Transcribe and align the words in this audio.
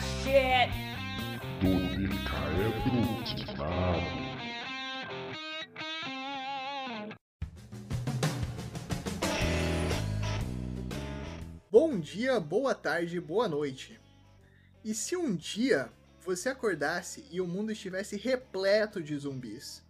shit! 0.00 0.70
Bom 11.70 12.00
dia, 12.00 12.40
boa 12.40 12.74
tarde, 12.74 13.20
boa 13.20 13.48
noite. 13.48 14.00
E 14.84 14.94
se 14.94 15.16
um 15.16 15.34
dia 15.34 15.90
você 16.20 16.48
acordasse 16.48 17.24
e 17.30 17.40
o 17.40 17.46
mundo 17.46 17.70
estivesse 17.70 18.16
repleto 18.16 19.02
de 19.02 19.16
zumbis? 19.16 19.82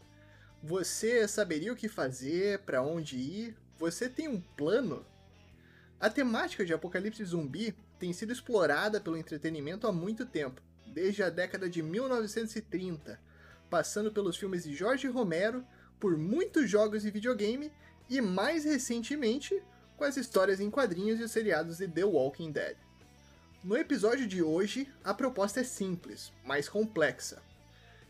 Você 0.63 1.27
saberia 1.27 1.73
o 1.73 1.77
que 1.77 1.89
fazer, 1.89 2.59
para 2.61 2.83
onde 2.83 3.17
ir? 3.17 3.57
Você 3.79 4.09
tem 4.11 4.29
um 4.29 4.41
plano? 4.41 5.07
A 5.99 6.11
temática 6.11 6.65
de 6.65 6.75
apocalipse 6.75 7.25
zumbi 7.25 7.75
tem 8.01 8.15
sido 8.15 8.33
explorada 8.33 8.99
pelo 8.99 9.19
entretenimento 9.19 9.87
há 9.87 9.93
muito 9.93 10.25
tempo, 10.25 10.63
desde 10.87 11.23
a 11.23 11.29
década 11.29 11.69
de 11.69 11.83
1930, 11.83 13.21
passando 13.69 14.11
pelos 14.11 14.39
filmes 14.39 14.65
de 14.65 14.75
Jorge 14.75 15.07
Romero, 15.07 15.65
por 16.01 16.17
muitos 16.17 16.69
jogos 16.69 17.03
de 17.03 17.11
videogame 17.11 17.71
e 18.09 18.19
mais 18.23 18.65
recentemente 18.65 19.63
com 19.99 20.05
as 20.05 20.17
histórias 20.17 20.61
em 20.61 20.71
quadrinhos 20.71 21.21
e 21.21 21.25
os 21.25 21.31
seriados 21.31 21.77
de 21.77 21.87
The 21.87 22.05
Walking 22.05 22.51
Dead. 22.51 22.75
No 23.63 23.77
episódio 23.77 24.27
de 24.27 24.43
hoje, 24.43 24.91
a 25.05 25.13
proposta 25.13 25.61
é 25.61 25.65
simples, 25.65 26.33
mas 26.43 26.71
complexa. 26.71 27.43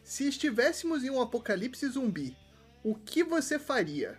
Se 0.05 0.29
estivéssemos 0.29 1.03
em 1.03 1.11
um 1.11 1.21
apocalipse 1.21 1.87
zumbi, 1.89 2.37
o 2.85 2.95
que 2.95 3.25
você 3.25 3.59
faria? 3.59 4.17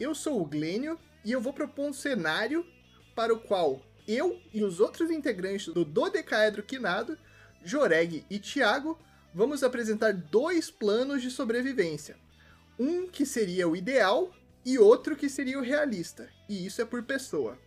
Eu 0.00 0.12
sou 0.12 0.42
o 0.42 0.44
Glênio 0.44 0.98
e 1.24 1.30
eu 1.30 1.40
vou 1.40 1.52
propor 1.52 1.88
um 1.88 1.92
cenário 1.92 2.66
para 3.14 3.32
o 3.32 3.40
qual 3.40 3.80
eu 4.08 4.40
e 4.54 4.64
os 4.64 4.80
outros 4.80 5.10
integrantes 5.10 5.72
do 5.72 5.84
Dodecaedro 5.84 6.62
Quinado, 6.62 7.18
Joreg 7.62 8.24
e 8.30 8.38
Thiago, 8.38 8.98
vamos 9.34 9.62
apresentar 9.62 10.14
dois 10.14 10.70
planos 10.70 11.20
de 11.20 11.30
sobrevivência. 11.30 12.16
Um 12.78 13.06
que 13.06 13.26
seria 13.26 13.68
o 13.68 13.76
ideal 13.76 14.32
e 14.64 14.78
outro 14.78 15.14
que 15.14 15.28
seria 15.28 15.58
o 15.58 15.62
realista, 15.62 16.30
e 16.48 16.64
isso 16.64 16.80
é 16.80 16.84
por 16.86 17.02
pessoa. 17.02 17.58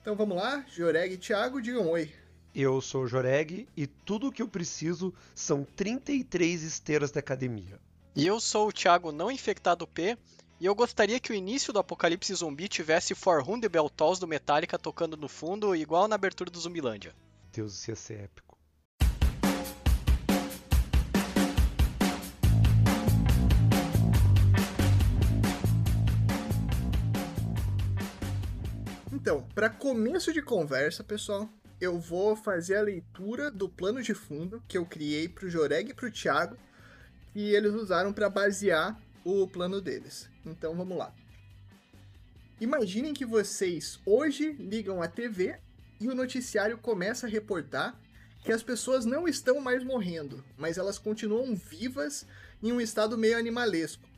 Então 0.00 0.16
vamos 0.16 0.36
lá, 0.36 0.64
Joreg 0.68 1.14
e 1.14 1.18
Thiago, 1.18 1.60
digam 1.60 1.88
oi. 1.88 2.10
Eu 2.54 2.80
sou 2.80 3.02
o 3.02 3.06
Joreg 3.06 3.68
e 3.76 3.86
tudo 3.86 4.28
o 4.28 4.32
que 4.32 4.40
eu 4.40 4.48
preciso 4.48 5.12
são 5.34 5.62
33 5.76 6.62
esteiras 6.62 7.10
da 7.10 7.20
academia. 7.20 7.78
E 8.14 8.26
eu 8.26 8.40
sou 8.40 8.68
o 8.68 8.72
Thiago 8.72 9.12
não 9.12 9.30
infectado 9.30 9.86
P 9.86 10.16
e 10.58 10.64
eu 10.64 10.74
gostaria 10.74 11.20
que 11.20 11.32
o 11.32 11.34
início 11.34 11.72
do 11.72 11.78
apocalipse 11.78 12.34
zumbi 12.34 12.66
tivesse 12.68 13.14
For 13.14 13.46
Whom 13.46 13.60
the 13.60 13.68
Bell 13.68 13.90
Tolls 13.90 14.18
do 14.18 14.26
Metallica 14.26 14.78
tocando 14.78 15.16
no 15.16 15.28
fundo, 15.28 15.76
igual 15.76 16.08
na 16.08 16.14
abertura 16.14 16.50
do 16.50 16.58
Zumbilândia. 16.58 17.14
Deus, 17.52 17.74
isso 17.74 17.90
ia 17.90 17.96
ser 17.96 18.20
épico. 18.20 18.56
Então, 29.12 29.46
para 29.54 29.68
começo 29.68 30.32
de 30.32 30.40
conversa, 30.40 31.02
pessoal, 31.02 31.48
eu 31.80 31.98
vou 31.98 32.34
fazer 32.34 32.76
a 32.76 32.82
leitura 32.82 33.50
do 33.50 33.68
plano 33.68 34.02
de 34.02 34.14
fundo 34.14 34.62
que 34.66 34.78
eu 34.78 34.86
criei 34.86 35.28
para 35.28 35.46
o 35.46 35.50
Joreg 35.50 35.90
e 35.90 35.94
para 35.94 36.06
o 36.06 36.10
Thiago, 36.10 36.56
e 37.34 37.54
eles 37.54 37.74
usaram 37.74 38.12
para 38.12 38.30
basear 38.30 38.98
o 39.26 39.48
plano 39.48 39.80
deles. 39.80 40.30
Então 40.44 40.74
vamos 40.76 40.96
lá. 40.96 41.12
Imaginem 42.60 43.12
que 43.12 43.26
vocês 43.26 43.98
hoje 44.06 44.52
ligam 44.52 45.02
a 45.02 45.08
TV 45.08 45.58
e 46.00 46.08
o 46.08 46.14
noticiário 46.14 46.78
começa 46.78 47.26
a 47.26 47.30
reportar 47.30 48.00
que 48.44 48.52
as 48.52 48.62
pessoas 48.62 49.04
não 49.04 49.26
estão 49.26 49.60
mais 49.60 49.82
morrendo, 49.82 50.44
mas 50.56 50.78
elas 50.78 50.98
continuam 50.98 51.56
vivas 51.56 52.24
em 52.62 52.70
um 52.70 52.80
estado 52.80 53.18
meio 53.18 53.36
animalesco. 53.36 54.08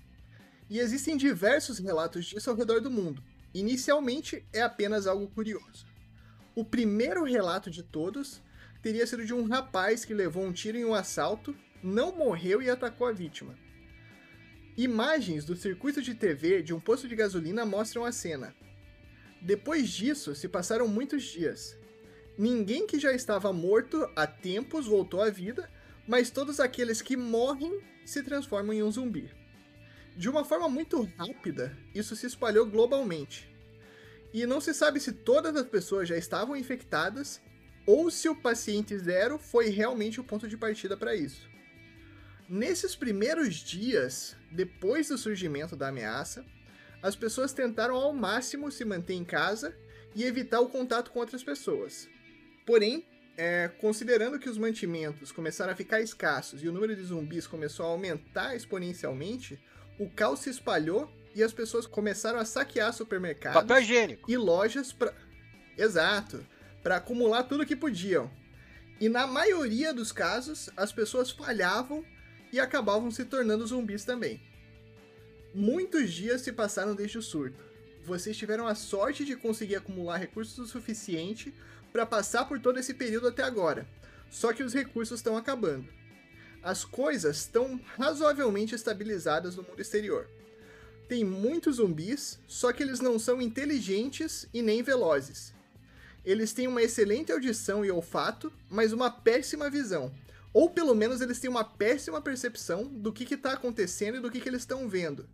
E 0.69 0.79
existem 0.79 1.17
diversos 1.17 1.79
relatos 1.79 2.27
disso 2.27 2.51
ao 2.51 2.57
redor 2.57 2.81
do 2.81 2.91
mundo. 2.91 3.23
Inicialmente 3.55 4.47
é 4.53 4.61
apenas 4.61 5.07
algo 5.07 5.27
curioso. 5.29 5.87
O 6.55 6.65
primeiro 6.65 7.25
relato 7.25 7.71
de 7.71 7.83
todos 7.83 8.43
teria 8.83 9.07
sido 9.07 9.25
de 9.25 9.33
um 9.33 9.49
rapaz 9.49 10.05
que 10.05 10.13
levou 10.13 10.45
um 10.45 10.53
tiro 10.53 10.77
em 10.77 10.85
um 10.85 10.95
assalto, 10.95 11.57
não 11.83 12.15
morreu 12.15 12.61
e 12.61 12.69
atacou 12.69 13.07
a 13.07 13.13
vítima. 13.13 13.57
Imagens 14.79 15.45
do 15.45 15.57
circuito 15.57 16.01
de 16.01 16.15
TV 16.15 16.63
de 16.63 16.73
um 16.73 16.79
posto 16.79 17.09
de 17.09 17.17
gasolina 17.17 17.67
mostram 17.67 18.05
a 18.05 18.13
cena. 18.13 18.55
Depois 19.43 19.91
disso, 19.91 20.37
se 20.37 20.47
passaram 20.47 20.87
muitos 20.87 21.25
dias. 21.25 21.77
Ninguém 22.39 22.87
que 22.87 23.01
já 23.01 23.13
estava 23.13 23.53
morto 23.53 24.09
há 24.15 24.25
tempos 24.25 24.87
voltou 24.87 25.21
à 25.21 25.31
vida, 25.31 25.69
mas 26.07 26.31
todos 26.31 26.61
aqueles 26.61 27.03
que 27.03 27.17
morrem 27.17 27.81
se 28.07 28.23
transformam 28.23 28.73
em 28.73 28.85
um 28.85 28.93
zumbi. 28.93 29.29
De 30.17 30.29
uma 30.29 30.45
forma 30.45 30.69
muito 30.69 31.03
rápida, 31.19 31.77
isso 31.93 32.15
se 32.15 32.27
espalhou 32.27 32.65
globalmente. 32.65 33.53
E 34.33 34.47
não 34.47 34.61
se 34.61 34.73
sabe 34.73 35.01
se 35.01 35.11
todas 35.11 35.57
as 35.57 35.67
pessoas 35.67 36.09
já 36.09 36.17
estavam 36.17 36.57
infectadas 36.57 37.41
ou 37.85 38.13
se 38.13 38.29
o 38.29 38.41
paciente 38.41 38.97
zero 38.97 39.41
foi 39.41 39.71
realmente 39.71 40.21
o 40.21 40.25
ponto 40.25 40.47
de 40.47 40.57
partida 40.57 40.97
para 40.97 41.17
isso. 41.17 41.58
Nesses 42.49 42.97
primeiros 42.97 43.57
dias, 43.57 44.35
depois 44.51 45.09
do 45.09 45.19
surgimento 45.19 45.77
da 45.77 45.89
ameaça, 45.89 46.45
as 47.03 47.15
pessoas 47.15 47.53
tentaram 47.53 47.95
ao 47.95 48.13
máximo 48.13 48.73
se 48.73 48.85
manter 48.87 49.15
em 49.15 49.25
casa 49.25 49.77
e 50.15 50.25
evitar 50.25 50.61
o 50.61 50.69
contato 50.69 51.11
com 51.11 51.19
outras 51.19 51.45
pessoas. 51.45 52.09
Porém, 52.67 53.07
é, 53.37 53.69
considerando 53.81 54.39
que 54.39 54.49
os 54.49 54.57
mantimentos 54.57 55.31
começaram 55.31 55.73
a 55.73 55.77
ficar 55.77 56.01
escassos 56.01 56.63
e 56.63 56.69
o 56.69 56.73
número 56.73 56.97
de 56.97 57.03
zumbis 57.03 57.47
começou 57.47 57.85
a 57.85 57.91
aumentar 57.91 58.57
exponencialmente, 58.57 59.61
o 59.99 60.09
caos 60.09 60.41
se 60.41 60.49
espalhou 60.51 61.09
e 61.35 61.43
as 61.43 61.53
pessoas 61.53 61.87
começaram 61.87 62.39
a 62.39 62.47
saquear 62.47 62.93
supermercados 62.95 63.61
Papel 63.61 63.83
higiênico. 63.83 64.31
e 64.31 64.37
lojas 64.37 64.93
para 64.93 65.13
Exato, 65.77 66.45
para 66.83 66.97
acumular 66.97 67.45
tudo 67.45 67.65
que 67.67 67.77
podiam. 67.77 68.29
E 69.01 69.09
na 69.09 69.27
maioria 69.27 69.95
dos 69.95 70.11
casos, 70.11 70.69
as 70.77 70.91
pessoas 70.93 71.31
falhavam 71.31 72.05
e 72.53 72.61
acabavam 72.61 73.11
se 73.11 73.25
tornando 73.25 73.67
zumbis 73.67 74.05
também. 74.05 74.41
Muitos 75.55 76.13
dias 76.13 76.43
se 76.43 76.53
passaram 76.53 76.95
desde 76.95 77.19
o 77.19 77.23
surto. 77.23 77.65
Vocês 78.05 78.37
tiveram 78.37 78.67
a 78.67 78.75
sorte 78.75 79.25
de 79.25 79.37
conseguir 79.37 79.77
acumular 79.77 80.17
recursos 80.17 80.59
o 80.59 80.67
suficiente 80.67 81.53
para 81.93 82.07
passar 82.07 82.45
por 82.47 82.61
todo 82.61 82.79
esse 82.79 82.95
período 82.95 83.29
até 83.29 83.43
agora. 83.43 83.87
Só 84.31 84.53
que 84.53 84.63
os 84.63 84.75
recursos 84.75 85.19
estão 85.19 85.37
acabando 85.37 85.99
as 86.63 86.85
coisas 86.85 87.39
estão 87.39 87.81
razoavelmente 87.97 88.75
estabilizadas 88.75 89.57
no 89.57 89.63
mundo 89.63 89.81
exterior. 89.81 90.29
Tem 91.09 91.25
muitos 91.25 91.77
zumbis, 91.77 92.39
só 92.47 92.73
que 92.73 92.83
eles 92.83 93.01
não 93.01 93.19
são 93.19 93.41
inteligentes 93.41 94.47
e 94.53 94.61
nem 94.61 94.83
velozes. 94.83 95.55
Eles 96.25 96.53
têm 96.53 96.69
uma 96.69 96.83
excelente 96.83 97.33
audição 97.33 97.85
e 97.85 97.91
olfato, 97.91 98.53
mas 98.69 98.93
uma 98.93 99.11
péssima 99.11 99.71
visão. 99.71 100.15
Ou 100.59 100.69
pelo 100.69 100.93
menos 100.93 101.21
eles 101.21 101.39
têm 101.39 101.49
uma 101.49 101.63
péssima 101.63 102.21
percepção 102.21 102.83
do 102.83 103.13
que 103.13 103.33
está 103.33 103.53
acontecendo 103.53 104.17
e 104.17 104.21
do 104.21 104.29
que, 104.29 104.41
que 104.41 104.49
eles 104.49 104.63
estão 104.63 104.89
vendo. 104.89 105.29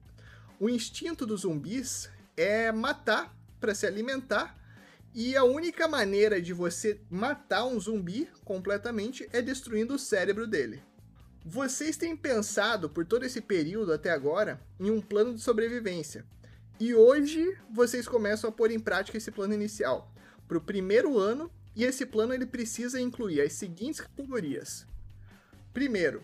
O 0.61 0.69
instinto 0.69 1.25
dos 1.25 1.41
zumbis 1.41 2.11
é 2.37 2.71
matar 2.71 3.35
para 3.59 3.75
se 3.75 3.87
alimentar, 3.87 4.55
e 5.15 5.35
a 5.35 5.43
única 5.43 5.89
maneira 5.89 6.43
de 6.43 6.53
você 6.53 7.01
matar 7.09 7.65
um 7.65 7.81
zumbi 7.81 8.29
completamente 8.45 9.27
é 9.33 9.41
destruindo 9.41 9.95
o 9.95 9.99
cérebro 9.99 10.47
dele. 10.47 10.83
Vocês 11.43 11.97
têm 11.97 12.15
pensado 12.15 12.91
por 12.91 13.07
todo 13.07 13.25
esse 13.25 13.41
período 13.41 13.95
até 13.95 14.11
agora 14.11 14.61
em 14.79 14.91
um 14.91 15.01
plano 15.01 15.33
de 15.33 15.41
sobrevivência. 15.41 16.27
E 16.79 16.95
hoje 16.95 17.57
vocês 17.73 18.07
começam 18.07 18.51
a 18.51 18.53
pôr 18.53 18.71
em 18.71 18.79
prática 18.79 19.17
esse 19.17 19.31
plano 19.31 19.55
inicial 19.55 20.13
para 20.47 20.59
o 20.59 20.61
primeiro 20.61 21.19
ano, 21.19 21.51
e 21.75 21.83
esse 21.83 22.05
plano 22.05 22.35
ele 22.35 22.45
precisa 22.45 23.01
incluir 23.01 23.41
as 23.41 23.55
seguintes 23.55 24.03
categorias. 24.03 24.87
Primeiro, 25.75 26.23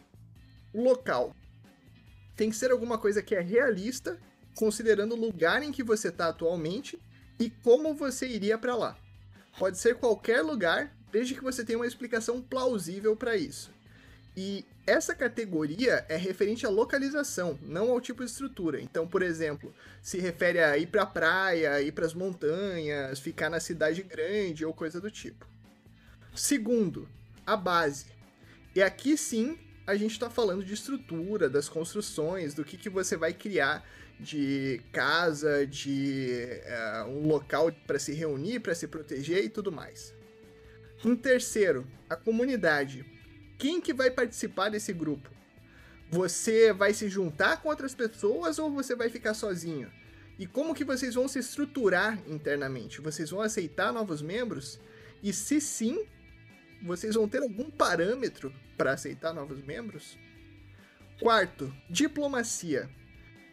o 0.73 0.82
local. 0.82 1.35
Tem 2.37 2.49
que 2.49 2.56
ser 2.56 2.70
alguma 2.70 2.97
coisa 2.97 3.20
que 3.20 3.35
é 3.35 3.41
realista, 3.41 4.19
considerando 4.55 5.14
o 5.14 5.20
lugar 5.20 5.62
em 5.62 5.73
que 5.73 5.82
você 5.82 6.08
está 6.08 6.29
atualmente 6.29 6.99
e 7.38 7.50
como 7.50 7.93
você 7.93 8.26
iria 8.26 8.56
para 8.56 8.76
lá. 8.76 8.97
Pode 9.58 9.76
ser 9.76 9.97
qualquer 9.97 10.41
lugar, 10.41 10.97
desde 11.11 11.35
que 11.35 11.43
você 11.43 11.64
tenha 11.64 11.79
uma 11.79 11.87
explicação 11.87 12.41
plausível 12.41 13.17
para 13.17 13.37
isso. 13.37 13.70
E 14.37 14.64
essa 14.87 15.14
categoria 15.14 16.05
é 16.08 16.17
referente 16.17 16.64
à 16.64 16.70
localização, 16.70 17.58
não 17.62 17.91
ao 17.91 18.00
tipo 18.00 18.25
de 18.25 18.31
estrutura. 18.31 18.81
Então, 18.81 19.06
por 19.06 19.23
exemplo, 19.23 19.75
se 20.00 20.19
refere 20.19 20.61
a 20.61 20.79
ir 20.79 20.87
para 20.87 21.02
a 21.02 21.06
praia, 21.06 21.82
ir 21.82 21.93
para 21.93 22.06
as 22.06 22.14
montanhas, 22.14 23.19
ficar 23.19 23.50
na 23.50 23.58
cidade 23.58 24.02
grande 24.02 24.64
ou 24.64 24.73
coisa 24.73 25.00
do 25.00 25.11
tipo. 25.11 25.47
Segundo, 26.35 27.08
a 27.44 27.56
base. 27.56 28.06
E 28.75 28.82
aqui 28.82 29.17
sim 29.17 29.58
a 29.87 29.96
gente 29.96 30.12
está 30.12 30.31
falando 30.31 30.64
de 30.64 30.72
estrutura, 30.72 31.49
das 31.49 31.69
construções, 31.69 32.55
do 32.55 32.64
que, 32.64 32.76
que 32.76 32.88
você 32.88 33.17
vai 33.17 33.32
criar 33.32 33.84
de 34.20 34.81
casa, 34.93 35.67
de 35.67 36.46
uh, 37.05 37.08
um 37.08 37.26
local 37.26 37.72
para 37.87 37.99
se 37.99 38.12
reunir, 38.12 38.61
para 38.61 38.75
se 38.75 38.87
proteger 38.87 39.44
e 39.44 39.49
tudo 39.49 39.72
mais. 39.72 40.14
Em 41.05 41.17
terceiro, 41.17 41.87
a 42.08 42.14
comunidade. 42.14 43.05
Quem 43.58 43.81
que 43.81 43.93
vai 43.93 44.11
participar 44.11 44.69
desse 44.69 44.93
grupo? 44.93 45.31
Você 46.11 46.73
vai 46.73 46.93
se 46.93 47.08
juntar 47.08 47.62
com 47.62 47.69
outras 47.69 47.94
pessoas 47.94 48.58
ou 48.58 48.70
você 48.70 48.94
vai 48.94 49.08
ficar 49.08 49.34
sozinho? 49.34 49.90
E 50.38 50.46
como 50.46 50.75
que 50.75 50.84
vocês 50.84 51.14
vão 51.14 51.28
se 51.28 51.38
estruturar 51.38 52.19
internamente? 52.26 53.00
Vocês 53.00 53.31
vão 53.31 53.40
aceitar 53.40 53.93
novos 53.93 54.23
membros? 54.23 54.78
E 55.23 55.32
se 55.32 55.61
sim, 55.61 56.06
vocês 56.82 57.15
vão 57.15 57.29
ter 57.29 57.43
algum 57.43 57.71
parâmetro 57.71 58.53
para 58.77 58.93
aceitar 58.93 59.32
novos 59.32 59.62
membros? 59.62 60.19
Quarto, 61.21 61.73
diplomacia. 61.88 62.88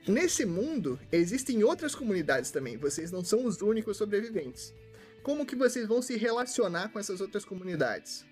Nesse 0.08 0.46
mundo, 0.46 0.98
existem 1.12 1.64
outras 1.64 1.94
comunidades 1.94 2.50
também, 2.50 2.78
vocês 2.78 3.12
não 3.12 3.24
são 3.24 3.46
os 3.46 3.62
únicos 3.62 3.98
sobreviventes. 3.98 4.74
Como 5.22 5.46
que 5.46 5.56
vocês 5.56 5.86
vão 5.86 6.02
se 6.02 6.16
relacionar 6.16 6.90
com 6.90 7.00
essas 7.00 7.20
outras 7.20 7.44
comunidades? 7.44 8.26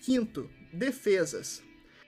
Quinto, 0.00 0.48
defesas. 0.72 1.62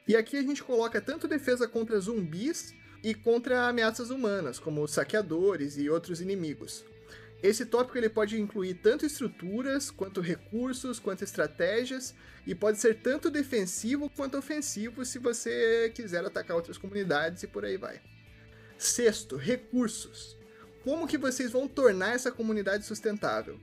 E 0.06 0.14
aqui 0.14 0.36
a 0.36 0.42
gente 0.42 0.62
coloca 0.62 1.00
tanto 1.00 1.26
defesa 1.26 1.66
contra 1.66 1.98
zumbis 1.98 2.72
e 3.02 3.14
contra 3.14 3.66
ameaças 3.66 4.10
humanas, 4.10 4.60
como 4.60 4.86
saqueadores 4.86 5.76
e 5.76 5.90
outros 5.90 6.20
inimigos. 6.20 6.84
Esse 7.44 7.66
tópico 7.66 7.98
ele 7.98 8.08
pode 8.08 8.40
incluir 8.40 8.72
tanto 8.72 9.04
estruturas, 9.04 9.90
quanto 9.90 10.22
recursos, 10.22 10.98
quanto 10.98 11.24
estratégias, 11.24 12.14
e 12.46 12.54
pode 12.54 12.78
ser 12.78 13.02
tanto 13.02 13.30
defensivo 13.30 14.08
quanto 14.08 14.38
ofensivo 14.38 15.04
se 15.04 15.18
você 15.18 15.92
quiser 15.94 16.24
atacar 16.24 16.56
outras 16.56 16.78
comunidades 16.78 17.42
e 17.42 17.46
por 17.46 17.62
aí 17.66 17.76
vai. 17.76 18.00
Sexto, 18.78 19.36
recursos. 19.36 20.38
Como 20.82 21.06
que 21.06 21.18
vocês 21.18 21.52
vão 21.52 21.68
tornar 21.68 22.14
essa 22.14 22.32
comunidade 22.32 22.86
sustentável? 22.86 23.60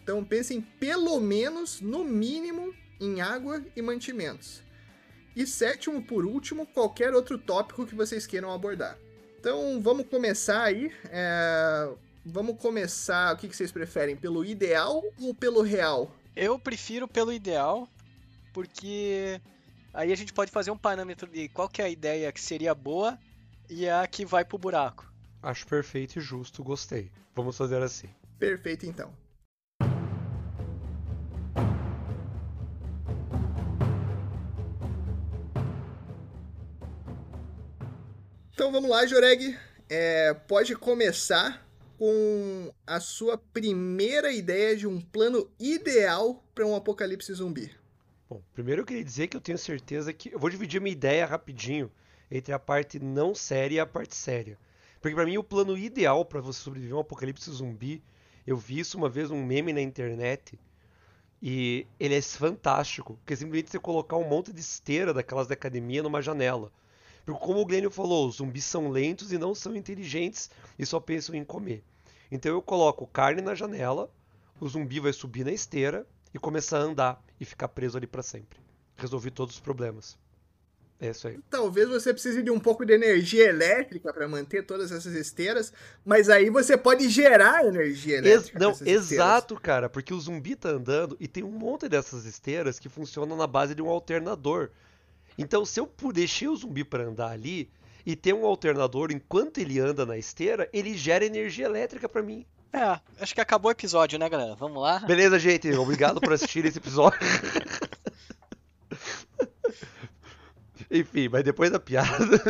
Então 0.00 0.24
pensem 0.24 0.60
pelo 0.60 1.18
menos, 1.18 1.80
no 1.80 2.04
mínimo, 2.04 2.72
em 3.00 3.20
água 3.20 3.60
e 3.74 3.82
mantimentos. 3.82 4.62
E 5.34 5.44
sétimo, 5.44 6.00
por 6.00 6.24
último, 6.24 6.68
qualquer 6.68 7.12
outro 7.12 7.36
tópico 7.36 7.84
que 7.84 7.96
vocês 7.96 8.28
queiram 8.28 8.52
abordar. 8.52 8.96
Então 9.40 9.82
vamos 9.82 10.06
começar 10.06 10.62
aí. 10.62 10.92
É... 11.10 12.03
Vamos 12.26 12.56
começar. 12.58 13.34
O 13.34 13.36
que 13.36 13.54
vocês 13.54 13.70
preferem? 13.70 14.16
Pelo 14.16 14.44
ideal 14.44 15.04
ou 15.20 15.34
pelo 15.34 15.60
real? 15.60 16.10
Eu 16.34 16.58
prefiro 16.58 17.06
pelo 17.06 17.30
ideal, 17.30 17.86
porque 18.52 19.38
aí 19.92 20.10
a 20.10 20.16
gente 20.16 20.32
pode 20.32 20.50
fazer 20.50 20.70
um 20.70 20.76
parâmetro 20.76 21.28
de 21.28 21.50
qual 21.50 21.68
que 21.68 21.82
é 21.82 21.84
a 21.84 21.88
ideia 21.88 22.32
que 22.32 22.40
seria 22.40 22.74
boa 22.74 23.18
e 23.68 23.86
a 23.86 24.06
que 24.06 24.24
vai 24.24 24.42
pro 24.42 24.56
buraco. 24.56 25.12
Acho 25.42 25.66
perfeito 25.66 26.18
e 26.18 26.22
justo, 26.22 26.64
gostei. 26.64 27.12
Vamos 27.34 27.58
fazer 27.58 27.82
assim. 27.82 28.08
Perfeito 28.38 28.86
então. 28.86 29.12
Então 38.54 38.72
vamos 38.72 38.88
lá, 38.88 39.04
Joreg. 39.04 39.58
É, 39.90 40.32
pode 40.32 40.74
começar 40.74 41.63
com 42.04 42.70
a 42.86 43.00
sua 43.00 43.38
primeira 43.38 44.30
ideia 44.30 44.76
de 44.76 44.86
um 44.86 45.00
plano 45.00 45.50
ideal 45.58 46.44
para 46.54 46.66
um 46.66 46.76
apocalipse 46.76 47.32
zumbi. 47.32 47.74
Bom, 48.28 48.42
primeiro 48.52 48.82
eu 48.82 48.84
queria 48.84 49.02
dizer 49.02 49.26
que 49.26 49.38
eu 49.38 49.40
tenho 49.40 49.56
certeza 49.56 50.12
que 50.12 50.34
eu 50.34 50.38
vou 50.38 50.50
dividir 50.50 50.82
minha 50.82 50.92
ideia 50.92 51.24
rapidinho 51.24 51.90
entre 52.30 52.52
a 52.52 52.58
parte 52.58 52.98
não 52.98 53.34
séria 53.34 53.76
e 53.76 53.80
a 53.80 53.86
parte 53.86 54.14
séria. 54.14 54.58
Porque 55.00 55.14
para 55.14 55.24
mim 55.24 55.38
o 55.38 55.42
plano 55.42 55.78
ideal 55.78 56.26
para 56.26 56.42
você 56.42 56.60
sobreviver 56.60 56.92
a 56.92 56.98
um 56.98 57.00
apocalipse 57.00 57.50
zumbi, 57.50 58.02
eu 58.46 58.58
vi 58.58 58.80
isso 58.80 58.98
uma 58.98 59.08
vez 59.08 59.30
um 59.30 59.42
meme 59.42 59.72
na 59.72 59.80
internet 59.80 60.58
e 61.40 61.86
ele 61.98 62.16
é 62.16 62.20
fantástico, 62.20 63.18
que 63.24 63.32
é 63.32 63.36
simplesmente 63.36 63.70
você 63.70 63.78
colocar 63.78 64.18
um 64.18 64.28
monte 64.28 64.52
de 64.52 64.60
esteira 64.60 65.14
daquelas 65.14 65.46
da 65.46 65.54
academia 65.54 66.02
numa 66.02 66.20
janela. 66.20 66.70
Porque 67.24 67.42
como 67.42 67.60
o 67.60 67.64
Glênio 67.64 67.90
falou, 67.90 68.28
os 68.28 68.36
zumbis 68.36 68.66
são 68.66 68.90
lentos 68.90 69.32
e 69.32 69.38
não 69.38 69.54
são 69.54 69.74
inteligentes 69.74 70.50
e 70.78 70.84
só 70.84 71.00
pensam 71.00 71.34
em 71.34 71.42
comer. 71.42 71.82
Então 72.34 72.50
eu 72.50 72.60
coloco 72.60 73.06
carne 73.06 73.40
na 73.40 73.54
janela, 73.54 74.10
o 74.58 74.68
zumbi 74.68 74.98
vai 74.98 75.12
subir 75.12 75.44
na 75.44 75.52
esteira 75.52 76.04
e 76.34 76.38
começar 76.38 76.78
a 76.78 76.80
andar 76.80 77.24
e 77.40 77.44
ficar 77.44 77.68
preso 77.68 77.96
ali 77.96 78.08
para 78.08 78.24
sempre. 78.24 78.58
Resolvi 78.96 79.30
todos 79.30 79.54
os 79.54 79.60
problemas. 79.60 80.18
É 81.00 81.10
isso 81.10 81.28
aí. 81.28 81.38
Talvez 81.48 81.88
você 81.88 82.12
precise 82.12 82.42
de 82.42 82.50
um 82.50 82.58
pouco 82.58 82.84
de 82.84 82.92
energia 82.92 83.48
elétrica 83.48 84.12
para 84.12 84.26
manter 84.26 84.66
todas 84.66 84.90
essas 84.90 85.12
esteiras, 85.14 85.72
mas 86.04 86.28
aí 86.28 86.50
você 86.50 86.76
pode 86.76 87.08
gerar 87.08 87.64
energia 87.64 88.18
elétrica. 88.18 88.58
Ex 88.58 88.60
não, 88.60 88.76
exato, 88.84 89.54
cara, 89.54 89.88
porque 89.88 90.12
o 90.12 90.18
zumbi 90.18 90.56
tá 90.56 90.70
andando 90.70 91.16
e 91.20 91.28
tem 91.28 91.44
um 91.44 91.52
monte 91.52 91.88
dessas 91.88 92.24
esteiras 92.24 92.80
que 92.80 92.88
funcionam 92.88 93.36
na 93.36 93.46
base 93.46 93.76
de 93.76 93.82
um 93.82 93.88
alternador. 93.88 94.70
Então, 95.38 95.64
se 95.64 95.78
eu 95.78 95.88
deixei 96.12 96.48
o 96.48 96.56
zumbi 96.56 96.82
para 96.82 97.04
andar 97.04 97.30
ali 97.30 97.70
e 98.04 98.14
ter 98.14 98.34
um 98.34 98.44
alternador 98.44 99.10
enquanto 99.10 99.58
ele 99.58 99.78
anda 99.80 100.04
na 100.04 100.18
esteira, 100.18 100.68
ele 100.72 100.96
gera 100.96 101.24
energia 101.24 101.66
elétrica 101.66 102.08
para 102.08 102.22
mim. 102.22 102.46
É, 102.72 103.00
acho 103.20 103.34
que 103.34 103.40
acabou 103.40 103.68
o 103.68 103.72
episódio, 103.72 104.18
né, 104.18 104.28
galera? 104.28 104.56
Vamos 104.56 104.82
lá? 104.82 104.98
Beleza, 104.98 105.38
gente. 105.38 105.72
Obrigado 105.74 106.20
por 106.20 106.32
assistir 106.32 106.64
esse 106.64 106.78
episódio. 106.78 107.18
Enfim, 110.90 111.28
mas 111.28 111.44
depois 111.44 111.70
da 111.70 111.78
piada. 111.78 112.40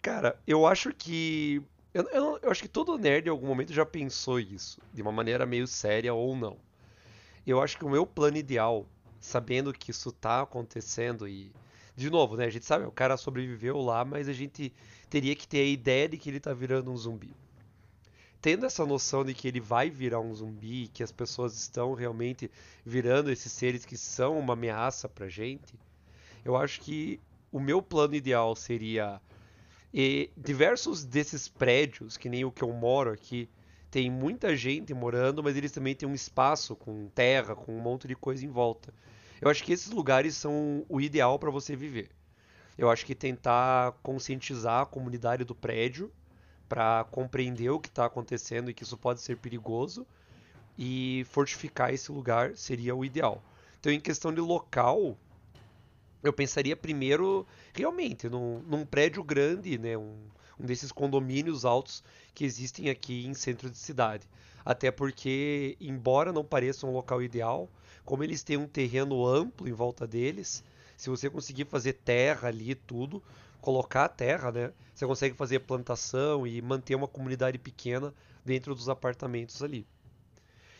Cara, 0.00 0.38
eu 0.46 0.66
acho 0.66 0.92
que. 0.94 1.62
Eu, 1.92 2.08
eu, 2.10 2.38
eu, 2.42 2.50
acho 2.50 2.62
que 2.62 2.68
todo 2.68 2.96
nerd 2.96 3.26
em 3.26 3.30
algum 3.30 3.46
momento 3.46 3.72
já 3.72 3.84
pensou 3.84 4.40
isso, 4.40 4.80
de 4.92 5.02
uma 5.02 5.12
maneira 5.12 5.44
meio 5.44 5.66
séria 5.66 6.14
ou 6.14 6.36
não. 6.36 6.56
Eu 7.46 7.60
acho 7.62 7.76
que 7.76 7.84
o 7.84 7.90
meu 7.90 8.06
plano 8.06 8.36
ideal, 8.36 8.86
sabendo 9.20 9.72
que 9.72 9.90
isso 9.90 10.10
tá 10.10 10.40
acontecendo 10.42 11.28
e. 11.28 11.52
De 11.98 12.10
novo, 12.10 12.36
né? 12.36 12.44
A 12.44 12.50
gente 12.50 12.64
sabe, 12.64 12.84
o 12.84 12.92
cara 12.92 13.16
sobreviveu 13.16 13.78
lá, 13.78 14.04
mas 14.04 14.28
a 14.28 14.32
gente 14.32 14.72
teria 15.10 15.34
que 15.34 15.48
ter 15.48 15.58
a 15.58 15.64
ideia 15.64 16.08
de 16.08 16.16
que 16.16 16.30
ele 16.30 16.38
tá 16.38 16.54
virando 16.54 16.92
um 16.92 16.96
zumbi. 16.96 17.34
Tendo 18.40 18.64
essa 18.64 18.86
noção 18.86 19.24
de 19.24 19.34
que 19.34 19.48
ele 19.48 19.58
vai 19.58 19.90
virar 19.90 20.20
um 20.20 20.32
zumbi, 20.32 20.86
que 20.94 21.02
as 21.02 21.10
pessoas 21.10 21.56
estão 21.58 21.94
realmente 21.94 22.48
virando 22.86 23.32
esses 23.32 23.50
seres 23.50 23.84
que 23.84 23.96
são 23.96 24.38
uma 24.38 24.52
ameaça 24.52 25.08
pra 25.08 25.28
gente, 25.28 25.74
eu 26.44 26.54
acho 26.54 26.80
que 26.82 27.18
o 27.50 27.58
meu 27.58 27.82
plano 27.82 28.14
ideal 28.14 28.54
seria 28.54 29.20
e 29.92 30.30
diversos 30.36 31.04
desses 31.04 31.48
prédios, 31.48 32.16
que 32.16 32.28
nem 32.28 32.44
o 32.44 32.52
que 32.52 32.62
eu 32.62 32.72
moro 32.72 33.10
aqui, 33.10 33.48
tem 33.90 34.08
muita 34.08 34.54
gente 34.54 34.94
morando, 34.94 35.42
mas 35.42 35.56
eles 35.56 35.72
também 35.72 35.96
têm 35.96 36.08
um 36.08 36.14
espaço 36.14 36.76
com 36.76 37.08
terra, 37.08 37.56
com 37.56 37.76
um 37.76 37.80
monte 37.80 38.06
de 38.06 38.14
coisa 38.14 38.44
em 38.44 38.48
volta. 38.48 38.94
Eu 39.40 39.50
acho 39.50 39.62
que 39.62 39.72
esses 39.72 39.90
lugares 39.90 40.36
são 40.36 40.84
o 40.88 41.00
ideal 41.00 41.38
para 41.38 41.50
você 41.50 41.76
viver. 41.76 42.10
Eu 42.76 42.90
acho 42.90 43.04
que 43.04 43.14
tentar 43.14 43.92
conscientizar 44.02 44.82
a 44.82 44.86
comunidade 44.86 45.44
do 45.44 45.54
prédio 45.54 46.12
para 46.68 47.04
compreender 47.10 47.70
o 47.70 47.80
que 47.80 47.88
está 47.88 48.04
acontecendo 48.04 48.70
e 48.70 48.74
que 48.74 48.82
isso 48.82 48.96
pode 48.96 49.20
ser 49.20 49.36
perigoso 49.36 50.06
e 50.76 51.26
fortificar 51.30 51.92
esse 51.92 52.12
lugar 52.12 52.56
seria 52.56 52.94
o 52.94 53.04
ideal. 53.04 53.42
Então, 53.80 53.90
em 53.90 53.98
questão 53.98 54.32
de 54.32 54.40
local, 54.40 55.16
eu 56.22 56.32
pensaria 56.32 56.76
primeiro 56.76 57.46
realmente 57.72 58.28
num, 58.28 58.60
num 58.60 58.84
prédio 58.84 59.24
grande, 59.24 59.78
né, 59.78 59.96
um, 59.96 60.16
um, 60.58 60.66
desses 60.66 60.92
condomínios 60.92 61.64
altos 61.64 62.02
que 62.34 62.44
existem 62.44 62.90
aqui 62.90 63.26
em 63.26 63.34
centro 63.34 63.70
de 63.70 63.78
cidade. 63.78 64.28
Até 64.64 64.90
porque, 64.90 65.76
embora 65.80 66.32
não 66.32 66.44
pareça 66.44 66.86
um 66.86 66.92
local 66.92 67.22
ideal, 67.22 67.68
como 68.04 68.24
eles 68.24 68.42
têm 68.42 68.56
um 68.56 68.66
terreno 68.66 69.26
amplo 69.26 69.68
em 69.68 69.72
volta 69.72 70.06
deles, 70.06 70.64
se 70.96 71.10
você 71.10 71.28
conseguir 71.30 71.66
fazer 71.66 71.94
terra 71.94 72.48
ali 72.48 72.74
tudo, 72.74 73.22
colocar 73.60 74.08
terra, 74.08 74.50
né, 74.50 74.72
você 74.94 75.06
consegue 75.06 75.36
fazer 75.36 75.60
plantação 75.60 76.46
e 76.46 76.60
manter 76.60 76.94
uma 76.94 77.08
comunidade 77.08 77.58
pequena 77.58 78.12
dentro 78.44 78.74
dos 78.74 78.88
apartamentos 78.88 79.62
ali. 79.62 79.86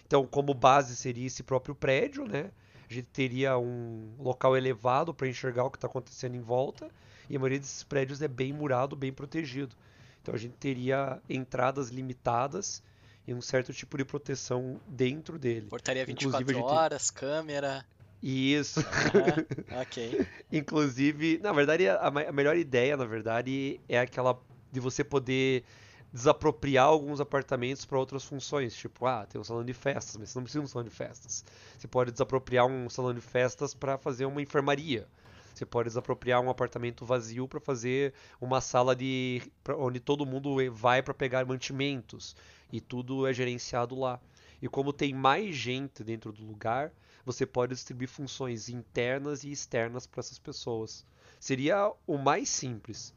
Então, 0.07 0.27
como 0.27 0.55
base 0.55 0.97
seria 0.97 1.27
esse 1.27 1.43
próprio 1.43 1.75
prédio, 1.75 2.27
né? 2.27 2.51
a 2.89 2.93
gente 2.93 3.09
teria 3.13 3.59
um 3.59 4.15
local 4.19 4.57
elevado 4.57 5.13
para 5.13 5.29
enxergar 5.29 5.65
o 5.65 5.71
que 5.71 5.77
está 5.77 5.87
acontecendo 5.87 6.35
em 6.35 6.41
volta, 6.41 6.91
e 7.29 7.37
a 7.37 7.39
maioria 7.39 7.59
desses 7.59 7.83
prédios 7.83 8.23
é 8.23 8.29
bem 8.29 8.53
murado, 8.53 8.97
bem 8.97 9.13
protegido. 9.13 9.77
Então 10.23 10.35
a 10.35 10.39
gente 10.39 10.55
teria 10.55 11.21
entradas 11.29 11.91
limitadas 11.91 12.83
e 13.29 13.35
um 13.35 13.43
certo 13.43 13.75
tipo 13.75 13.99
de 13.99 14.07
proteção 14.07 14.81
dentro 14.87 15.39
dele. 15.39 15.67
Portaria 15.67 16.07
24 16.07 16.49
gente... 16.49 16.65
horas, 16.65 17.11
câmera. 17.11 17.85
Isso. 18.23 18.81
Uhum. 18.81 19.77
ok. 19.83 20.27
Inclusive, 20.51 21.39
na 21.43 21.53
verdade, 21.53 21.87
a, 21.87 22.07
a 22.07 22.33
melhor 22.33 22.57
ideia, 22.57 22.97
na 22.97 23.05
verdade, 23.05 23.79
é 23.87 24.01
aquela 24.01 24.41
de 24.73 24.81
você 24.81 25.05
poder 25.05 25.63
desapropriar 26.11 26.87
alguns 26.87 27.21
apartamentos 27.21 27.85
para 27.85 27.99
outras 27.99 28.25
funções. 28.25 28.75
Tipo, 28.75 29.05
ah, 29.05 29.27
tem 29.27 29.39
um 29.39 29.45
salão 29.45 29.63
de 29.63 29.75
festas, 29.75 30.17
mas 30.17 30.31
você 30.31 30.39
não 30.39 30.45
precisa 30.45 30.63
de 30.63 30.65
um 30.65 30.69
salão 30.69 30.89
de 30.89 30.95
festas. 30.95 31.45
Você 31.77 31.87
pode 31.87 32.11
desapropriar 32.11 32.65
um 32.65 32.89
salão 32.89 33.13
de 33.13 33.21
festas 33.21 33.75
para 33.75 33.99
fazer 33.99 34.25
uma 34.25 34.41
enfermaria. 34.41 35.07
Você 35.55 35.67
pode 35.67 35.91
desapropriar 35.91 36.41
um 36.41 36.49
apartamento 36.49 37.05
vazio 37.05 37.47
para 37.47 37.61
fazer 37.61 38.15
uma 38.41 38.63
sala 38.63 38.97
de 38.97 39.43
onde 39.77 40.01
todo 40.01 40.25
mundo 40.25 40.57
vai 40.73 41.03
para 41.03 41.13
pegar 41.13 41.45
mantimentos 41.45 42.35
e 42.73 42.81
tudo 42.81 43.27
é 43.27 43.33
gerenciado 43.33 43.99
lá. 43.99 44.21
E 44.61 44.69
como 44.69 44.93
tem 44.93 45.15
mais 45.15 45.55
gente 45.55 46.03
dentro 46.03 46.33
do 46.33 46.45
lugar, 46.45 46.93
você 47.25 47.47
pode 47.47 47.75
distribuir 47.75 48.09
funções 48.09 48.69
internas 48.69 49.45
e 49.45 49.51
externas 49.51 50.07
para 50.07 50.21
essas 50.21 50.39
pessoas. 50.39 51.05
Seria 51.39 51.93
o 52.07 52.19
mais 52.19 52.49
simples. 52.49 53.15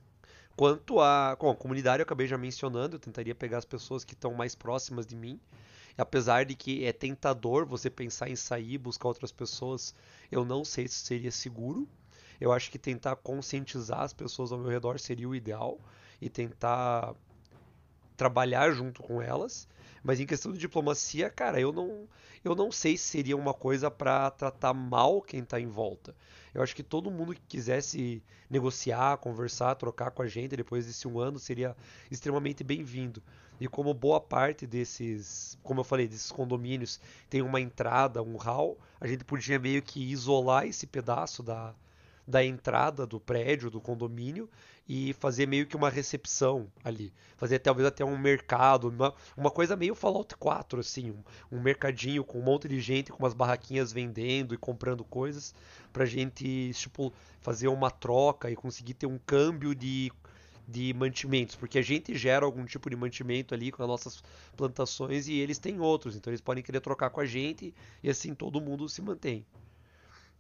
Quanto 0.56 0.96
bom, 0.96 1.02
a 1.02 1.56
comunidade, 1.56 2.02
eu 2.02 2.04
acabei 2.04 2.28
já 2.28 2.38
mencionando, 2.38 2.96
eu 2.96 3.00
tentaria 3.00 3.34
pegar 3.34 3.58
as 3.58 3.66
pessoas 3.66 4.04
que 4.04 4.14
estão 4.14 4.34
mais 4.34 4.54
próximas 4.54 5.08
de 5.08 5.16
mim. 5.16 5.40
Apesar 5.98 6.46
de 6.46 6.56
que 6.56 6.86
é 6.86 6.94
tentador 6.94 7.66
você 7.66 7.90
pensar 7.90 8.30
em 8.30 8.36
sair, 8.36 8.78
buscar 8.78 9.08
outras 9.08 9.32
pessoas, 9.32 9.96
eu 10.32 10.46
não 10.46 10.64
sei 10.64 10.88
se 10.88 10.96
seria 10.96 11.32
seguro. 11.32 11.88
Eu 12.40 12.52
acho 12.52 12.72
que 12.72 12.80
tentar 12.80 13.16
conscientizar 13.18 14.02
as 14.02 14.14
pessoas 14.14 14.52
ao 14.52 14.60
meu 14.60 14.70
redor 14.70 15.00
seria 15.00 15.28
o 15.28 15.36
ideal 15.36 15.80
e 16.20 16.30
tentar 16.30 17.16
trabalhar 18.22 18.70
junto 18.70 19.02
com 19.02 19.20
elas. 19.20 19.68
Mas 20.04 20.20
em 20.20 20.28
questão 20.28 20.52
de 20.52 20.60
diplomacia, 20.60 21.28
cara, 21.28 21.60
eu 21.60 21.72
não, 21.72 22.08
eu 22.46 22.54
não 22.54 22.72
sei 22.72 22.96
se 22.96 23.06
seria 23.06 23.36
uma 23.36 23.52
coisa 23.52 23.90
para 23.90 24.30
tratar 24.30 24.76
mal 24.76 25.24
quem 25.24 25.40
está 25.40 25.60
em 25.60 25.66
volta. 25.66 26.16
Eu 26.54 26.62
acho 26.62 26.76
que 26.76 26.84
todo 26.84 27.10
mundo 27.10 27.34
que 27.34 27.42
quisesse 27.48 28.22
negociar, 28.48 29.18
conversar, 29.18 29.74
trocar 29.74 30.12
com 30.12 30.22
a 30.22 30.28
gente 30.28 30.56
depois 30.56 30.86
desse 30.86 31.08
um 31.08 31.20
ano 31.20 31.40
seria 31.40 31.76
extremamente 32.12 32.64
bem-vindo. 32.64 33.24
E 33.60 33.68
como 33.68 33.92
boa 33.92 34.22
parte 34.22 34.68
desses, 34.68 35.58
como 35.64 35.80
eu 35.80 35.84
falei, 35.84 36.08
desses 36.08 36.32
condomínios 36.32 37.00
tem 37.28 37.42
uma 37.42 37.60
entrada, 37.60 38.22
um 38.22 38.38
hall, 38.38 38.78
a 39.00 39.08
gente 39.08 39.24
podia 39.24 39.58
meio 39.58 39.82
que 39.82 40.00
isolar 40.12 40.68
esse 40.68 40.86
pedaço 40.86 41.42
da, 41.42 41.74
da 42.28 42.44
entrada 42.44 43.06
do 43.06 43.20
prédio, 43.20 43.70
do 43.70 43.82
condomínio, 43.82 44.50
e 44.88 45.14
fazer 45.14 45.46
meio 45.46 45.66
que 45.66 45.76
uma 45.76 45.90
recepção 45.90 46.68
ali. 46.84 47.14
Fazer 47.38 47.60
talvez 47.60 47.88
até 47.88 48.04
um 48.04 48.18
mercado, 48.18 48.90
uma, 48.90 49.14
uma 49.38 49.50
coisa 49.50 49.76
meio 49.76 49.96
Fallout 49.96 50.36
4, 50.36 50.80
assim, 50.80 51.12
um, 51.12 51.58
um, 51.58 51.62
mercadinho 51.62 52.24
com 52.24 52.40
um 52.40 52.44
monte 52.44 52.68
de 52.68 52.80
gente, 52.80 53.12
com 53.12 53.20
umas 53.20 53.34
barraquinhas 53.34 53.92
vendendo 53.92 54.54
e 54.54 54.58
comprando 54.58 55.04
coisas, 55.04 55.56
pra 55.94 56.06
gente, 56.06 56.72
tipo, 56.74 57.14
fazer 57.40 57.68
uma 57.68 57.90
troca 57.90 58.52
e 58.52 58.56
conseguir 58.56 58.96
ter 58.96 59.08
um 59.08 59.18
câmbio 59.18 59.74
de 59.74 60.12
de 60.68 60.94
mantimentos, 60.94 61.56
porque 61.56 61.78
a 61.78 61.82
gente 61.82 62.16
gera 62.16 62.46
algum 62.46 62.64
tipo 62.66 62.90
de 62.90 62.96
mantimento 62.96 63.54
ali 63.54 63.72
com 63.72 63.82
as 63.84 63.90
nossas 63.90 64.24
plantações 64.56 65.28
e 65.28 65.34
eles 65.34 65.58
têm 65.58 65.80
outros, 65.80 66.16
então 66.16 66.32
eles 66.32 66.40
podem 66.40 66.64
querer 66.64 66.80
trocar 66.80 67.10
com 67.10 67.20
a 67.20 67.26
gente 67.26 67.74
e 68.02 68.10
assim 68.10 68.34
todo 68.34 68.62
mundo 68.62 68.88
se 68.88 69.02
mantém. 69.02 69.46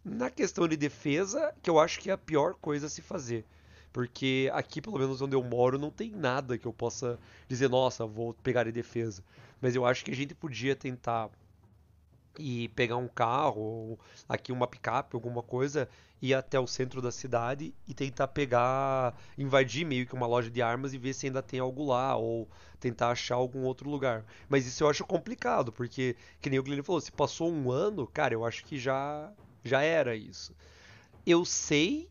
Na 0.03 0.29
questão 0.31 0.67
de 0.67 0.75
defesa, 0.75 1.53
que 1.61 1.69
eu 1.69 1.79
acho 1.79 1.99
que 1.99 2.09
é 2.09 2.13
a 2.13 2.17
pior 2.17 2.55
coisa 2.55 2.87
a 2.87 2.89
se 2.89 3.01
fazer. 3.01 3.45
Porque 3.93 4.49
aqui, 4.53 4.81
pelo 4.81 4.97
menos 4.97 5.21
onde 5.21 5.35
eu 5.35 5.43
moro, 5.43 5.77
não 5.77 5.91
tem 5.91 6.11
nada 6.11 6.57
que 6.57 6.65
eu 6.65 6.73
possa 6.73 7.19
dizer, 7.47 7.69
nossa, 7.69 8.05
vou 8.05 8.33
pegar 8.33 8.63
de 8.63 8.71
defesa. 8.71 9.23
Mas 9.61 9.75
eu 9.75 9.85
acho 9.85 10.03
que 10.03 10.11
a 10.11 10.15
gente 10.15 10.33
podia 10.33 10.75
tentar 10.75 11.29
ir 12.39 12.69
pegar 12.69 12.97
um 12.97 13.07
carro, 13.07 13.61
ou 13.61 13.99
aqui 14.27 14.51
uma 14.51 14.65
picape, 14.65 15.15
alguma 15.15 15.43
coisa, 15.43 15.89
ir 16.21 16.33
até 16.33 16.59
o 16.59 16.65
centro 16.65 17.01
da 17.01 17.11
cidade 17.11 17.73
e 17.87 17.93
tentar 17.93 18.27
pegar, 18.29 19.15
invadir 19.37 19.85
meio 19.85 20.07
que 20.07 20.13
uma 20.15 20.25
loja 20.25 20.49
de 20.49 20.61
armas 20.61 20.93
e 20.93 20.97
ver 20.97 21.13
se 21.13 21.27
ainda 21.27 21.43
tem 21.43 21.59
algo 21.59 21.85
lá, 21.85 22.15
ou 22.15 22.47
tentar 22.79 23.09
achar 23.09 23.35
algum 23.35 23.63
outro 23.63 23.89
lugar. 23.89 24.23
Mas 24.49 24.65
isso 24.65 24.83
eu 24.83 24.89
acho 24.89 25.05
complicado, 25.05 25.71
porque, 25.71 26.15
que 26.41 26.49
nem 26.49 26.57
o 26.57 26.63
Guilherme 26.63 26.83
falou, 26.83 27.01
se 27.01 27.11
passou 27.11 27.51
um 27.51 27.69
ano, 27.69 28.07
cara, 28.07 28.33
eu 28.33 28.45
acho 28.45 28.63
que 28.65 28.79
já 28.79 29.31
já 29.63 29.81
era 29.81 30.15
isso. 30.15 30.55
Eu 31.25 31.45
sei 31.45 32.09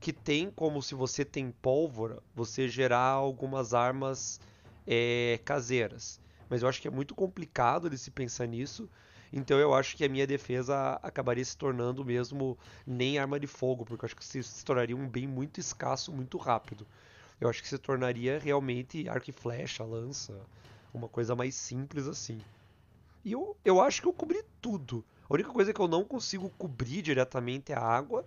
que 0.00 0.12
tem 0.12 0.50
como 0.50 0.82
se 0.82 0.94
você 0.94 1.24
tem 1.24 1.50
pólvora, 1.50 2.22
você 2.34 2.68
gerar 2.68 3.10
algumas 3.10 3.74
armas 3.74 4.40
é, 4.86 5.40
caseiras. 5.44 6.20
Mas 6.48 6.62
eu 6.62 6.68
acho 6.68 6.80
que 6.80 6.88
é 6.88 6.90
muito 6.90 7.14
complicado 7.14 7.90
de 7.90 7.98
se 7.98 8.10
pensar 8.10 8.46
nisso. 8.46 8.88
Então 9.32 9.58
eu 9.58 9.74
acho 9.74 9.96
que 9.96 10.04
a 10.04 10.08
minha 10.08 10.26
defesa 10.26 10.98
acabaria 11.02 11.44
se 11.44 11.56
tornando 11.56 12.04
mesmo 12.04 12.56
nem 12.86 13.18
arma 13.18 13.38
de 13.38 13.46
fogo, 13.46 13.84
porque 13.84 14.04
eu 14.04 14.06
acho 14.06 14.16
que 14.16 14.24
se, 14.24 14.64
tornaria 14.64 14.96
um 14.96 15.06
bem 15.06 15.26
muito 15.26 15.60
escasso, 15.60 16.12
muito 16.12 16.38
rápido. 16.38 16.86
Eu 17.40 17.48
acho 17.48 17.62
que 17.62 17.68
se 17.68 17.78
tornaria 17.78 18.38
realmente 18.38 19.08
arco 19.08 19.28
e 19.28 19.32
flecha, 19.32 19.84
lança, 19.84 20.40
uma 20.92 21.08
coisa 21.08 21.36
mais 21.36 21.54
simples 21.54 22.06
assim. 22.06 22.40
E 23.24 23.32
eu, 23.32 23.56
eu 23.64 23.80
acho 23.80 24.00
que 24.00 24.08
eu 24.08 24.12
cobri 24.12 24.42
tudo. 24.60 25.04
A 25.28 25.34
única 25.34 25.50
coisa 25.50 25.74
que 25.74 25.80
eu 25.80 25.86
não 25.86 26.04
consigo 26.04 26.48
cobrir 26.56 27.02
diretamente 27.02 27.70
é 27.70 27.76
a 27.76 27.82
água, 27.82 28.24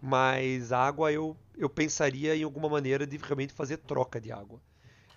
mas 0.00 0.72
a 0.72 0.78
água 0.78 1.12
eu, 1.12 1.36
eu 1.56 1.68
pensaria 1.68 2.34
em 2.34 2.42
alguma 2.42 2.68
maneira 2.70 3.06
de 3.06 3.18
realmente 3.18 3.52
fazer 3.52 3.76
troca 3.78 4.18
de 4.18 4.32
água. 4.32 4.58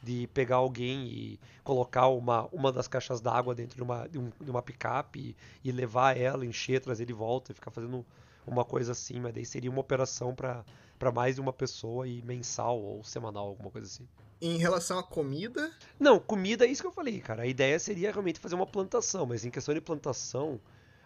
De 0.03 0.27
pegar 0.33 0.57
alguém 0.57 1.05
e 1.07 1.39
colocar 1.63 2.07
uma, 2.07 2.47
uma 2.47 2.71
das 2.71 2.87
caixas 2.87 3.21
d'água 3.21 3.55
dentro 3.55 3.77
de 3.77 3.83
uma, 3.83 4.07
de, 4.07 4.17
um, 4.17 4.31
de 4.41 4.49
uma 4.51 4.61
picape 4.61 5.35
e, 5.63 5.69
e, 5.69 5.71
levar 5.71 6.17
ela, 6.17 6.45
encher, 6.45 6.81
trazer 6.81 7.05
de 7.05 7.13
volta 7.13 7.51
e 7.51 7.55
ficar 7.55 7.71
fazendo 7.71 8.05
uma 8.45 8.65
coisa 8.65 8.91
assim, 8.91 9.19
mas 9.19 9.33
daí 9.33 9.45
seria 9.45 9.69
uma 9.69 9.79
operação 9.79 10.35
para 10.35 10.65
mais 11.13 11.35
de 11.35 11.41
uma 11.41 11.53
pessoa 11.53 12.07
e 12.07 12.21
mensal 12.23 12.81
ou 12.81 13.03
semanal, 13.03 13.47
alguma 13.47 13.69
coisa 13.69 13.87
assim. 13.87 14.07
Em 14.41 14.57
relação 14.57 14.97
à 14.97 15.03
comida? 15.03 15.71
Não, 15.99 16.19
comida 16.19 16.65
é 16.65 16.69
isso 16.69 16.81
que 16.81 16.87
eu 16.87 16.91
falei, 16.91 17.21
cara. 17.21 17.43
A 17.43 17.47
ideia 17.47 17.77
seria 17.77 18.11
realmente 18.11 18.39
fazer 18.39 18.55
uma 18.55 18.65
plantação, 18.65 19.27
mas 19.27 19.45
em 19.45 19.51
questão 19.51 19.75
de 19.75 19.79
plantação, 19.79 20.59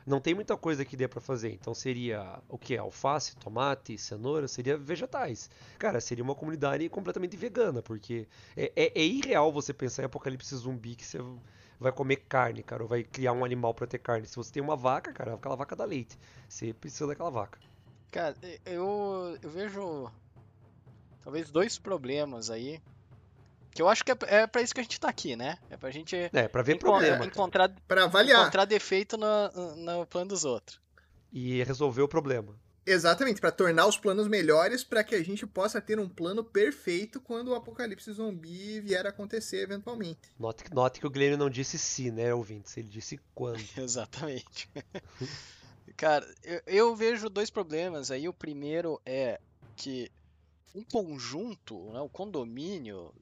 não 0.06 0.20
tem 0.20 0.36
muita 0.36 0.56
coisa 0.56 0.86
que 0.86 0.96
dê 0.96 1.08
para 1.08 1.20
fazer. 1.20 1.52
Então 1.54 1.74
seria 1.74 2.40
o 2.48 2.58
que? 2.58 2.78
Alface, 2.78 3.36
tomate, 3.36 3.98
cenoura, 3.98 4.48
seria 4.48 4.78
vegetais. 4.78 5.50
Cara, 5.80 6.00
seria 6.00 6.24
uma 6.24 6.36
comunidade 6.36 6.88
completamente 6.90 7.36
vegana, 7.36 7.82
porque 7.82 8.28
é, 8.56 8.72
é, 8.76 8.92
é 9.00 9.04
irreal 9.04 9.52
você 9.52 9.74
pensar 9.74 10.04
em 10.04 10.06
apocalipse 10.06 10.56
zumbi 10.56 10.96
que 10.96 11.06
você 11.06 11.20
vai 11.80 11.92
comer 11.92 12.18
carne, 12.18 12.64
cara, 12.64 12.84
ou 12.84 12.90
vai 12.90 13.04
criar 13.04 13.34
um 13.34 13.44
animal 13.44 13.74
para 13.74 13.88
ter 13.88 13.98
carne. 13.98 14.28
Se 14.28 14.36
você 14.36 14.52
tem 14.52 14.62
uma 14.62 14.76
vaca, 14.76 15.12
cara, 15.12 15.34
aquela 15.34 15.56
vaca 15.56 15.76
dá 15.76 15.86
leite. 15.86 16.18
Você 16.48 16.74
precisa 16.74 17.08
daquela 17.08 17.32
vaca. 17.32 17.60
Cara, 18.12 18.36
eu, 18.66 19.38
eu 19.42 19.50
vejo 19.50 20.10
talvez 21.22 21.50
dois 21.50 21.78
problemas 21.78 22.50
aí 22.50 22.80
que 23.75 23.82
eu 23.82 23.89
acho 23.89 24.05
que 24.05 24.12
é, 24.12 24.17
é 24.27 24.48
para 24.48 24.62
isso 24.62 24.74
que 24.74 24.79
a 24.79 24.84
gente 24.84 24.98
tá 24.98 25.10
aqui, 25.10 25.36
né? 25.36 25.58
É 25.70 25.75
pra 25.75 25.91
gente 25.91 26.15
é, 26.15 26.48
pra 26.48 26.62
ver 26.62 26.79
problema. 26.79 27.25
encontrar, 27.25 27.70
pra 27.86 28.05
avaliar. 28.05 28.44
encontrar 28.44 28.63
defeito 28.63 29.17
no, 29.17 29.75
no 29.75 30.05
plano 30.08 30.29
dos 30.29 30.46
outros. 30.46 30.79
E 31.32 31.62
resolver 31.62 32.01
o 32.01 32.08
problema. 32.08 32.58
Exatamente, 32.86 33.41
para 33.41 33.51
tornar 33.51 33.86
os 33.86 33.98
planos 33.98 34.29
melhores 34.29 34.82
para 34.82 35.03
que 35.03 35.13
a 35.13 35.22
gente 35.22 35.46
possa 35.46 35.82
ter 35.82 36.00
um 36.00 36.08
plano 36.08 36.41
perfeito 36.41 37.20
quando 37.20 37.50
o 37.50 37.55
apocalipse 37.55 38.13
zumbi 38.13 38.79
vier 38.79 39.05
a 39.05 39.10
acontecer 39.10 39.58
eventualmente. 39.58 40.22
Note, 40.39 40.63
note 40.74 41.00
que 41.01 41.08
o 41.08 41.10
Glenn 41.10 41.36
não 41.36 41.50
disse 41.50 41.77
se, 41.77 42.12
né, 42.12 42.34
ouvintes? 42.34 42.77
Ele 42.77 42.88
disse 42.88 43.20
quando. 43.34 43.60
Exatamente. 43.75 44.70
Cara, 45.98 46.25
eu, 46.44 46.62
eu, 46.65 46.96
vejo 46.96 47.29
dois 47.29 47.50
problemas 47.50 48.10
aí. 48.10 48.29
O 48.29 48.34
primeiro 48.34 49.01
é 49.05 49.39
que 49.75 50.10
um 50.74 50.84
conjunto, 50.84 51.91
né, 51.91 52.00
o 52.00 52.10
condomínio 52.10 53.13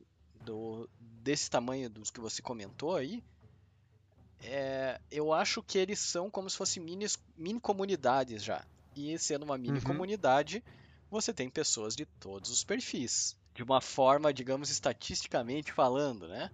do, 0.43 0.89
desse 1.00 1.50
tamanho 1.50 1.89
dos 1.89 2.12
que 2.12 2.19
você 2.19 2.41
comentou 2.41 2.95
aí, 2.95 3.23
é, 4.43 5.00
eu 5.09 5.31
acho 5.31 5.63
que 5.63 5.77
eles 5.77 6.00
são 6.00 6.29
como 6.29 6.50
se 6.50 6.57
fossem 6.57 6.83
mini, 6.83 7.05
mini 7.38 7.59
comunidades 7.59 8.43
já. 8.43 8.65
E 8.95 9.17
sendo 9.17 9.43
uma 9.43 9.57
mini 9.57 9.79
uhum. 9.79 9.83
comunidade, 9.83 10.63
você 11.09 11.33
tem 11.33 11.50
pessoas 11.50 11.95
de 11.95 12.05
todos 12.05 12.51
os 12.51 12.63
perfis. 12.63 13.35
De 13.53 13.63
uma 13.63 13.79
forma, 13.79 14.33
digamos, 14.33 14.69
estatisticamente 14.69 15.71
falando, 15.71 16.27
né? 16.27 16.51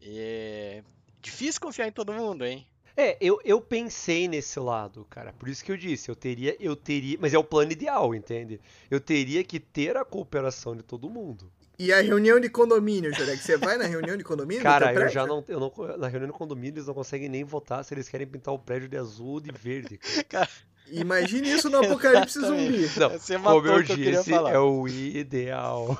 É 0.00 0.82
difícil 1.20 1.60
confiar 1.60 1.88
em 1.88 1.92
todo 1.92 2.12
mundo, 2.12 2.44
hein? 2.44 2.66
É, 2.96 3.16
eu, 3.20 3.40
eu 3.44 3.60
pensei 3.60 4.28
nesse 4.28 4.58
lado, 4.58 5.06
cara. 5.08 5.32
Por 5.32 5.48
isso 5.48 5.64
que 5.64 5.72
eu 5.72 5.76
disse, 5.76 6.10
eu 6.10 6.16
teria, 6.16 6.56
eu 6.60 6.76
teria, 6.76 7.16
mas 7.20 7.32
é 7.32 7.38
o 7.38 7.44
plano 7.44 7.72
ideal, 7.72 8.14
entende? 8.14 8.60
Eu 8.90 9.00
teria 9.00 9.42
que 9.44 9.58
ter 9.58 9.96
a 9.96 10.04
cooperação 10.04 10.76
de 10.76 10.82
todo 10.82 11.08
mundo. 11.08 11.50
E 11.80 11.94
a 11.94 12.02
reunião 12.02 12.38
de 12.38 12.50
condomínio, 12.50 13.10
Jorek? 13.10 13.38
Você 13.42 13.56
vai 13.56 13.78
na 13.78 13.86
reunião 13.86 14.14
de 14.14 14.22
condomínio? 14.22 14.62
Cara, 14.62 14.92
eu 14.92 15.08
já 15.08 15.26
não, 15.26 15.42
eu 15.48 15.58
não. 15.58 15.72
Na 15.96 16.08
reunião 16.08 16.30
de 16.30 16.36
condomínio 16.36 16.74
eles 16.74 16.86
não 16.86 16.92
conseguem 16.92 17.26
nem 17.26 17.42
votar 17.42 17.82
se 17.82 17.94
eles 17.94 18.06
querem 18.06 18.26
pintar 18.26 18.52
o 18.52 18.58
prédio 18.58 18.86
de 18.86 18.98
azul 18.98 19.28
ou 19.28 19.40
de 19.40 19.50
verde. 19.50 19.96
Cara. 20.28 20.46
Imagine 20.92 21.50
isso 21.50 21.70
no 21.70 21.78
apocalipse 21.78 22.38
zumbi. 22.38 22.86
Não, 22.98 23.08
Você 23.08 23.38
como 23.38 23.66
eu 23.66 23.82
disse, 23.82 24.30
é 24.34 24.58
o 24.58 24.86
ideal. 24.86 25.98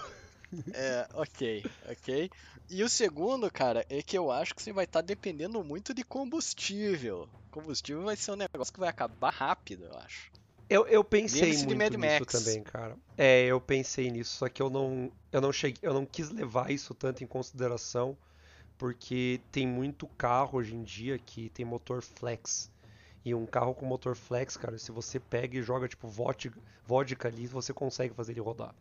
É, 0.74 1.08
ok, 1.14 1.64
ok. 1.88 2.30
E 2.68 2.84
o 2.84 2.88
segundo, 2.88 3.50
cara, 3.50 3.86
é 3.88 4.02
que 4.02 4.18
eu 4.18 4.30
acho 4.30 4.54
que 4.54 4.62
você 4.62 4.74
vai 4.74 4.84
estar 4.84 5.00
tá 5.00 5.06
dependendo 5.06 5.64
muito 5.64 5.94
de 5.94 6.04
combustível. 6.04 7.26
Combustível 7.50 8.02
vai 8.02 8.16
ser 8.16 8.32
um 8.32 8.36
negócio 8.36 8.74
que 8.74 8.80
vai 8.80 8.90
acabar 8.90 9.32
rápido, 9.32 9.84
eu 9.84 9.98
acho. 9.98 10.30
Eu, 10.70 10.86
eu 10.86 11.02
pensei 11.02 11.52
muito 11.64 11.98
nisso 11.98 11.98
Max. 11.98 12.32
também, 12.32 12.62
cara. 12.62 12.96
É, 13.18 13.44
eu 13.46 13.60
pensei 13.60 14.10
nisso, 14.10 14.36
só 14.36 14.48
que 14.48 14.62
eu 14.62 14.70
não, 14.70 15.10
eu 15.32 15.40
não 15.40 15.52
cheguei, 15.52 15.80
eu 15.82 15.92
não 15.92 16.06
quis 16.06 16.30
levar 16.30 16.70
isso 16.70 16.94
tanto 16.94 17.24
em 17.24 17.26
consideração, 17.26 18.16
porque 18.78 19.40
tem 19.50 19.66
muito 19.66 20.06
carro 20.06 20.58
hoje 20.58 20.74
em 20.74 20.82
dia 20.82 21.18
que 21.18 21.50
tem 21.50 21.64
motor 21.64 22.00
flex. 22.00 22.70
E 23.24 23.34
um 23.34 23.44
carro 23.44 23.74
com 23.74 23.84
motor 23.84 24.16
flex, 24.16 24.56
cara, 24.56 24.78
se 24.78 24.90
você 24.92 25.18
pega 25.18 25.58
e 25.58 25.62
joga 25.62 25.88
tipo 25.88 26.08
vodka, 26.08 26.58
vodka 26.86 27.28
ali, 27.28 27.46
você 27.46 27.74
consegue 27.74 28.14
fazer 28.14 28.32
ele 28.32 28.40
rodar. 28.40 28.74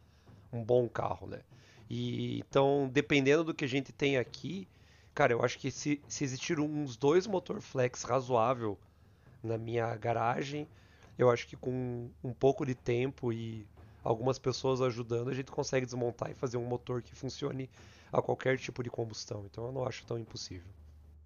Um 0.54 0.64
bom 0.64 0.88
carro, 0.88 1.28
né? 1.28 1.42
E 1.90 2.40
então, 2.40 2.90
dependendo 2.94 3.44
do 3.44 3.54
que 3.54 3.66
a 3.66 3.68
gente 3.68 3.92
tem 3.92 4.16
aqui, 4.16 4.68
Cara, 5.20 5.34
eu 5.34 5.44
acho 5.44 5.60
que 5.60 5.70
se, 5.70 6.02
se 6.08 6.24
existir 6.24 6.62
uns 6.62 6.96
dois 6.96 7.28
motor 7.28 7.60
flex 7.60 8.04
razoável 8.04 8.80
na 9.44 9.58
minha 9.58 9.94
garagem, 9.98 10.66
eu 11.20 11.30
acho 11.30 11.46
que 11.46 11.58
com 11.58 12.10
um 12.24 12.34
pouco 12.34 12.66
de 12.66 12.74
tempo 12.74 13.34
e 13.34 13.68
algumas 14.02 14.40
pessoas 14.40 14.82
ajudando, 14.82 15.30
a 15.30 15.34
gente 15.34 15.52
consegue 15.52 15.86
desmontar 15.86 16.32
e 16.32 16.34
fazer 16.34 16.56
um 16.56 16.64
motor 16.64 17.02
que 17.02 17.14
funcione 17.14 17.70
a 18.10 18.22
qualquer 18.22 18.58
tipo 18.58 18.82
de 18.82 18.90
combustão. 18.90 19.46
Então 19.46 19.66
eu 19.66 19.72
não 19.74 19.86
acho 19.86 20.06
tão 20.06 20.18
impossível. 20.18 20.72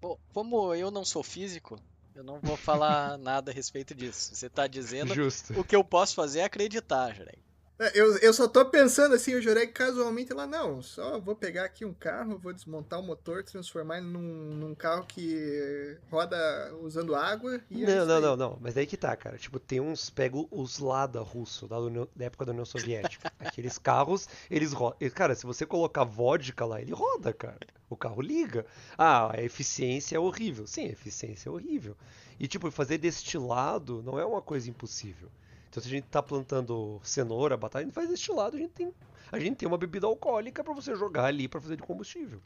Bom, 0.02 0.18
como 0.32 0.74
eu 0.74 0.90
não 0.90 1.04
sou 1.04 1.22
físico, 1.22 1.78
eu 2.12 2.24
não 2.24 2.40
vou 2.40 2.56
falar 2.56 3.16
nada 3.22 3.52
a 3.52 3.54
respeito 3.54 3.94
disso. 3.94 4.34
Você 4.34 4.46
está 4.46 4.66
dizendo 4.66 5.14
Justo. 5.14 5.58
o 5.58 5.62
que 5.62 5.76
eu 5.76 5.84
posso 5.84 6.16
fazer 6.16 6.40
é 6.40 6.44
acreditar, 6.44 7.14
Jarek. 7.14 7.38
É, 7.76 7.98
eu, 7.98 8.16
eu 8.18 8.32
só 8.32 8.46
tô 8.46 8.64
pensando 8.66 9.16
assim, 9.16 9.34
o 9.34 9.42
Joreg 9.42 9.72
casualmente 9.72 10.32
lá, 10.32 10.46
não, 10.46 10.80
só 10.80 11.18
vou 11.18 11.34
pegar 11.34 11.64
aqui 11.64 11.84
um 11.84 11.92
carro, 11.92 12.38
vou 12.38 12.52
desmontar 12.52 13.00
o 13.00 13.02
motor, 13.02 13.42
transformar 13.42 14.00
num, 14.00 14.20
num 14.54 14.74
carro 14.76 15.04
que 15.08 15.96
roda 16.08 16.36
usando 16.82 17.16
água 17.16 17.60
e 17.68 17.82
é 17.82 17.86
Não, 17.86 18.06
não, 18.06 18.20
não, 18.20 18.36
não. 18.36 18.58
Mas 18.60 18.76
aí 18.76 18.86
que 18.86 18.96
tá, 18.96 19.16
cara. 19.16 19.36
Tipo, 19.38 19.58
tem 19.58 19.80
uns. 19.80 20.08
Pega 20.08 20.36
os 20.52 20.78
Lada 20.78 21.20
russo, 21.20 21.66
da, 21.66 21.78
União- 21.80 22.08
da 22.14 22.26
época 22.26 22.44
da 22.44 22.52
União 22.52 22.64
Soviética. 22.64 23.32
Aqueles 23.40 23.76
carros, 23.76 24.28
eles 24.48 24.72
rodam. 24.72 24.98
Cara, 25.10 25.34
se 25.34 25.44
você 25.44 25.66
colocar 25.66 26.04
vodka 26.04 26.64
lá, 26.64 26.80
ele 26.80 26.92
roda, 26.92 27.32
cara. 27.32 27.58
O 27.90 27.96
carro 27.96 28.22
liga. 28.22 28.64
Ah, 28.96 29.32
a 29.36 29.42
eficiência 29.42 30.16
é 30.16 30.18
horrível. 30.20 30.64
Sim, 30.66 30.84
a 30.86 30.92
eficiência 30.92 31.48
é 31.48 31.52
horrível. 31.52 31.96
E, 32.38 32.46
tipo, 32.46 32.70
fazer 32.70 32.98
destilado 32.98 34.00
não 34.02 34.16
é 34.18 34.24
uma 34.24 34.40
coisa 34.40 34.70
impossível. 34.70 35.28
Então, 35.74 35.82
se 35.82 35.88
a 35.88 35.90
gente 35.90 36.04
tá 36.04 36.22
plantando 36.22 37.00
cenoura, 37.02 37.56
batata, 37.56 37.80
a 37.80 37.82
gente 37.82 37.92
faz 37.92 38.08
destilado, 38.08 38.56
a 38.56 38.60
gente 38.60 38.70
tem, 38.70 38.94
a 39.32 39.40
gente 39.40 39.56
tem 39.56 39.66
uma 39.66 39.76
bebida 39.76 40.06
alcoólica 40.06 40.62
pra 40.62 40.72
você 40.72 40.94
jogar 40.94 41.24
ali 41.24 41.48
pra 41.48 41.60
fazer 41.60 41.74
de 41.74 41.82
combustível. 41.82 42.40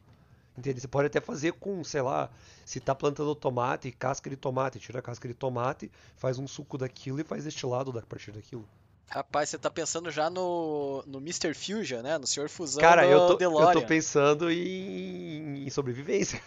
Entende? 0.56 0.80
Você 0.80 0.88
pode 0.88 1.08
até 1.08 1.20
fazer 1.20 1.52
com, 1.52 1.85
sei 1.85 2.00
lá, 2.00 2.30
se 2.64 2.80
tá 2.80 2.94
plantando 2.94 3.35
tomate, 3.35 3.92
casca 3.92 4.30
de 4.30 4.37
tomate, 4.37 4.78
tira 4.78 5.00
a 5.00 5.02
casca 5.02 5.28
de 5.28 5.35
tomate, 5.35 5.92
faz 6.16 6.38
um 6.38 6.49
suco 6.49 6.78
daquilo 6.78 7.20
e 7.20 7.23
faz 7.23 7.44
destilado 7.44 7.90
a 7.99 8.00
partir 8.00 8.32
daquilo. 8.32 8.66
Rapaz, 9.10 9.48
você 9.48 9.56
tá 9.58 9.70
pensando 9.70 10.10
já 10.10 10.28
no, 10.28 11.02
no 11.06 11.18
Mr. 11.18 11.54
Fusion, 11.54 12.02
né? 12.02 12.18
No 12.18 12.26
Senhor 12.26 12.48
Fusão 12.48 12.82
Cara, 12.82 13.06
do 13.06 13.10
eu 13.10 13.20
tô, 13.26 13.32
eu 13.32 13.38
DeLorean. 13.38 13.72
tô 13.72 13.86
pensando 13.86 14.50
em, 14.50 15.66
em 15.66 15.70
sobrevivência. 15.70 16.42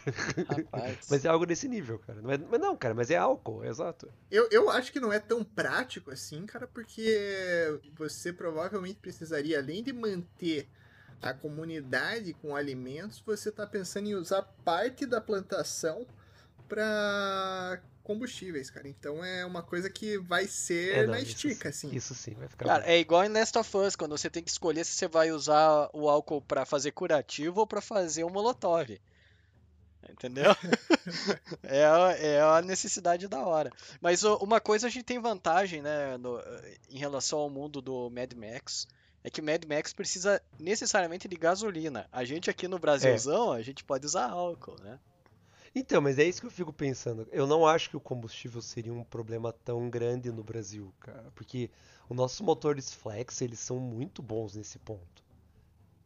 Rapaz. 0.48 0.98
Mas 1.10 1.26
é 1.26 1.28
algo 1.30 1.46
desse 1.46 1.68
nível, 1.68 1.98
cara. 2.00 2.22
Não 2.22 2.30
é- 2.32 2.38
mas 2.38 2.60
não, 2.60 2.78
cara, 2.78 2.94
mas 2.94 3.10
é 3.10 3.18
álcool, 3.18 3.64
é 3.64 3.70
exato. 3.70 4.08
Eu, 4.30 4.48
eu 4.52 4.70
acho 4.70 4.92
que 4.92 5.00
não 5.00 5.12
é 5.12 5.20
tão 5.20 5.44
prático 5.44 6.12
assim, 6.12 6.46
cara, 6.46 6.68
porque 6.68 7.80
você 7.98 8.32
provavelmente 8.32 9.00
precisaria, 9.00 9.58
além 9.60 9.84
de 9.84 9.92
manter 9.92 10.70
a 11.22 11.34
comunidade 11.34 12.34
com 12.34 12.56
alimentos, 12.56 13.22
você 13.26 13.52
tá 13.52 13.66
pensando 13.66 14.08
em 14.08 14.16
usar 14.16 14.44
parte 14.64 15.06
da 15.06 15.20
plantação 15.20 16.06
para 16.70 17.82
combustíveis, 18.02 18.70
cara. 18.70 18.88
Então 18.88 19.24
é 19.24 19.46
uma 19.46 19.62
coisa 19.64 19.90
que 19.90 20.18
vai 20.18 20.48
ser 20.48 20.96
É, 20.98 21.04
não, 21.04 21.12
na 21.14 21.20
estica, 21.22 21.72
sim, 21.72 21.88
assim. 21.88 21.96
Isso 21.98 22.14
sim, 22.16 22.34
vai 22.36 22.48
ficar 22.48 22.66
Cara, 22.66 22.84
bom. 22.84 22.90
é 22.90 23.00
igual 23.00 23.24
em 23.24 23.30
Last 23.30 23.58
of 23.58 23.78
Us, 23.78 23.96
quando 23.96 24.18
você 24.18 24.30
tem 24.30 24.44
que 24.44 24.50
escolher 24.52 24.84
se 24.86 24.94
você 24.94 25.08
vai 25.08 25.32
usar 25.32 25.90
o 25.94 26.10
álcool 26.10 26.42
pra 26.42 26.66
fazer 26.66 26.92
curativo 26.92 27.60
ou 27.62 27.68
pra 27.68 27.82
fazer 27.82 28.24
o 28.24 28.30
molotov. 28.30 29.00
Entendeu? 30.10 30.52
é, 31.64 31.86
a, 31.86 32.12
é 32.18 32.42
a 32.42 32.62
necessidade 32.62 33.28
da 33.28 33.46
hora. 33.46 33.72
Mas 34.02 34.24
uma 34.24 34.60
coisa 34.60 34.88
a 34.88 34.90
gente 34.90 35.06
tem 35.06 35.20
vantagem, 35.20 35.82
né, 35.82 36.18
no- 36.18 36.42
em 36.90 36.98
relação 36.98 37.40
ao 37.40 37.50
mundo 37.50 37.82
do 37.82 38.10
Mad 38.10 38.34
Max, 38.34 38.88
é 39.24 39.30
que 39.30 39.40
o 39.40 39.44
Mad 39.44 39.64
Max 39.66 39.94
precisa 39.94 40.42
necessariamente 40.60 41.28
de 41.28 41.36
gasolina. 41.36 42.08
A 42.12 42.26
gente 42.26 42.50
aqui 42.50 42.68
no 42.68 42.80
Brasilzão, 42.80 43.52
a 43.52 43.62
gente 43.62 43.84
pode 43.84 44.06
usar 44.06 44.28
álcool, 44.30 44.76
né? 44.82 45.00
Então, 45.74 46.02
mas 46.02 46.20
é 46.20 46.24
isso 46.26 46.42
que 46.42 46.48
eu 46.48 46.52
fico 46.52 46.74
pensando. 46.74 47.28
Eu 47.32 47.48
não 47.48 47.66
acho 47.66 47.90
que 47.90 47.96
o 47.98 48.02
combustível 48.02 48.62
seria 48.62 48.94
um 48.94 49.04
problema 49.04 49.54
tão 49.54 49.90
grande 49.90 50.30
no 50.32 50.44
Brasil, 50.44 50.94
cara, 51.00 51.32
porque 51.34 51.70
os 52.10 52.16
nossos 52.16 52.42
motores 52.42 52.94
flex, 52.94 53.42
eles 53.42 53.60
são 53.60 53.80
muito 53.80 54.22
bons 54.22 54.56
nesse 54.56 54.78
ponto. 54.80 55.24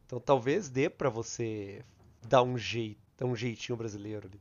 Então, 0.05 0.19
talvez 0.19 0.69
dê 0.69 0.89
pra 0.89 1.09
você 1.09 1.83
dar 2.27 2.43
um 2.43 2.57
jeito, 2.57 2.99
dar 3.17 3.25
um 3.25 3.35
jeitinho 3.35 3.75
brasileiro 3.75 4.27
ali. 4.27 4.39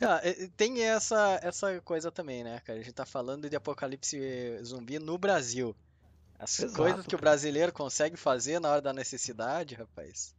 Ah, 0.00 0.20
e- 0.22 0.44
e 0.44 0.48
tem 0.50 0.82
essa, 0.84 1.40
essa 1.42 1.80
coisa 1.80 2.12
também, 2.12 2.44
né, 2.44 2.60
cara? 2.60 2.78
A 2.78 2.82
gente 2.82 2.92
tá 2.94 3.06
falando 3.06 3.48
de 3.48 3.56
apocalipse 3.56 4.18
zumbi 4.62 4.98
no 4.98 5.16
Brasil. 5.18 5.74
As 6.38 6.58
Exato, 6.58 6.76
coisas 6.76 7.06
que 7.06 7.14
o 7.14 7.18
cara. 7.18 7.22
brasileiro 7.30 7.72
consegue 7.72 8.16
fazer 8.16 8.60
na 8.60 8.70
hora 8.70 8.82
da 8.82 8.92
necessidade, 8.92 9.74
rapaz. 9.74 10.34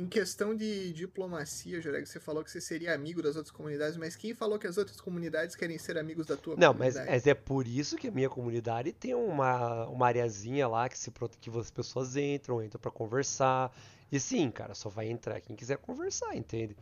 Em 0.00 0.06
questão 0.06 0.54
de 0.54 0.94
diplomacia, 0.94 1.78
Joreg, 1.78 2.06
você 2.06 2.18
falou 2.18 2.42
que 2.42 2.50
você 2.50 2.58
seria 2.58 2.94
amigo 2.94 3.20
das 3.22 3.36
outras 3.36 3.54
comunidades, 3.54 3.98
mas 3.98 4.16
quem 4.16 4.34
falou 4.34 4.58
que 4.58 4.66
as 4.66 4.78
outras 4.78 4.98
comunidades 4.98 5.54
querem 5.54 5.76
ser 5.76 5.98
amigos 5.98 6.26
da 6.26 6.38
tua 6.38 6.56
Não, 6.56 6.72
mas, 6.72 6.94
comunidade? 6.94 7.10
mas 7.10 7.26
é 7.26 7.34
por 7.34 7.68
isso 7.68 7.98
que 7.98 8.08
a 8.08 8.10
minha 8.10 8.30
comunidade 8.30 8.92
tem 8.94 9.14
uma, 9.14 9.86
uma 9.88 10.06
areazinha 10.06 10.66
lá 10.66 10.88
que, 10.88 10.98
se, 10.98 11.12
que 11.38 11.50
as 11.50 11.70
pessoas 11.70 12.16
entram, 12.16 12.64
entram 12.64 12.80
pra 12.80 12.90
conversar. 12.90 13.70
E 14.10 14.18
sim, 14.18 14.50
cara, 14.50 14.74
só 14.74 14.88
vai 14.88 15.06
entrar 15.06 15.38
quem 15.42 15.54
quiser 15.54 15.76
conversar, 15.76 16.34
entende? 16.34 16.74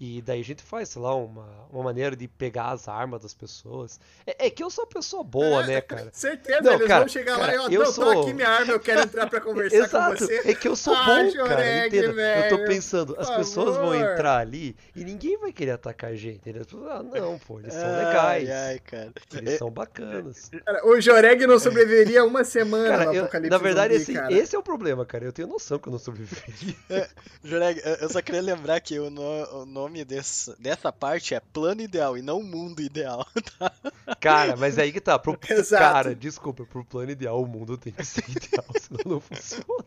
E 0.00 0.20
daí 0.20 0.40
a 0.40 0.44
gente 0.44 0.60
faz, 0.62 0.88
sei 0.88 1.00
lá, 1.00 1.14
uma, 1.14 1.46
uma 1.70 1.84
maneira 1.84 2.16
de 2.16 2.26
pegar 2.26 2.70
as 2.72 2.88
armas 2.88 3.22
das 3.22 3.32
pessoas. 3.32 4.00
É, 4.26 4.46
é 4.46 4.50
que 4.50 4.62
eu 4.62 4.68
sou 4.68 4.84
uma 4.84 4.90
pessoa 4.90 5.22
boa, 5.22 5.64
né, 5.64 5.80
cara? 5.82 6.10
Certeza, 6.12 6.60
Não, 6.62 6.72
eles 6.74 6.88
cara, 6.88 7.00
vão 7.00 7.08
chegar 7.08 7.36
lá 7.38 7.46
cara, 7.46 7.54
e 7.54 7.58
ó, 7.58 7.68
eu 7.68 7.84
não, 7.84 7.92
sou- 7.92 8.12
tô 8.12 8.20
aqui 8.22 8.34
minha 8.34 8.48
arma, 8.48 8.72
eu 8.72 8.80
quero 8.80 9.02
entrar 9.02 9.28
pra 9.30 9.40
conversar 9.40 9.76
Exato, 9.76 10.18
com 10.18 10.26
você. 10.26 10.42
é 10.44 10.54
que 10.54 10.66
eu 10.66 10.74
sou 10.74 10.94
Ah, 10.94 11.04
bom, 11.06 11.14
cara, 11.14 11.30
Joreg, 11.30 11.86
entenda? 11.86 12.06
Eu 12.06 12.48
tô 12.50 12.56
velho, 12.56 12.66
pensando, 12.66 13.16
as 13.18 13.28
por 13.30 13.36
pessoas 13.36 13.76
vão 13.76 13.92
favor. 13.92 14.12
entrar 14.12 14.38
ali 14.38 14.76
e 14.96 15.04
ninguém 15.04 15.38
vai 15.38 15.52
querer 15.52 15.70
atacar 15.70 16.10
a 16.10 16.16
gente. 16.16 16.50
As 16.50 16.56
pessoas, 16.66 16.90
ah, 16.90 17.02
não, 17.02 17.38
pô, 17.38 17.60
eles 17.60 17.72
são 17.72 17.84
Ai, 17.86 18.04
legais, 18.04 18.50
ai, 18.50 18.78
cara. 18.80 19.12
eles 19.32 19.58
são 19.58 19.70
bacanas. 19.70 20.50
Cara, 20.66 20.86
o 20.88 21.00
Joreg 21.00 21.46
não 21.46 21.58
sobreviveria 21.60 22.24
uma 22.24 22.42
semana 22.42 22.88
Cara, 22.88 23.04
no 23.06 23.14
eu- 23.14 23.22
apocalipse 23.22 23.50
na 23.50 23.58
verdade, 23.58 23.98
zumbi, 24.00 24.14
cara. 24.18 24.32
esse 24.32 24.56
é 24.56 24.58
o 24.58 24.62
problema, 24.62 25.06
cara. 25.06 25.24
Eu 25.24 25.32
tenho 25.32 25.46
noção 25.46 25.78
que 25.78 25.86
eu 25.88 25.92
não 25.92 25.98
sobreviveria. 26.00 27.08
Joreg, 27.42 27.80
eu- 28.00 28.08
só 28.10 28.20
queria 28.20 28.42
lembrar 28.42 28.80
que 28.80 28.98
o, 28.98 29.08
no- 29.08 29.62
o 29.62 29.66
nome 29.84 30.04
desse- 30.04 30.54
dessa 30.60 30.92
parte 30.92 31.34
é 31.34 31.40
plano 31.40 31.80
ideal 31.82 32.16
e 32.18 32.22
não 32.22 32.42
mundo 32.42 32.80
ideal. 32.80 33.26
Cara, 34.20 34.56
mas 34.56 34.78
aí 34.78 34.92
que 34.92 35.00
tá. 35.00 35.18
Pro, 35.18 35.38
Exato. 35.48 35.82
Cara, 35.82 36.14
desculpa, 36.14 36.64
pro 36.64 36.84
plano 36.84 37.10
ideal, 37.10 37.40
o 37.42 37.46
mundo 37.46 37.76
tem 37.78 37.92
que 37.92 38.04
ser 38.04 38.24
ideal, 38.30 38.64
senão 38.80 39.00
não 39.06 39.20
funciona. 39.20 39.84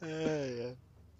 É, 0.00 0.06
é. 0.06 0.74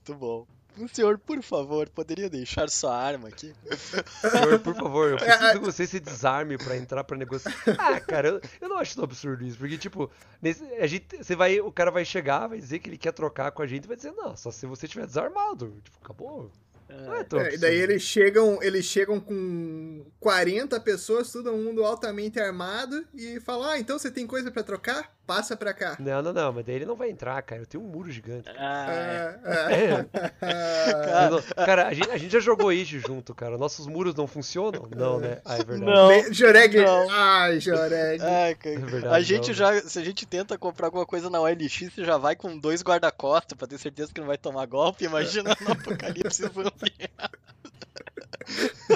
Muito 0.09 0.19
bom. 0.19 0.47
O 0.79 0.89
senhor, 0.89 1.19
por 1.19 1.43
favor, 1.43 1.87
poderia 1.91 2.31
deixar 2.31 2.71
sua 2.71 2.97
arma 2.97 3.29
aqui? 3.29 3.53
Senhor, 3.77 4.59
por 4.61 4.75
favor, 4.75 5.11
eu 5.11 5.17
É, 5.19 5.37
preciso 5.37 5.53
que 5.53 5.59
você 5.67 5.87
se 5.87 6.01
desarme 6.01 6.57
pra 6.57 6.79
entrar 6.79 7.05
pra 7.05 7.15
negociar. 7.17 7.55
Ah, 7.79 8.01
cara, 8.01 8.29
eu, 8.29 8.41
eu 8.59 8.69
não 8.71 8.79
acho 8.79 8.95
tão 8.95 9.05
absurdo 9.05 9.45
isso, 9.45 9.59
porque, 9.59 9.77
tipo, 9.77 10.11
nesse- 10.41 10.65
a 10.65 10.87
gente, 10.87 11.19
você 11.19 11.37
vai, 11.37 11.61
o 11.61 11.71
cara 11.71 11.91
vai 11.91 12.07
chegar, 12.07 12.47
vai 12.47 12.59
dizer 12.59 12.79
que 12.79 12.89
ele 12.89 12.97
quer 12.97 13.13
trocar 13.13 13.53
com 13.53 13.61
a 13.61 13.67
gente, 13.67 13.87
vai 13.87 13.97
dizer, 13.99 14.13
não, 14.13 14.35
só 14.35 14.51
se 14.51 14.65
você 14.65 14.87
estiver 14.87 15.05
desarmado. 15.07 15.77
Tipo, 15.85 15.99
acabou. 16.03 16.51
É 16.93 17.39
É, 17.39 17.55
e 17.55 17.59
daí 17.59 17.77
eles 17.77 18.03
chegam, 18.03 18.63
eles 18.63 18.85
chegam 18.85 19.19
com 19.19 20.05
40 20.21 20.79
pessoas, 20.81 21.33
todo 21.33 21.53
mundo 21.53 21.85
altamente 21.85 22.39
armado, 22.39 23.07
e 23.15 23.41
falam: 23.41 23.71
Ah, 23.71 23.79
então 23.79 23.99
você 23.99 24.11
tem 24.11 24.27
coisa 24.27 24.51
pra 24.51 24.63
trocar? 24.63 25.15
Passa 25.27 25.57
pra 25.57 25.73
cá. 25.73 25.97
Não, 26.01 26.21
não, 26.21 26.33
não, 26.33 26.53
mas 26.53 26.65
daí 26.65 26.75
ele 26.75 26.85
não 26.85 26.97
vai 26.97 27.09
entrar, 27.09 27.41
cara. 27.43 27.63
Eu 27.63 27.67
tenho 27.67 27.83
um 27.83 27.87
muro 27.87 28.11
gigante. 28.11 28.51
Ah, 28.59 28.87
é. 28.91 29.39
É, 29.45 29.85
é. 29.85 30.07
Eu 31.27 31.31
não- 31.31 31.65
cara, 31.65 31.87
a 31.87 31.95
gente, 31.95 32.11
a 32.11 32.19
gente 32.19 32.33
já 32.33 32.41
jogou 32.41 32.69
Age 32.71 32.99
junto, 32.99 33.33
cara. 33.35 33.57
Nossos 33.57 33.87
muros 33.87 34.15
não 34.15 34.27
funcionam? 34.27 34.89
Não, 34.95 35.21
né? 35.21 35.41
Ah, 35.45 35.55
é 35.55 35.65
verdade. 35.65 35.85
Não. 35.85 36.33
Joreg. 36.33 36.77
não. 36.77 37.09
Ai, 37.11 37.61
Joreg. 37.61 38.21
Ai, 38.23 38.55
cara. 38.57 38.75
É 38.75 38.79
verdade, 38.79 39.15
a 39.15 39.21
gente 39.21 39.47
não, 39.49 39.55
já, 39.55 39.81
se 39.81 39.99
a 39.99 40.05
gente 40.05 40.27
tenta 40.27 40.59
comprar 40.59 40.89
alguma 40.89 41.07
coisa 41.07 41.31
na 41.31 41.41
OLX, 41.41 41.93
você 41.95 42.05
já 42.05 42.17
vai 42.19 42.35
com 42.35 42.59
dois 42.59 42.83
guarda-costas 42.83 43.57
pra 43.57 43.69
ter 43.69 43.79
certeza 43.79 44.13
que 44.13 44.21
não 44.21 44.27
vai 44.29 44.37
tomar 44.39 44.67
golpe. 44.67 45.05
Imagina 45.05 45.57
no 45.61 45.73
apocalipse 45.73 46.43
zumbi. 46.43 46.93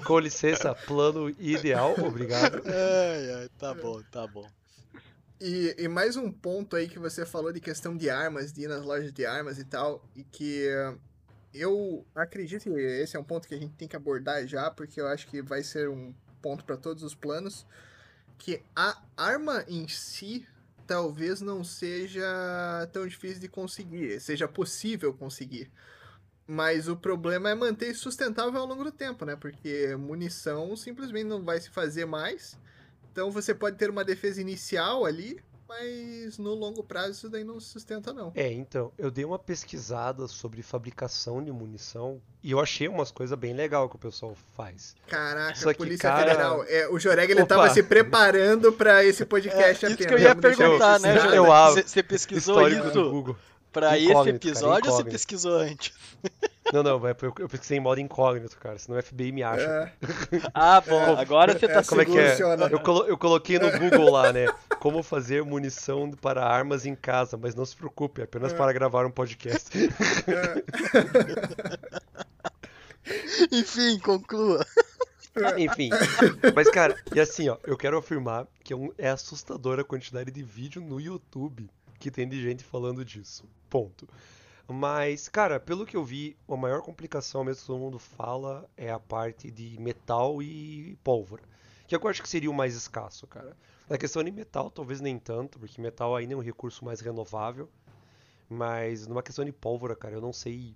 Com 0.05 0.19
licença, 0.19 0.75
plano 0.75 1.31
ideal, 1.39 1.95
obrigado. 2.05 2.63
Ai, 2.67 3.33
ai, 3.43 3.49
tá 3.59 3.73
bom, 3.75 4.01
tá 4.11 4.27
bom. 4.27 4.45
E, 5.41 5.75
e 5.79 5.87
mais 5.87 6.17
um 6.17 6.33
ponto 6.33 6.77
aí 6.77 6.89
que 6.89 6.99
você 6.99 7.27
falou 7.27 7.53
de 7.53 7.61
questão 7.61 7.95
de 7.95 8.09
armas, 8.09 8.53
de 8.53 8.63
ir 8.63 8.69
nas 8.69 8.83
lojas 8.83 9.13
de 9.13 9.27
armas 9.27 9.59
e 9.59 9.65
tal, 9.65 10.03
e 10.17 10.25
que 10.25 10.67
eh, 10.67 10.95
eu 11.53 12.07
acredito 12.15 12.63
que 12.63 12.71
esse 12.71 13.17
é 13.17 13.21
um 13.21 13.25
ponto 13.25 13.47
que 13.47 13.55
a 13.55 13.59
gente 13.59 13.75
tem 13.75 13.87
que 13.87 13.97
abordar 13.97 14.47
já, 14.47 14.71
porque 14.71 14.99
eu 14.99 15.07
acho 15.07 15.27
que 15.27 15.43
vai 15.43 15.63
ser 15.63 15.91
um 15.91 16.15
ponto 16.41 16.65
para 16.65 16.77
todos 16.79 17.03
os 17.03 17.15
planos, 17.15 17.67
que 18.39 18.63
a 18.75 19.03
arma 19.15 19.63
em 19.69 19.87
si 19.89 20.47
talvez 20.87 21.43
não 21.43 21.63
seja 21.63 22.89
tão 22.93 23.07
difícil 23.07 23.41
de 23.41 23.49
conseguir, 23.49 24.19
seja 24.21 24.49
possível 24.49 25.13
conseguir. 25.13 25.71
Mas 26.47 26.89
o 26.89 26.97
problema 26.97 27.51
é 27.51 27.55
manter 27.55 27.91
isso 27.91 28.05
sustentável 28.05 28.61
ao 28.61 28.67
longo 28.67 28.85
do 28.85 28.93
tempo, 28.93 29.25
né? 29.25 29.37
Porque 29.37 29.97
munição 29.97 30.77
simplesmente 30.77 31.27
não 31.27 31.45
vai 31.45 31.61
se 31.61 31.69
fazer 31.71 32.07
mais. 32.07 32.57
Então 33.17 33.31
você 33.31 33.55
pode 33.55 33.77
ter 33.79 33.89
uma 33.89 34.05
defesa 34.05 34.43
inicial 34.43 35.07
ali, 35.07 35.41
mas 35.67 36.37
no 36.37 36.53
longo 36.53 36.85
prazo 36.85 37.13
isso 37.13 37.31
daí 37.31 37.43
não 37.45 37.59
se 37.59 37.69
sustenta, 37.69 38.13
não. 38.13 38.31
É, 38.35 38.53
então, 38.53 38.93
eu 38.99 39.11
dei 39.11 39.25
uma 39.25 39.39
pesquisada 39.39 40.29
sobre 40.29 40.61
fabricação 40.63 41.43
de 41.43 41.51
munição 41.51 42.21
e 42.43 42.51
eu 42.51 42.61
achei 42.61 42.87
umas 42.89 43.11
coisas 43.11 43.39
bem 43.39 43.55
legais 43.55 43.89
que 43.89 43.97
o 43.97 43.99
pessoal 43.99 44.37
faz. 44.55 44.95
Caraca, 45.09 45.55
Só 45.59 45.73
que, 45.73 45.79
Polícia 45.79 46.11
cara- 46.11 46.31
Federal. 46.31 46.63
É, 46.65 46.89
o 46.91 46.99
Joreg 46.99 47.31
ele 47.33 47.41
Opa. 47.41 47.55
tava 47.57 47.71
se 47.71 47.83
preparando 47.83 48.71
pra 48.71 49.03
esse 49.03 49.25
podcast 49.25 49.59
É, 49.65 49.71
apenas. 49.89 49.99
isso 49.99 50.09
que 50.09 50.15
eu 50.15 50.19
ia 50.19 50.35
perguntar, 50.37 51.01
né, 51.01 51.15
abro. 51.19 51.83
Você- 51.83 52.03
pesquisou 52.03 52.57
Histórico 52.69 52.83
do 52.93 53.01
isso 53.01 53.11
Google. 53.11 53.37
pra 53.73 53.97
esse 53.97 54.11
Incógnito, 54.11 54.41
cara, 54.47 54.51
episódio 54.53 54.91
ou 54.91 54.97
você 54.99 55.05
pesquisou 55.11 55.57
antes? 55.59 55.95
Não, 56.73 56.83
não, 56.83 56.99
vai, 56.99 57.13
eu, 57.23 57.33
eu 57.39 57.49
pesquisei 57.49 57.79
em 57.79 57.81
modo 57.81 58.01
incógnito, 58.01 58.57
cara, 58.59 58.79
senão 58.79 58.99
o 58.99 59.03
FBI 59.03 59.33
me 59.33 59.43
acha. 59.43 59.63
É, 59.63 59.93
Ah, 60.53 60.81
bom, 60.81 61.17
agora 61.17 61.57
você 61.59 61.69
tá 61.69 61.81
é, 61.81 61.85
Como 61.85 62.01
é 62.01 62.05
que 62.05 62.19
é? 62.19 62.37
Eu, 62.71 62.81
colo- 62.81 63.07
eu 63.07 63.17
coloquei 63.17 63.59
no 63.59 63.71
Google 63.79 64.11
lá, 64.11 64.33
né? 64.33 64.47
Como 64.81 65.03
fazer 65.03 65.43
munição 65.45 66.11
para 66.11 66.45
armas 66.45 66.85
em 66.85 66.95
casa, 66.95 67.37
mas 67.37 67.55
não 67.55 67.65
se 67.65 67.77
preocupe, 67.77 68.21
é 68.21 68.25
apenas 68.25 68.53
para 68.53 68.73
gravar 68.73 69.07
um 69.07 69.11
podcast. 69.11 69.71
Enfim, 73.53 73.99
conclua. 74.01 74.67
Enfim. 75.59 75.91
Mas, 76.55 76.69
cara, 76.71 76.97
e 77.15 77.21
assim, 77.21 77.49
ó, 77.49 77.57
eu 77.65 77.77
quero 77.77 77.97
afirmar 77.99 78.47
que 78.65 78.73
é, 78.73 78.77
um- 78.77 78.93
é 78.99 79.09
assustadora 79.09 79.83
a 79.83 79.85
quantidade 79.85 80.31
de 80.31 80.43
vídeo 80.43 80.81
no 80.83 81.01
YouTube 81.01 81.69
que 81.99 82.11
tem 82.11 82.29
de 82.29 82.43
gente 82.43 82.65
falando 82.65 83.05
disso. 83.05 83.45
Ponto. 83.71 84.09
Mas, 84.69 85.29
cara, 85.29 85.61
pelo 85.61 85.87
que 85.87 85.97
eu 85.97 86.05
vi, 86.05 86.37
a 86.49 86.57
maior 86.57 86.83
complicação 86.83 87.45
mesmo 87.45 87.61
que 87.61 87.67
todo 87.67 87.79
mundo 87.79 87.99
fala 87.99 88.69
é 88.77 88.91
a 88.91 88.99
parte 88.99 89.51
de 89.51 89.79
metal 89.81 90.43
e 90.43 90.99
pólvora. 91.05 91.43
Que 91.87 91.95
eu 91.95 92.09
acho 92.09 92.21
que 92.21 92.29
seria 92.29 92.51
o 92.51 92.55
mais 92.55 92.75
escasso, 92.75 93.27
cara. 93.29 93.57
Na 93.89 93.97
questão 93.97 94.25
de 94.25 94.33
metal, 94.33 94.69
talvez 94.69 95.01
nem 95.01 95.19
tanto, 95.19 95.61
porque 95.61 95.81
metal 95.81 96.17
ainda 96.17 96.35
é 96.35 96.37
um 96.37 96.41
recurso 96.41 96.85
mais 96.85 97.01
renovável. 97.01 97.71
Mas 98.49 99.07
numa 99.07 99.23
questão 99.23 99.45
de 99.45 99.53
pólvora, 99.53 99.95
cara, 99.95 100.15
eu 100.15 100.21
não 100.21 100.33
sei 100.33 100.75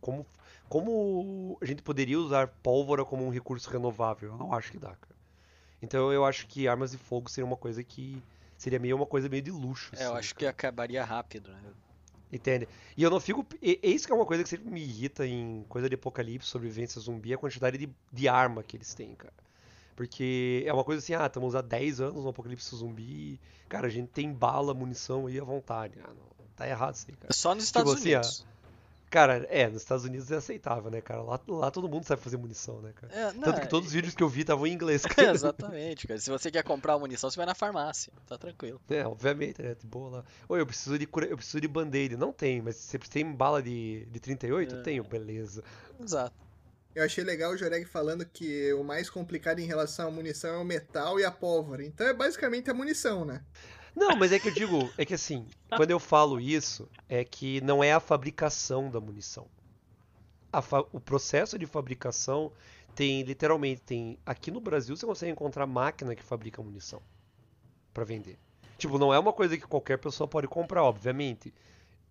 como, 0.00 0.24
como 0.68 1.58
a 1.60 1.64
gente 1.64 1.82
poderia 1.82 2.18
usar 2.18 2.46
pólvora 2.46 3.04
como 3.04 3.24
um 3.24 3.30
recurso 3.30 3.68
renovável. 3.68 4.30
Eu 4.30 4.38
não 4.38 4.52
acho 4.52 4.70
que 4.70 4.78
dá, 4.78 4.94
cara. 4.94 5.16
Então 5.80 6.12
eu 6.12 6.24
acho 6.24 6.46
que 6.46 6.68
armas 6.68 6.92
de 6.92 6.98
fogo 6.98 7.28
seria 7.28 7.46
uma 7.46 7.56
coisa 7.56 7.82
que 7.82 8.22
seria 8.56 8.78
meio 8.78 8.94
uma 8.94 9.06
coisa 9.06 9.28
meio 9.28 9.42
de 9.42 9.50
luxo. 9.50 9.92
É, 9.96 10.04
eu 10.04 10.10
assim, 10.10 10.18
acho 10.18 10.34
que 10.36 10.46
acabaria 10.46 11.04
rápido, 11.04 11.50
né? 11.50 11.72
Entende? 12.32 12.66
E 12.96 13.02
eu 13.02 13.10
não 13.10 13.20
fico. 13.20 13.46
E, 13.60 13.78
isso 13.82 14.06
que 14.06 14.12
é 14.12 14.16
uma 14.16 14.24
coisa 14.24 14.42
que 14.42 14.48
sempre 14.48 14.70
me 14.70 14.80
irrita 14.80 15.26
em 15.26 15.64
coisa 15.68 15.86
de 15.88 15.94
apocalipse, 15.96 16.48
sobrevivência 16.48 16.98
zumbi, 16.98 17.34
a 17.34 17.38
quantidade 17.38 17.76
de, 17.76 17.90
de 18.10 18.28
arma 18.28 18.62
que 18.62 18.76
eles 18.76 18.94
têm, 18.94 19.14
cara. 19.14 19.34
Porque 19.94 20.64
é 20.66 20.72
uma 20.72 20.82
coisa 20.82 21.00
assim, 21.00 21.12
ah, 21.12 21.26
estamos 21.26 21.54
há 21.54 21.60
10 21.60 22.00
anos 22.00 22.24
no 22.24 22.30
apocalipse 22.30 22.74
zumbi, 22.74 23.38
cara, 23.68 23.86
a 23.86 23.90
gente 23.90 24.08
tem 24.08 24.32
bala, 24.32 24.72
munição 24.72 25.26
aí 25.26 25.38
à 25.38 25.44
vontade. 25.44 25.98
Ah, 26.02 26.08
não, 26.08 26.46
tá 26.56 26.66
errado 26.66 26.94
isso 26.94 27.06
aí, 27.10 27.16
cara. 27.16 27.34
Só 27.34 27.54
nos 27.54 27.64
Estados 27.64 27.92
assim, 27.92 28.14
ó, 28.14 28.20
Unidos. 28.20 28.46
Cara, 29.12 29.46
é, 29.50 29.68
nos 29.68 29.82
Estados 29.82 30.06
Unidos 30.06 30.30
é 30.30 30.36
aceitável, 30.36 30.90
né, 30.90 31.02
cara? 31.02 31.20
Lá, 31.20 31.38
lá 31.46 31.70
todo 31.70 31.86
mundo 31.86 32.02
sabe 32.02 32.22
fazer 32.22 32.38
munição, 32.38 32.80
né, 32.80 32.94
cara? 32.94 33.12
É, 33.12 33.32
não, 33.34 33.42
Tanto 33.42 33.60
que 33.60 33.68
todos 33.68 33.88
os 33.88 33.92
vídeos 33.92 34.14
que 34.14 34.22
eu 34.22 34.28
vi 34.28 34.40
estavam 34.40 34.66
em 34.66 34.72
inglês, 34.72 35.04
é, 35.04 35.08
cara. 35.12 35.32
Exatamente, 35.32 36.08
cara. 36.08 36.18
Se 36.18 36.30
você 36.30 36.50
quer 36.50 36.64
comprar 36.64 36.98
munição, 36.98 37.30
você 37.30 37.36
vai 37.36 37.44
na 37.44 37.54
farmácia. 37.54 38.10
Tá 38.26 38.38
tranquilo. 38.38 38.80
É, 38.88 39.06
obviamente, 39.06 39.60
né? 39.60 39.74
De 39.78 39.86
boa 39.86 40.08
lá. 40.08 40.24
Oi, 40.48 40.62
eu 40.62 40.66
preciso 40.66 40.98
de 40.98 41.06
cura... 41.06 41.26
eu 41.26 41.36
preciso 41.36 41.60
de 41.60 41.68
band-aid. 41.68 42.16
Não 42.16 42.32
tem, 42.32 42.62
mas 42.62 42.76
você 42.76 42.98
tem 42.98 43.30
bala 43.30 43.62
de, 43.62 44.06
de 44.10 44.18
38? 44.18 44.76
É. 44.76 44.80
Tenho, 44.80 45.04
beleza. 45.04 45.62
Exato. 46.02 46.34
Eu 46.94 47.04
achei 47.04 47.22
legal 47.22 47.52
o 47.52 47.56
Joreg 47.56 47.84
falando 47.84 48.24
que 48.24 48.72
o 48.72 48.82
mais 48.82 49.10
complicado 49.10 49.58
em 49.58 49.66
relação 49.66 50.08
à 50.08 50.10
munição 50.10 50.54
é 50.54 50.58
o 50.58 50.64
metal 50.64 51.20
e 51.20 51.24
a 51.26 51.30
pólvora. 51.30 51.84
Então 51.84 52.06
é 52.06 52.14
basicamente 52.14 52.70
a 52.70 52.74
munição, 52.74 53.26
né? 53.26 53.42
Não, 53.96 54.14
mas 54.14 54.32
é 54.32 54.38
que 54.38 54.46
eu 54.48 54.52
digo, 54.52 54.92
é 54.98 55.04
que 55.06 55.14
assim, 55.14 55.50
quando 55.74 55.90
eu 55.90 55.98
falo 55.98 56.38
isso, 56.40 56.90
é 57.08 57.24
que 57.24 57.60
não 57.62 57.82
é 57.82 57.92
a 57.92 58.00
fabricação 58.00 58.90
da 58.90 59.00
munição. 59.00 59.48
Fa- 60.62 60.86
O 60.92 61.00
processo 61.00 61.58
de 61.58 61.66
fabricação 61.66 62.52
tem, 62.94 63.22
literalmente, 63.22 63.80
tem. 63.82 64.18
Aqui 64.24 64.50
no 64.50 64.60
Brasil 64.60 64.96
você 64.96 65.06
consegue 65.06 65.32
encontrar 65.32 65.66
máquina 65.66 66.14
que 66.14 66.22
fabrica 66.22 66.62
munição 66.62 67.02
pra 67.94 68.04
vender. 68.04 68.38
Tipo, 68.78 68.98
não 68.98 69.14
é 69.14 69.18
uma 69.18 69.32
coisa 69.32 69.56
que 69.58 69.66
qualquer 69.66 69.98
pessoa 69.98 70.28
pode 70.28 70.48
comprar, 70.48 70.84
obviamente. 70.84 71.54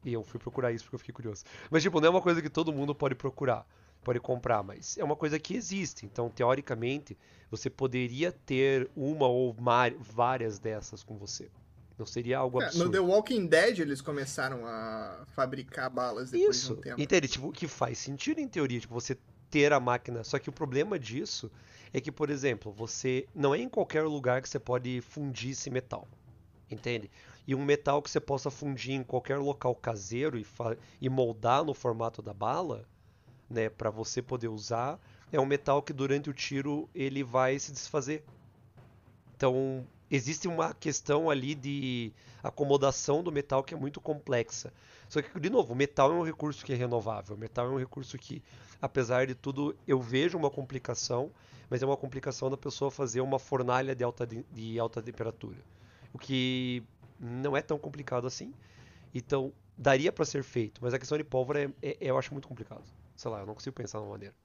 E 0.05 0.13
eu 0.13 0.23
fui 0.23 0.39
procurar 0.39 0.71
isso 0.73 0.85
porque 0.85 0.95
eu 0.95 0.99
fiquei 0.99 1.13
curioso. 1.13 1.43
Mas, 1.71 1.83
tipo, 1.83 1.99
não 2.01 2.07
é 2.07 2.11
uma 2.11 2.21
coisa 2.21 2.41
que 2.41 2.49
todo 2.49 2.73
mundo 2.73 2.95
pode 2.95 3.15
procurar, 3.15 3.67
pode 4.03 4.19
comprar, 4.21 4.63
mas 4.63 4.97
é 4.97 5.03
uma 5.03 5.15
coisa 5.17 5.39
que 5.39 5.55
existe. 5.55 6.05
Então, 6.05 6.29
teoricamente, 6.29 7.17
você 7.51 7.69
poderia 7.69 8.31
ter 8.31 8.89
uma 8.95 9.27
ou 9.27 9.53
várias 9.99 10.59
dessas 10.59 11.03
com 11.03 11.17
você. 11.17 11.51
Não 12.01 12.05
seria 12.07 12.39
algo 12.39 12.57
É, 12.59 12.61
no 12.63 12.67
absurdo. 12.67 12.91
The 12.93 12.99
Walking 12.99 13.45
Dead 13.45 13.77
eles 13.77 14.01
começaram 14.01 14.65
a 14.65 15.23
fabricar 15.35 15.87
balas 15.87 16.31
depois 16.31 16.55
Isso, 16.57 16.73
de 16.73 16.79
um 16.79 16.81
tempo. 16.81 17.01
entende? 17.01 17.27
Tipo, 17.27 17.51
que 17.51 17.67
faz 17.67 17.99
sentido 17.99 18.39
em 18.39 18.47
teoria, 18.47 18.79
tipo, 18.79 18.91
você 18.91 19.15
ter 19.51 19.71
a 19.71 19.79
máquina. 19.79 20.23
Só 20.23 20.39
que 20.39 20.49
o 20.49 20.51
problema 20.51 20.97
disso 20.97 21.51
é 21.93 22.01
que, 22.01 22.11
por 22.11 22.31
exemplo, 22.31 22.71
você 22.71 23.27
não 23.35 23.53
é 23.53 23.59
em 23.59 23.69
qualquer 23.69 24.01
lugar 24.03 24.41
que 24.41 24.49
você 24.49 24.57
pode 24.59 24.99
fundir 25.01 25.51
esse 25.51 25.69
metal, 25.69 26.07
entende? 26.71 27.11
E 27.45 27.53
um 27.53 27.63
metal 27.63 28.01
que 28.01 28.09
você 28.09 28.19
possa 28.19 28.49
fundir 28.49 28.93
em 28.95 29.03
qualquer 29.03 29.37
local 29.37 29.75
caseiro 29.75 30.39
e, 30.39 30.43
fa- 30.43 30.75
e 30.99 31.07
moldar 31.07 31.63
no 31.63 31.75
formato 31.75 32.19
da 32.19 32.33
bala, 32.33 32.83
né, 33.47 33.69
para 33.69 33.91
você 33.91 34.23
poder 34.23 34.47
usar, 34.47 34.99
é 35.31 35.39
um 35.39 35.45
metal 35.45 35.83
que 35.83 35.93
durante 35.93 36.31
o 36.31 36.33
tiro 36.33 36.89
ele 36.95 37.23
vai 37.23 37.59
se 37.59 37.71
desfazer. 37.71 38.23
Então, 39.35 39.85
existe 40.12 40.47
uma 40.47 40.74
questão 40.74 41.30
ali 41.30 41.56
de 41.56 42.13
acomodação 42.43 43.24
do 43.24 43.32
metal 43.32 43.63
que 43.63 43.74
é 43.74 43.78
muito 43.78 44.02
complexa. 44.02 44.74
Só 45.10 45.21
que, 45.21 45.39
de 45.39 45.50
novo, 45.50 45.74
o 45.74 45.76
metal 45.76 46.12
é 46.12 46.15
um 46.15 46.24
recurso 46.24 46.65
que 46.65 46.74
é 46.74 46.76
renovável. 46.76 47.36
O 47.36 47.39
metal 47.39 47.67
é 47.67 47.69
um 47.69 47.80
recurso 47.80 48.17
que, 48.17 48.43
apesar 48.82 49.28
de 49.28 49.36
tudo, 49.36 49.76
eu 49.88 50.00
vejo 50.02 50.38
uma 50.38 50.50
complicação, 50.50 51.32
mas 51.69 51.82
é 51.84 51.86
uma 51.86 51.97
complicação 51.97 52.50
da 52.50 52.58
pessoa 52.58 52.91
fazer 52.91 53.21
uma 53.21 53.39
fornalha 53.39 53.95
de 53.95 54.04
alta, 54.04 54.26
de, 54.28 54.43
de 54.52 54.80
alta 54.80 55.02
temperatura. 55.02 55.58
O 56.13 56.19
que 56.19 56.84
não 57.19 57.56
é 57.56 57.62
tão 57.62 57.78
complicado 57.80 58.28
assim. 58.28 58.54
Então, 59.13 59.54
daria 59.78 60.12
para 60.12 60.26
ser 60.26 60.43
feito, 60.43 60.82
mas 60.84 60.93
a 60.93 61.00
questão 61.00 61.17
de 61.17 61.24
pólvora 61.24 61.63
é, 61.63 61.89
é- 61.89 61.97
eu 62.02 62.17
acho 62.17 62.34
muito 62.34 62.47
complicado. 62.47 62.84
Sei 63.15 63.30
lá, 63.32 63.39
eu 63.41 63.45
não 63.45 63.54
consigo 63.56 63.76
pensar 63.76 64.00
numa 64.00 64.12
maneira. 64.12 64.36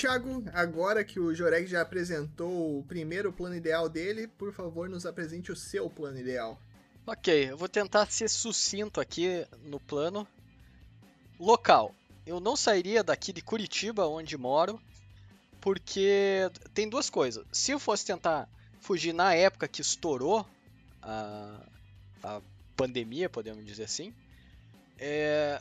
Thiago, 0.00 0.42
agora 0.54 1.04
que 1.04 1.20
o 1.20 1.34
Joreg 1.34 1.66
já 1.66 1.82
apresentou 1.82 2.78
o 2.78 2.82
primeiro 2.84 3.30
plano 3.30 3.54
ideal 3.54 3.86
dele, 3.86 4.26
por 4.26 4.50
favor, 4.50 4.88
nos 4.88 5.04
apresente 5.04 5.52
o 5.52 5.56
seu 5.56 5.90
plano 5.90 6.18
ideal. 6.18 6.58
Ok, 7.06 7.50
eu 7.50 7.58
vou 7.58 7.68
tentar 7.68 8.10
ser 8.10 8.30
sucinto 8.30 8.98
aqui 8.98 9.46
no 9.62 9.78
plano. 9.78 10.26
Local. 11.38 11.94
Eu 12.24 12.40
não 12.40 12.56
sairia 12.56 13.04
daqui 13.04 13.30
de 13.30 13.42
Curitiba, 13.42 14.06
onde 14.06 14.38
moro, 14.38 14.80
porque 15.60 16.50
tem 16.72 16.88
duas 16.88 17.10
coisas. 17.10 17.44
Se 17.52 17.72
eu 17.72 17.78
fosse 17.78 18.06
tentar 18.06 18.48
fugir 18.80 19.12
na 19.12 19.34
época 19.34 19.68
que 19.68 19.82
estourou 19.82 20.46
a, 21.02 21.60
a 22.22 22.40
pandemia, 22.74 23.28
podemos 23.28 23.66
dizer 23.66 23.84
assim, 23.84 24.14
é, 24.98 25.60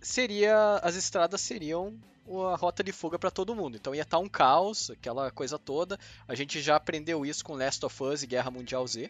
seria 0.00 0.80
as 0.82 0.96
estradas 0.96 1.40
seriam 1.40 1.96
a 2.48 2.56
rota 2.56 2.82
de 2.82 2.92
fuga 2.92 3.18
para 3.18 3.30
todo 3.30 3.54
mundo. 3.54 3.76
Então 3.76 3.94
ia 3.94 4.02
estar 4.02 4.18
um 4.18 4.28
caos, 4.28 4.90
aquela 4.90 5.30
coisa 5.30 5.58
toda. 5.58 5.98
A 6.26 6.34
gente 6.34 6.60
já 6.60 6.76
aprendeu 6.76 7.24
isso 7.24 7.44
com 7.44 7.54
Last 7.54 7.84
of 7.84 8.02
Us 8.02 8.22
e 8.22 8.26
Guerra 8.26 8.50
Mundial 8.50 8.86
Z. 8.86 9.08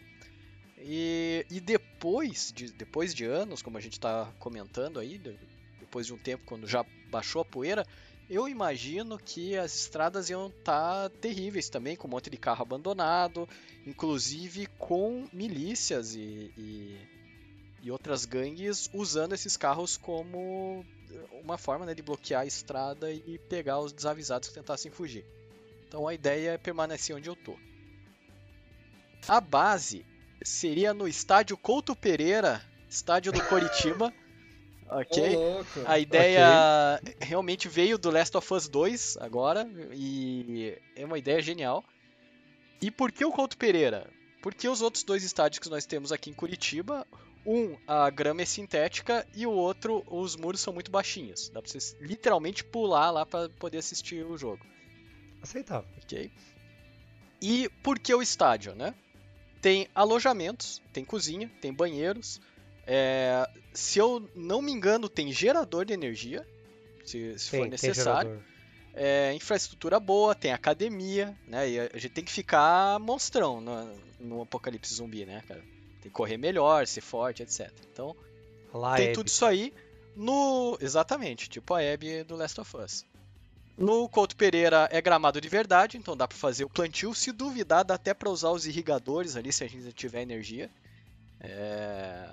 E, 0.79 1.47
e 1.51 1.61
depois, 1.61 2.53
de, 2.55 2.71
depois 2.73 3.15
de 3.15 3.25
anos, 3.25 3.63
como 3.63 3.79
a 3.79 3.81
gente 3.81 3.95
está 3.95 4.31
comentando 4.39 5.01
aí, 5.01 5.19
de- 5.19 5.39
depois 5.81 6.07
de 6.07 6.13
um 6.13 6.19
tempo, 6.19 6.45
quando 6.45 6.67
já 6.67 6.85
baixou 7.11 7.41
a 7.43 7.45
poeira, 7.45 7.87
eu 8.29 8.49
imagino 8.49 9.17
que 9.19 9.57
as 9.57 9.75
estradas 9.75 10.29
iam 10.29 10.49
estar 10.49 11.09
terríveis 11.11 11.69
também, 11.69 11.97
com 11.97 12.07
um 12.09 12.11
monte 12.11 12.29
de 12.29 12.37
carro 12.37 12.63
abandonado, 12.63 13.49
inclusive 13.87 14.67
com 14.79 15.27
milícias 15.33 16.15
e, 16.15 16.53
e, 16.57 17.01
e 17.85 17.91
outras 17.91 18.25
gangues 18.25 18.91
usando 18.93 19.33
esses 19.33 19.57
carros 19.57 19.97
como 19.97 20.85
uma 21.43 21.57
forma 21.57 21.87
né, 21.87 21.95
de 21.95 22.03
bloquear 22.03 22.43
a 22.43 22.47
estrada 22.47 23.13
e 23.13 23.39
pegar 23.49 23.79
os 23.79 23.93
desavisados 23.93 24.49
que 24.49 24.55
tentassem 24.55 24.91
fugir. 24.91 25.25
Então 25.87 26.07
a 26.07 26.15
ideia 26.15 26.51
é 26.51 26.59
permanecer 26.59 27.15
onde 27.15 27.29
eu 27.29 27.37
tô. 27.37 27.57
A 29.29 29.41
base 29.41 30.05
seria 30.43 30.93
no 30.93 31.09
estádio 31.09 31.57
Couto 31.57 31.95
Pereira, 31.95 32.63
estádio 32.89 33.33
do 33.33 33.43
Coritiba. 33.45 34.13
ok? 34.89 35.37
Louco. 35.37 35.81
A 35.85 35.99
ideia 35.99 37.01
realmente 37.21 37.69
veio 37.69 37.99
do 37.99 38.11
Last 38.11 38.37
of 38.37 38.55
Us 38.55 38.69
2 38.69 39.19
agora 39.19 39.69
e 39.93 40.77
é 40.95 41.05
uma 41.05 41.19
ideia 41.19 41.41
genial. 41.41 41.85
E 42.81 42.91
por 42.91 43.11
que 43.11 43.25
o 43.25 43.33
Couto 43.33 43.57
Pereira? 43.57 44.09
Porque 44.43 44.69
os 44.69 44.83
outros 44.83 45.03
dois 45.03 45.25
estádios 45.25 45.59
que 45.59 45.69
nós 45.69 45.87
temos 45.87 46.13
aqui 46.13 46.31
em 46.31 46.35
Curitiba, 46.35 47.07
Um, 47.47 47.77
a 47.87 48.11
grama 48.11 48.43
é 48.43 48.45
sintética 48.45 49.25
e 49.33 49.47
o 49.47 49.53
outro, 49.53 50.03
os 50.09 50.35
muros 50.35 50.61
são 50.61 50.73
muito 50.73 50.91
baixinhos. 50.91 51.49
Dá 51.49 51.63
pra 51.63 51.71
você 51.71 51.97
literalmente 52.01 52.65
pular 52.65 53.13
lá 53.13 53.25
para 53.25 53.49
poder 53.51 53.79
assistir 53.79 54.27
o 54.27 54.37
jogo. 54.37 54.67
Aceitável. 55.41 55.89
Ok? 56.03 56.31
E 57.41 57.69
por 57.85 58.01
que 58.01 58.13
o 58.13 58.21
estádio, 58.21 58.75
né? 58.75 58.95
Tem 59.63 59.89
alojamentos, 59.95 60.83
tem 60.93 61.05
cozinha, 61.05 61.49
tem 61.61 61.73
banheiros. 61.73 62.41
É, 62.85 63.49
se 63.73 63.99
eu 64.01 64.29
não 64.35 64.61
me 64.61 64.73
engano, 64.73 65.09
tem 65.09 65.31
gerador 65.31 65.85
de 65.85 65.93
energia, 65.93 66.45
se, 67.05 67.39
se 67.39 67.51
Tem, 67.51 67.61
for 67.61 67.69
necessário. 67.69 68.43
É, 68.93 69.33
infraestrutura 69.35 70.01
boa, 70.01 70.35
tem 70.35 70.53
academia, 70.53 71.37
né? 71.47 71.69
E 71.69 71.79
a 71.79 71.99
gente 71.99 72.11
tem 72.11 72.25
que 72.25 72.33
ficar 72.33 72.99
monstrão 72.99 73.61
no, 73.61 73.97
no 74.19 74.43
apocalipse 74.43 74.95
zumbi, 74.95 75.25
né, 75.27 75.43
cara? 75.47 75.63
Tem 76.07 76.11
que 76.11 76.15
correr 76.15 76.37
melhor, 76.37 76.87
ser 76.87 77.01
forte, 77.01 77.43
etc. 77.43 77.73
Então, 77.93 78.15
tem 78.97 79.09
é 79.09 79.13
tudo 79.13 79.27
isso 79.27 79.45
aí 79.45 79.75
no. 80.15 80.79
Exatamente, 80.81 81.49
tipo 81.49 81.75
a 81.75 81.81
Abby 81.81 82.23
do 82.23 82.37
Last 82.37 82.61
of 82.61 82.77
Us. 82.77 83.05
No 83.77 84.09
Couto 84.09 84.37
Pereira 84.37 84.89
é 84.91 85.03
gramado 85.03 85.41
de 85.41 85.49
verdade, 85.49 85.99
então 85.99 86.17
dá 86.17 86.27
pra 86.27 86.39
fazer 86.39 86.65
o 86.65 86.71
plantio. 86.71 87.13
Se 87.13 87.33
duvidar, 87.33 87.85
dá 87.85 87.95
até 87.95 88.15
pra 88.15 88.31
usar 88.31 88.51
os 88.51 88.67
irrigadores 88.67 89.37
ali, 89.37 89.53
se 89.53 89.65
a 89.65 89.69
gente 89.69 89.93
tiver 89.93 90.23
energia. 90.23 90.71
É, 91.41 92.31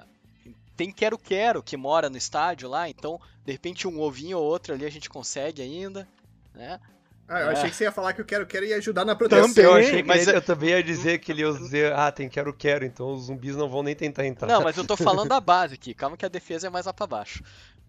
Tem 0.77 0.91
Quero 0.91 1.17
Quero 1.17 1.61
que 1.61 1.75
mora 1.75 2.09
no 2.09 2.15
estádio 2.15 2.69
lá, 2.69 2.87
então 2.87 3.19
de 3.43 3.51
repente 3.51 3.87
um 3.87 3.99
ovinho 3.99 4.37
ou 4.37 4.45
outro 4.45 4.73
ali 4.73 4.85
a 4.85 4.91
gente 4.91 5.09
consegue 5.09 5.61
ainda. 5.61 6.07
Né? 6.53 6.79
Ah, 7.27 7.39
eu 7.41 7.49
É. 7.49 7.53
achei 7.53 7.69
que 7.69 7.75
você 7.75 7.85
ia 7.85 7.91
falar 7.91 8.13
que 8.13 8.21
eu 8.21 8.25
quero, 8.25 8.45
quero 8.45 8.65
ia 8.65 8.75
ajudar 8.77 9.05
na 9.05 9.15
proteção. 9.15 9.47
Também. 9.49 9.63
Eu 9.65 9.73
achei 9.75 10.01
que 10.01 10.07
mas 10.07 10.27
ele- 10.27 10.37
eu 10.37 10.41
também 10.41 10.69
ia 10.71 10.83
dizer 10.83 11.19
que 11.19 11.31
ele 11.31 11.41
ia 11.41 11.53
dizer, 11.53 11.93
ah, 11.93 12.11
tem 12.11 12.27
quero 12.29 12.53
quero, 12.53 12.83
então 12.85 13.13
os 13.13 13.25
zumbis 13.25 13.55
não 13.55 13.69
vão 13.69 13.81
nem 13.81 13.95
tentar 13.95 14.25
entrar. 14.25 14.47
Não, 14.47 14.61
mas 14.61 14.75
eu 14.77 14.85
tô 14.85 14.97
falando 14.97 15.29
da 15.29 15.39
base 15.39 15.75
aqui, 15.75 15.93
calma 15.93 16.17
que 16.17 16.25
a 16.25 16.29
defesa 16.29 16.67
é 16.67 16.69
mais 16.69 16.85
lá 16.85 16.93
pra 16.93 17.07
baixo. 17.07 17.43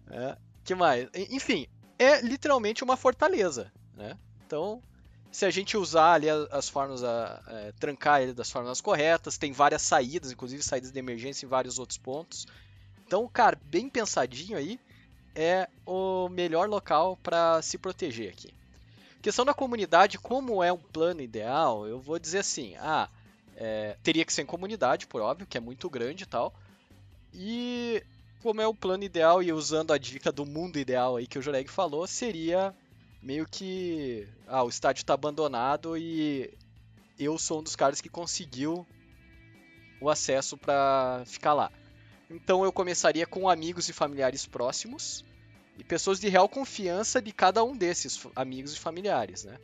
É, 0.09 0.37
que 0.63 0.73
mais? 0.73 1.09
Enfim, 1.29 1.67
é 1.99 2.21
literalmente 2.21 2.83
uma 2.83 2.95
fortaleza, 2.95 3.71
né? 3.95 4.17
Então, 4.47 4.81
se 5.31 5.45
a 5.45 5.49
gente 5.49 5.75
usar 5.75 6.13
ali 6.13 6.29
a- 6.29 6.47
as 6.51 6.69
formas, 6.69 7.03
a, 7.03 7.41
é, 7.47 7.71
trancar 7.77 8.21
ele 8.21 8.33
das 8.33 8.49
formas 8.49 8.79
corretas, 8.79 9.37
tem 9.37 9.51
várias 9.51 9.81
saídas, 9.81 10.31
inclusive 10.31 10.63
saídas 10.63 10.91
de 10.91 10.99
emergência 10.99 11.45
em 11.45 11.49
vários 11.49 11.77
outros 11.77 11.97
pontos. 11.97 12.45
Então, 13.05 13.27
cara, 13.27 13.59
bem 13.65 13.89
pensadinho 13.89 14.57
aí, 14.57 14.79
é 15.35 15.67
o 15.85 16.29
melhor 16.29 16.69
local 16.69 17.17
para 17.21 17.61
se 17.61 17.77
proteger 17.77 18.29
aqui. 18.29 18.53
Questão 19.25 19.43
da 19.43 19.55
comunidade, 19.55 20.19
como 20.19 20.61
é 20.61 20.71
um 20.71 20.77
plano 20.77 21.19
ideal, 21.19 21.87
eu 21.87 21.99
vou 21.99 22.19
dizer 22.19 22.37
assim, 22.37 22.75
ah, 22.75 23.09
é, 23.55 23.97
teria 24.03 24.23
que 24.23 24.31
ser 24.31 24.43
em 24.43 24.45
comunidade, 24.45 25.07
por 25.07 25.19
óbvio, 25.19 25.47
que 25.47 25.57
é 25.57 25.59
muito 25.59 25.89
grande 25.89 26.25
e 26.25 26.27
tal. 26.27 26.53
E 27.33 28.03
como 28.43 28.61
é 28.61 28.67
o 28.67 28.73
plano 28.75 29.03
ideal 29.03 29.41
e 29.41 29.51
usando 29.51 29.91
a 29.91 29.97
dica 29.97 30.31
do 30.31 30.45
mundo 30.45 30.77
ideal 30.77 31.15
aí 31.15 31.25
que 31.25 31.39
o 31.39 31.41
Joreg 31.41 31.67
falou, 31.67 32.05
seria 32.05 32.71
meio 33.19 33.47
que 33.47 34.27
ah, 34.45 34.61
o 34.61 34.69
estádio 34.69 35.01
está 35.01 35.15
abandonado 35.15 35.97
e 35.97 36.53
eu 37.17 37.35
sou 37.39 37.61
um 37.61 37.63
dos 37.63 37.75
caras 37.75 37.99
que 37.99 38.09
conseguiu 38.09 38.85
o 39.99 40.07
acesso 40.07 40.55
para 40.55 41.23
ficar 41.25 41.55
lá. 41.55 41.71
Então 42.29 42.63
eu 42.63 42.71
começaria 42.71 43.25
com 43.25 43.49
amigos 43.49 43.89
e 43.89 43.93
familiares 43.93 44.45
próximos 44.45 45.25
e 45.77 45.83
pessoas 45.83 46.19
de 46.19 46.29
real 46.29 46.47
confiança 46.47 47.21
de 47.21 47.31
cada 47.31 47.63
um 47.63 47.75
desses 47.75 48.25
amigos 48.35 48.75
e 48.75 48.79
familiares, 48.79 49.43
né? 49.43 49.57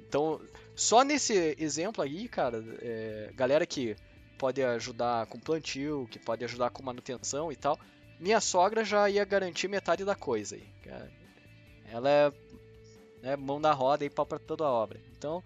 Então, 0.00 0.40
só 0.74 1.02
nesse 1.02 1.56
exemplo 1.58 2.02
aí, 2.02 2.28
cara, 2.28 2.62
é, 2.80 3.30
galera 3.34 3.66
que 3.66 3.96
pode 4.38 4.62
ajudar 4.62 5.26
com 5.26 5.40
plantio, 5.40 6.06
que 6.10 6.18
pode 6.18 6.44
ajudar 6.44 6.70
com 6.70 6.82
manutenção 6.82 7.50
e 7.50 7.56
tal, 7.56 7.78
minha 8.20 8.40
sogra 8.40 8.84
já 8.84 9.08
ia 9.08 9.24
garantir 9.24 9.68
metade 9.68 10.04
da 10.04 10.14
coisa 10.14 10.56
aí. 10.56 10.68
Ela 11.90 12.10
é, 12.10 12.32
é 13.22 13.36
mão 13.36 13.58
na 13.58 13.72
roda 13.72 14.04
e 14.04 14.10
pau 14.10 14.26
pra 14.26 14.38
toda 14.38 14.64
a 14.64 14.70
obra. 14.70 15.00
Então, 15.16 15.42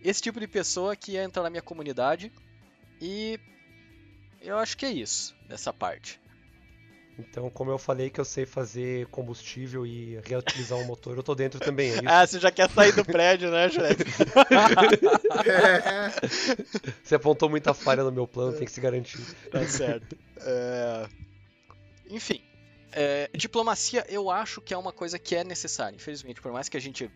esse 0.00 0.20
tipo 0.20 0.40
de 0.40 0.48
pessoa 0.48 0.96
que 0.96 1.12
ia 1.12 1.24
entrar 1.24 1.42
na 1.42 1.50
minha 1.50 1.62
comunidade 1.62 2.32
e 3.00 3.38
eu 4.40 4.58
acho 4.58 4.76
que 4.76 4.86
é 4.86 4.90
isso 4.90 5.34
dessa 5.48 5.72
parte. 5.72 6.20
Então, 7.18 7.50
como 7.50 7.70
eu 7.70 7.78
falei 7.78 8.08
que 8.08 8.18
eu 8.18 8.24
sei 8.24 8.46
fazer 8.46 9.06
combustível 9.08 9.86
e 9.86 10.18
reutilizar 10.24 10.78
um 10.78 10.84
motor, 10.84 11.16
eu 11.16 11.22
tô 11.22 11.34
dentro 11.34 11.60
também, 11.60 11.90
é? 11.90 12.00
Ah, 12.06 12.26
você 12.26 12.40
já 12.40 12.50
quer 12.50 12.70
sair 12.70 12.92
do 12.92 13.04
prédio, 13.04 13.50
né, 13.50 13.68
Juliette? 13.68 14.04
É, 15.44 16.10
Você 17.02 17.14
apontou 17.14 17.48
muita 17.48 17.74
falha 17.74 18.04
no 18.04 18.12
meu 18.12 18.26
plano, 18.26 18.56
tem 18.56 18.64
que 18.64 18.72
se 18.72 18.80
garantir. 18.80 19.18
Tá 19.50 19.66
certo. 19.66 20.16
É, 20.40 21.06
Enfim, 22.08 22.42
é, 22.92 23.30
diplomacia 23.34 24.04
eu 24.08 24.30
acho 24.30 24.60
que 24.60 24.72
é 24.72 24.76
uma 24.76 24.92
coisa 24.92 25.18
que 25.18 25.34
é 25.34 25.42
necessária, 25.44 25.96
infelizmente. 25.96 26.40
Por 26.40 26.52
mais 26.52 26.68
que 26.68 26.76
a 26.76 26.80
gente 26.80 27.10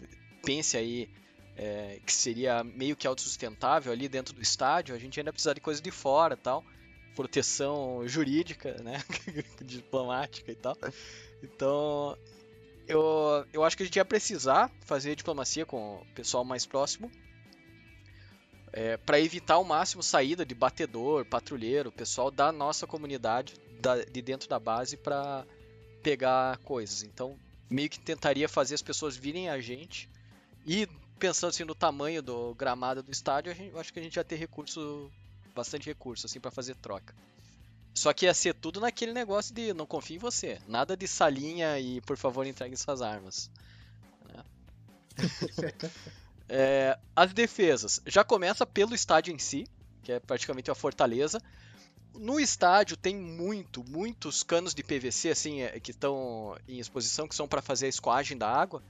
pense 0.45 0.77
aí 0.77 1.09
é, 1.57 2.01
que 2.05 2.13
seria 2.13 2.65
meio 2.65 2.97
que 2.97 3.07
autossustentável 3.07 3.93
ali 3.93 4.09
dentro 4.09 4.35
do 4.35 4.43
estádio, 4.43 4.95
a 4.95 4.99
gente 4.99 5.19
ainda 5.21 5.33
precisa 5.33 5.55
de 5.55 5.61
coisa 5.61 5.81
de 5.81 5.91
fora 5.91 6.37
tal. 6.37 6.65
Proteção 7.17 8.07
jurídica, 8.07 8.77
né? 8.85 9.03
Diplomática 9.65 10.53
e 10.53 10.55
tal. 10.55 10.77
Então, 11.43 12.17
eu, 12.87 13.45
eu 13.53 13.65
acho 13.65 13.77
que 13.77 13.83
a 13.83 13.87
gente 13.87 13.97
ia 13.97 14.05
precisar 14.05 14.71
fazer 14.85 15.17
diplomacia 15.17 15.67
com 15.67 15.97
o 15.97 16.07
pessoal 16.15 16.45
mais 16.45 16.65
próximo 16.65 17.11
é, 18.73 18.97
para 18.99 19.19
evitar 19.21 19.55
ao 19.55 19.65
máximo 19.65 20.03
saída 20.03 20.45
de 20.45 20.55
batedor, 20.55 21.25
patrulheiro, 21.25 21.91
pessoal 21.91 22.31
da 22.31 22.53
nossa 22.53 22.87
comunidade, 22.87 23.55
da- 23.81 24.05
de 24.05 24.23
dentro 24.23 24.49
da 24.49 24.59
base, 24.59 24.97
para 24.97 25.47
pegar 26.03 26.59
coisas. 26.59 27.03
Então, 27.03 27.39
meio 27.71 27.89
que 27.89 27.99
tentaria 27.99 28.49
fazer 28.49 28.75
as 28.75 28.83
pessoas 28.83 29.17
virem 29.17 29.49
a 29.49 29.61
gente 29.61 30.09
e 30.67 30.87
pensando 31.19 31.51
assim 31.51 31.65
no 31.65 31.75
tamanho 31.75 32.23
do 32.23 32.55
gramado 32.55 33.03
do 33.03 33.11
estádio, 33.11 33.55
gente- 33.55 33.73
eu 33.73 33.81
acho 33.81 33.93
que 33.93 33.99
a 33.99 34.03
gente 34.03 34.17
ia 34.17 34.25
ter 34.25 34.37
recurso, 34.37 35.11
bastante 35.57 35.87
recurso 35.87 36.27
assim 36.27 36.39
para 36.39 36.51
fazer 36.51 36.77
troca. 36.77 37.15
Só 37.95 38.13
que 38.13 38.27
ia 38.27 38.35
ser 38.35 38.55
tudo 38.55 38.79
naquele 38.79 39.13
negócio 39.13 39.55
de 39.55 39.73
não 39.73 39.87
confio 39.87 40.17
em 40.17 40.19
você, 40.19 40.61
nada 40.69 40.95
de 40.95 41.09
salinha 41.09 41.81
e 41.81 42.01
por 42.03 42.19
favor 42.19 42.47
entregue 42.47 42.77
suas 42.77 43.01
armas. 43.01 43.51
né? 44.29 44.45
É, 46.49 46.97
as 47.17 47.33
defesas 47.33 48.01
já 48.07 48.23
começa 48.23 48.65
pelo 48.65 48.95
estádio 48.95 49.35
em 49.35 49.39
si, 49.39 49.67
que 50.01 50.13
é 50.13 50.21
praticamente 50.21 50.71
uma 50.71 50.77
fortaleza. 50.77 51.43
No 52.15 52.39
estádio 52.39 52.97
tem 52.97 53.17
muito, 53.17 53.83
muitos 53.83 54.45
canos 54.45 54.73
de 54.73 54.85
PVC 54.85 55.31
assim 55.31 55.63
é, 55.63 55.81
que 55.81 55.91
estão 55.91 56.57
em 56.69 56.79
exposição, 56.79 57.27
que 57.27 57.35
são 57.35 57.49
para 57.49 57.61
fazer 57.61 57.87
a 57.87 57.89
escoagem 57.89 58.39
da 58.39 58.49
água. 58.49 58.81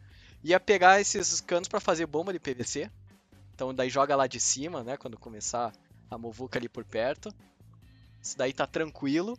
Ia 0.44 0.60
pegar 0.60 1.00
esses 1.00 1.40
canos 1.40 1.66
para 1.66 1.80
fazer 1.80 2.04
bomba 2.04 2.30
de 2.30 2.38
PVC. 2.38 2.90
Então 3.54 3.74
daí 3.74 3.88
joga 3.88 4.14
lá 4.14 4.26
de 4.26 4.38
cima, 4.38 4.84
né, 4.84 4.98
quando 4.98 5.16
começar 5.16 5.72
a 6.10 6.18
movuca 6.18 6.58
ali 6.58 6.68
por 6.68 6.84
perto. 6.84 7.32
Isso 8.22 8.36
daí 8.36 8.52
tá 8.52 8.66
tranquilo. 8.66 9.38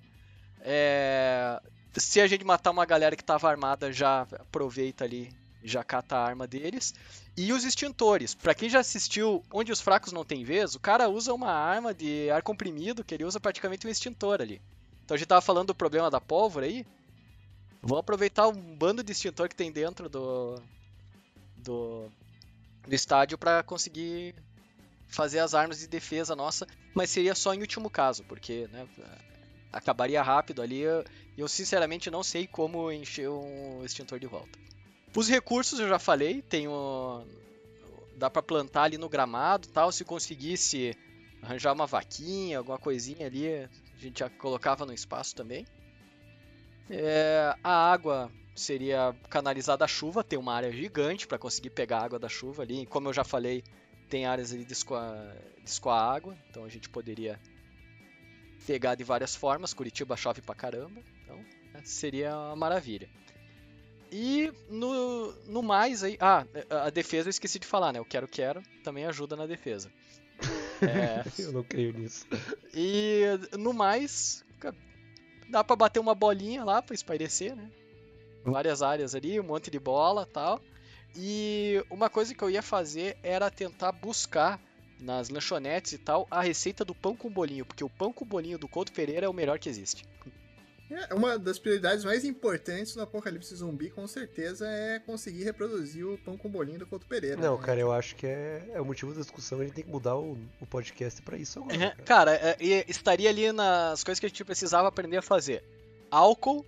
É, 0.62 1.62
Se 1.94 2.22
a 2.22 2.28
gente 2.28 2.44
matar 2.44 2.72
uma 2.72 2.86
galera 2.86 3.16
que 3.16 3.24
tava 3.24 3.50
armada, 3.50 3.92
já 3.92 4.22
aproveita 4.22 5.04
ali, 5.04 5.30
já 5.64 5.84
cata 5.84 6.16
a 6.16 6.26
arma 6.26 6.48
deles. 6.48 6.94
E 7.36 7.52
os 7.54 7.64
extintores. 7.64 8.34
Pra 8.34 8.56
quem 8.56 8.70
já 8.70 8.80
assistiu 8.80 9.44
Onde 9.52 9.72
os 9.72 9.82
Fracos 9.82 10.12
Não 10.12 10.26
Têm 10.26 10.44
Vez, 10.44 10.76
o 10.76 10.80
cara 10.80 11.10
usa 11.10 11.34
uma 11.34 11.52
arma 11.52 11.94
de 11.94 12.30
ar 12.32 12.42
comprimido 12.42 13.04
que 13.04 13.14
ele 13.14 13.26
usa 13.26 13.40
praticamente 13.40 13.86
um 13.86 13.90
extintor 13.90 14.42
ali. 14.42 14.62
Então 15.04 15.16
a 15.16 15.18
gente 15.18 15.28
tava 15.28 15.42
falando 15.42 15.68
do 15.68 15.76
problema 15.76 16.10
da 16.10 16.20
pólvora 16.20 16.66
aí. 16.66 16.86
Vamos 17.82 18.00
aproveitar 18.00 18.48
um 18.48 18.76
bando 18.76 19.04
de 19.04 19.12
extintor 19.12 19.48
que 19.48 19.56
tem 19.56 19.72
dentro 19.72 20.10
do, 20.10 20.62
do, 21.56 22.10
do 22.86 22.96
estádio 22.96 23.38
para 23.38 23.64
conseguir 23.64 24.36
fazer 25.08 25.40
as 25.40 25.54
armas 25.54 25.80
de 25.80 25.88
defesa 25.88 26.36
nossa, 26.36 26.68
mas 26.94 27.10
seria 27.10 27.34
só 27.34 27.54
em 27.54 27.62
último 27.62 27.90
caso, 27.90 28.24
porque 28.26 28.68
né, 28.72 28.88
acabaria 29.72 30.22
rápido 30.22 30.62
ali. 30.62 30.80
Eu, 30.80 31.04
eu 31.38 31.48
sinceramente 31.48 32.10
não 32.12 32.24
sei 32.24 32.48
como 32.48 32.92
encher 32.92 33.30
um 33.30 33.84
extintor 33.84 34.20
de 34.20 34.28
volta. 34.28 34.58
Os 35.16 35.28
recursos 35.28 35.80
eu 35.80 35.88
já 35.88 35.98
falei, 35.98 36.42
tem 36.42 36.68
o, 36.68 37.24
dá 38.18 38.30
para 38.30 38.42
plantar 38.42 38.84
ali 38.84 38.98
no 38.98 39.10
gramado, 39.10 39.68
tal. 39.70 39.92
Se 39.92 40.04
conseguisse 40.04 40.96
arranjar 41.42 41.74
uma 41.74 41.86
vaquinha, 41.86 42.58
alguma 42.58 42.78
coisinha 42.78 43.28
ali, 43.28 43.48
a 43.48 43.70
gente 43.98 44.20
já 44.20 44.30
colocava 44.30 44.86
no 44.86 44.94
espaço 44.94 45.36
também. 45.36 45.66
É, 46.90 47.56
a 47.64 47.92
água 47.92 48.32
seria 48.56 49.16
canalizada 49.30 49.86
à 49.86 49.88
chuva, 49.88 50.24
tem 50.24 50.40
uma 50.40 50.54
área 50.54 50.72
gigante 50.72 51.28
para 51.28 51.38
conseguir 51.38 51.70
pegar 51.70 52.00
a 52.00 52.06
água 52.06 52.20
da 52.20 52.30
chuva 52.30 52.64
ali. 52.64 52.86
Como 52.86 53.08
eu 53.08 53.14
já 53.14 53.24
falei, 53.24 53.64
tem 54.10 54.26
áreas 54.26 54.54
ali 54.54 54.64
de 54.64 54.74
escoar, 54.74 55.36
água, 56.16 56.38
então 56.50 56.64
a 56.64 56.70
gente 56.70 56.90
poderia 56.90 57.40
pegar 58.66 58.96
de 58.96 59.04
várias 59.04 59.36
formas. 59.36 59.74
Curitiba 59.74 60.16
chove 60.18 60.42
pra 60.42 60.56
caramba, 60.56 61.02
então 61.24 61.38
né, 61.74 61.82
seria 61.84 62.36
uma 62.38 62.56
maravilha. 62.56 63.10
E 64.12 64.52
no, 64.70 65.34
no 65.48 65.62
mais 65.62 66.04
aí. 66.04 66.18
Ah, 66.20 66.46
a 66.70 66.90
defesa 66.90 67.28
eu 67.28 67.32
esqueci 67.32 67.60
de 67.60 67.68
falar, 67.68 67.92
né? 67.92 68.00
O 68.00 68.06
quero 68.06 68.28
quero 68.28 68.64
também 68.84 69.06
ajuda 69.06 69.36
na 69.36 69.46
defesa. 69.46 69.92
É, 70.80 71.24
Eu 71.42 71.52
não 71.52 71.64
creio 71.64 71.92
nisso. 71.92 72.28
e 72.72 73.24
no 73.58 73.74
mais, 73.74 74.46
Dá 75.50 75.64
pra 75.64 75.76
bater 75.76 76.00
uma 76.00 76.14
bolinha 76.14 76.64
lá 76.64 76.82
pra 76.82 76.94
espairecer, 76.94 77.56
né? 77.56 77.72
Várias 78.44 78.82
áreas 78.82 79.16
ali, 79.16 79.40
um 79.40 79.44
monte 79.44 79.72
de 79.72 79.80
bola 79.80 80.26
tal. 80.26 80.62
E 81.18 81.84
uma 81.90 82.10
coisa 82.10 82.34
que 82.34 82.44
eu 82.44 82.50
ia 82.50 82.62
fazer 82.62 83.18
era 83.24 83.50
tentar 83.50 83.92
buscar 83.92 84.62
nas 85.00 85.30
lanchonetes 85.30 85.94
e 85.94 85.98
tal 85.98 86.28
a 86.30 86.42
receita 86.42 86.84
do 86.86 86.94
pão 86.94 87.16
com 87.16 87.30
bolinho, 87.30 87.66
porque 87.66 87.84
o 87.84 87.90
pão 87.90 88.14
com 88.14 88.26
bolinho 88.26 88.58
do 88.58 88.68
Couto 88.68 88.92
Pereira 88.92 89.26
é 89.26 89.30
o 89.30 89.34
melhor 89.34 89.60
que 89.60 89.70
existe. 89.70 90.06
É, 90.90 91.14
uma 91.14 91.38
das 91.38 91.60
prioridades 91.60 92.06
mais 92.06 92.24
importantes 92.24 92.96
no 92.96 93.02
Apocalipse 93.02 93.54
Zumbi, 93.54 93.90
com 93.90 94.08
certeza, 94.08 94.66
é 94.70 95.00
conseguir 95.00 95.44
reproduzir 95.44 96.08
o 96.08 96.18
pão 96.20 96.38
com 96.38 96.50
bolinho 96.50 96.80
do 96.80 96.88
Couto 96.88 97.06
Pereira. 97.06 97.36
Não, 97.36 97.58
né? 97.58 97.66
cara, 97.66 97.80
eu 97.80 97.92
acho 97.92 98.16
que 98.16 98.26
é, 98.26 98.72
é 98.74 98.80
o 98.80 98.86
motivo 98.86 99.14
da 99.14 99.20
discussão. 99.20 99.60
A 99.60 99.64
gente 99.66 99.74
tem 99.74 99.84
que 99.84 99.90
mudar 99.90 100.16
o, 100.16 100.38
o 100.62 100.66
podcast 100.66 101.22
pra 101.22 101.38
isso 101.38 101.60
agora. 101.60 101.76
É, 101.76 101.90
cara. 101.90 102.04
Cara, 102.06 102.32
é, 102.34 102.86
estaria 102.88 103.30
ali 103.30 103.52
nas 103.52 104.02
coisas 104.02 104.20
que 104.20 104.26
a 104.28 104.30
gente 104.30 104.46
precisava 104.46 104.88
aprender 104.88 105.18
a 105.18 105.22
fazer: 105.22 105.62
álcool, 106.10 106.66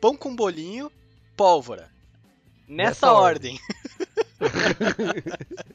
pão 0.00 0.16
com 0.16 0.34
bolinho, 0.34 0.90
pólvora. 1.36 1.90
Nessa, 2.66 3.06
Nessa 3.06 3.12
ordem. 3.12 3.60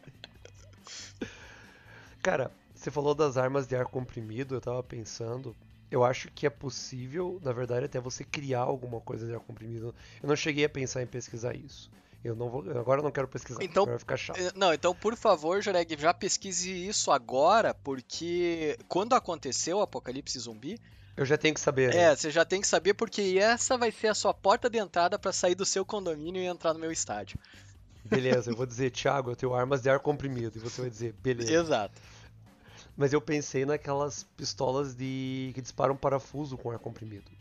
Cara, 2.21 2.51
você 2.73 2.89
falou 2.89 3.13
das 3.13 3.37
armas 3.37 3.67
de 3.67 3.75
ar 3.75 3.85
comprimido, 3.85 4.55
eu 4.55 4.61
tava 4.61 4.81
pensando. 4.83 5.55
Eu 5.91 6.03
acho 6.03 6.31
que 6.31 6.47
é 6.47 6.49
possível, 6.49 7.39
na 7.43 7.51
verdade, 7.51 7.85
até 7.85 7.99
você 7.99 8.23
criar 8.23 8.61
alguma 8.61 8.99
coisa 9.01 9.27
de 9.27 9.33
ar 9.33 9.39
comprimido. 9.39 9.93
Eu 10.21 10.29
não 10.29 10.35
cheguei 10.35 10.65
a 10.65 10.69
pensar 10.69 11.03
em 11.03 11.07
pesquisar 11.07 11.55
isso. 11.55 11.91
Eu 12.23 12.35
não 12.35 12.49
vou, 12.49 12.61
agora 12.79 13.01
eu 13.01 13.03
não 13.03 13.11
quero 13.11 13.27
pesquisar, 13.27 13.61
Então, 13.61 13.85
vai 13.85 13.99
ficar 13.99 14.15
chato. 14.15 14.39
Eh, 14.39 14.51
Não, 14.55 14.73
então 14.73 14.95
por 14.95 15.13
favor, 15.15 15.61
Joreg, 15.61 15.97
já 15.99 16.13
pesquise 16.13 16.71
isso 16.87 17.11
agora, 17.11 17.73
porque 17.73 18.77
quando 18.87 19.13
aconteceu 19.13 19.77
o 19.77 19.81
apocalipse 19.81 20.39
zumbi, 20.39 20.79
Eu 21.17 21.25
já 21.25 21.37
tenho 21.37 21.53
que 21.53 21.59
saber. 21.59 21.93
né? 21.93 22.03
é, 22.03 22.15
você 22.15 22.31
já 22.31 22.45
tem 22.45 22.61
que 22.61 22.67
saber 22.67 22.93
porque 22.93 23.37
essa 23.37 23.77
vai 23.77 23.91
ser 23.91 24.07
a 24.07 24.15
sua 24.15 24.33
porta 24.33 24.69
de 24.69 24.77
entrada 24.79 25.19
pra 25.19 25.33
sair 25.33 25.53
do 25.53 25.65
seu 25.65 25.85
condomínio 25.85 26.41
e 26.41 26.45
entrar 26.45 26.73
no 26.73 26.79
meu 26.79 26.93
estádio. 26.93 27.37
Beleza, 28.05 28.51
eu 28.51 28.55
vou 28.55 28.65
dizer, 28.65 28.91
Thiago, 28.91 29.31
eu 29.31 29.35
tenho 29.35 29.53
armas 29.53 29.81
de 29.81 29.89
ar 29.89 29.99
comprimido. 29.99 30.57
E 30.57 30.59
você 30.59 30.81
vai 30.81 30.89
dizer, 30.89 31.13
beleza. 31.13 31.51
Exato. 31.53 32.01
Mas 32.97 33.13
eu 33.13 33.21
pensei 33.21 33.65
naquelas 33.65 34.23
pistolas 34.37 34.93
de 34.95 35.51
que 35.55 35.61
disparam 35.61 35.95
parafuso 35.95 36.57
com 36.57 36.69
ar 36.69 36.77
comprimido. 36.79 37.31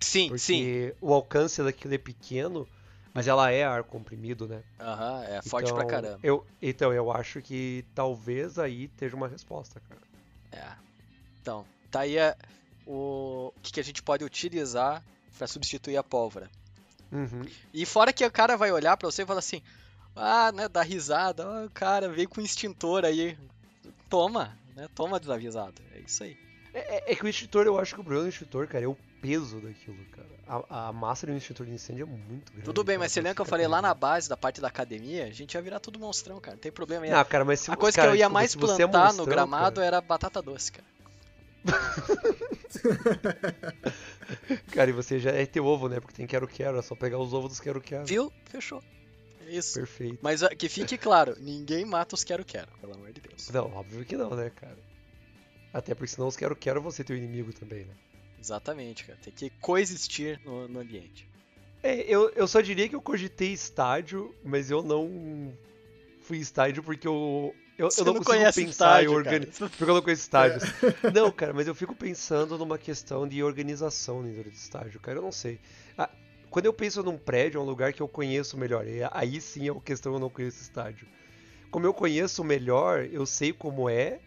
Sim, 0.00 0.28
Porque 0.28 0.38
sim. 0.38 0.92
o 1.00 1.12
alcance 1.12 1.62
daquilo 1.62 1.94
é 1.94 1.98
pequeno, 1.98 2.66
mas 3.12 3.26
ela 3.26 3.50
é 3.50 3.64
ar 3.64 3.82
comprimido, 3.82 4.46
né? 4.46 4.62
Aham, 4.80 5.24
é 5.24 5.42
forte 5.42 5.66
então, 5.66 5.76
pra 5.76 5.86
caramba. 5.86 6.20
Eu, 6.22 6.46
então, 6.62 6.92
eu 6.92 7.10
acho 7.10 7.42
que 7.42 7.84
talvez 7.94 8.58
aí 8.58 8.84
esteja 8.84 9.16
uma 9.16 9.28
resposta, 9.28 9.80
cara. 9.88 10.00
É. 10.52 10.76
Então, 11.42 11.66
tá 11.90 12.00
aí 12.00 12.18
a- 12.18 12.36
o 12.86 13.52
que, 13.62 13.72
que 13.72 13.80
a 13.80 13.84
gente 13.84 14.02
pode 14.02 14.24
utilizar 14.24 15.02
pra 15.36 15.46
substituir 15.46 15.96
a 15.96 16.02
pólvora. 16.02 16.48
Uhum. 17.12 17.42
E 17.72 17.84
fora 17.84 18.12
que 18.12 18.24
o 18.24 18.30
cara 18.30 18.56
vai 18.56 18.70
olhar 18.72 18.96
pra 18.96 19.10
você 19.10 19.22
e 19.22 19.26
falar 19.26 19.40
assim: 19.40 19.60
Ah, 20.16 20.50
né, 20.50 20.66
dá 20.68 20.82
risada, 20.82 21.46
ó, 21.46 21.64
o 21.66 21.70
cara 21.70 22.08
veio 22.08 22.28
com 22.28 22.40
extintor 22.40 23.04
aí. 23.04 23.36
Toma, 24.08 24.56
né? 24.74 24.88
Toma 24.94 25.20
desavisado. 25.20 25.74
É 25.92 25.98
isso 26.00 26.24
aí. 26.24 26.36
É, 26.72 26.96
é- 26.96 27.12
é 27.12 27.14
que 27.14 27.24
o 27.24 27.28
extintor, 27.28 27.66
eu 27.66 27.78
acho 27.78 27.94
que 27.94 28.00
o 28.00 28.04
problema 28.04 28.24
do 28.24 28.30
extintor, 28.30 28.66
cara, 28.66 28.84
é 28.84 28.88
o 28.88 28.96
peso 29.20 29.60
daquilo, 29.60 29.98
cara. 30.12 30.26
A, 30.70 30.88
a 30.88 30.92
massa 30.92 31.26
de 31.26 31.32
um 31.32 31.36
extintor 31.36 31.66
de 31.66 31.72
incêndio 31.72 32.04
é 32.04 32.06
muito 32.06 32.50
grande. 32.52 32.64
Tudo 32.64 32.82
bem, 32.84 32.94
cara, 32.94 33.04
mas 33.04 33.12
você 33.12 33.20
lembra 33.20 33.34
que 33.34 33.40
eu 33.42 33.46
falei 33.46 33.66
lá 33.66 33.82
na 33.82 33.92
base 33.94 34.28
da 34.28 34.36
parte 34.36 34.60
da 34.60 34.68
academia? 34.68 35.24
A 35.26 35.30
gente 35.32 35.54
ia 35.54 35.62
virar 35.62 35.80
tudo 35.80 35.98
monstrão, 35.98 36.40
cara. 36.40 36.54
Não 36.56 36.60
tem 36.62 36.72
problema 36.72 37.04
aí. 37.04 37.10
Não, 37.10 37.24
cara, 37.24 37.44
mas 37.44 37.60
se 37.60 37.70
a 37.70 37.76
coisa 37.76 37.96
cara, 37.96 38.08
que 38.08 38.14
eu 38.14 38.18
ia 38.18 38.26
desculpa, 38.26 38.38
mais 38.38 38.54
é 38.54 38.58
plantar 38.58 39.00
no 39.00 39.04
monstrão, 39.18 39.26
gramado 39.26 39.74
cara, 39.76 39.86
era 39.86 40.00
batata 40.00 40.40
doce, 40.40 40.72
cara. 40.72 40.86
Cara, 44.72 44.90
e 44.90 44.92
você 44.92 45.18
já 45.18 45.30
é 45.30 45.46
teu 45.46 45.64
ovo, 45.64 45.88
né? 45.88 46.00
Porque 46.00 46.14
tem 46.14 46.26
quero-quero, 46.26 46.78
é 46.78 46.82
só 46.82 46.94
pegar 46.94 47.18
os 47.18 47.32
ovos 47.32 47.50
dos 47.50 47.60
quero-quero. 47.60 48.04
Viu? 48.06 48.32
Fechou. 48.44 48.82
É 49.46 49.56
isso. 49.56 49.74
Perfeito. 49.74 50.18
Mas 50.20 50.42
ó, 50.42 50.48
que 50.48 50.68
fique 50.68 50.98
claro, 50.98 51.36
ninguém 51.38 51.84
mata 51.84 52.14
os 52.14 52.24
quero-quero, 52.24 52.68
pelo 52.80 52.94
amor 52.94 53.12
de 53.12 53.20
Deus. 53.20 53.48
Não, 53.50 53.72
óbvio 53.72 54.04
que 54.04 54.16
não, 54.16 54.30
né, 54.30 54.50
cara? 54.50 54.78
Até 55.72 55.94
porque 55.94 56.08
senão 56.08 56.28
os 56.28 56.36
quero-quero 56.36 56.82
vão 56.82 56.90
ser 56.90 57.04
teu 57.04 57.16
inimigo 57.16 57.52
também, 57.52 57.84
né? 57.84 57.94
Exatamente, 58.40 59.04
cara. 59.04 59.18
Tem 59.22 59.32
que 59.32 59.50
coexistir 59.60 60.40
no, 60.44 60.68
no 60.68 60.80
ambiente. 60.80 61.28
É, 61.82 62.00
eu, 62.02 62.30
eu 62.30 62.48
só 62.48 62.60
diria 62.60 62.88
que 62.88 62.96
eu 62.96 63.00
cogitei 63.00 63.52
estádio, 63.52 64.34
mas 64.44 64.70
eu 64.70 64.82
não 64.82 65.56
fui 66.22 66.38
estádio 66.38 66.82
porque 66.82 67.06
eu. 67.06 67.54
Eu, 67.78 67.90
Você 67.90 68.00
eu 68.00 68.06
não, 68.06 68.14
não 68.14 68.22
consigo 68.22 68.44
pensar 68.44 68.70
estádio, 68.70 69.12
em 69.12 69.14
organizar. 69.14 69.68
Porque 69.68 69.82
eu 69.82 69.94
não 69.94 70.02
conheço 70.02 70.22
estádios. 70.22 70.64
Não, 71.12 71.30
cara, 71.30 71.52
mas 71.52 71.66
eu 71.66 71.74
fico 71.74 71.94
pensando 71.94 72.56
numa 72.56 72.78
questão 72.78 73.28
de 73.28 73.42
organização 73.42 74.22
dentro 74.22 74.44
do 74.44 74.54
estádio, 74.54 74.98
cara. 74.98 75.18
Eu 75.18 75.22
não 75.22 75.30
sei. 75.30 75.60
Ah, 75.98 76.08
quando 76.56 76.64
eu 76.64 76.72
penso 76.72 77.02
num 77.02 77.18
prédio, 77.18 77.58
é 77.58 77.60
um 77.60 77.66
lugar 77.66 77.92
que 77.92 78.00
eu 78.00 78.08
conheço 78.08 78.56
melhor. 78.56 78.88
E 78.88 79.00
aí 79.12 79.42
sim 79.42 79.68
é 79.68 79.72
uma 79.72 79.82
questão 79.82 80.14
eu 80.14 80.18
não 80.18 80.30
conheço 80.30 80.62
estádio. 80.62 81.06
Como 81.70 81.84
eu 81.84 81.92
conheço 81.92 82.42
melhor, 82.42 83.04
eu 83.12 83.26
sei 83.26 83.52
como 83.52 83.90
é. 83.90 84.20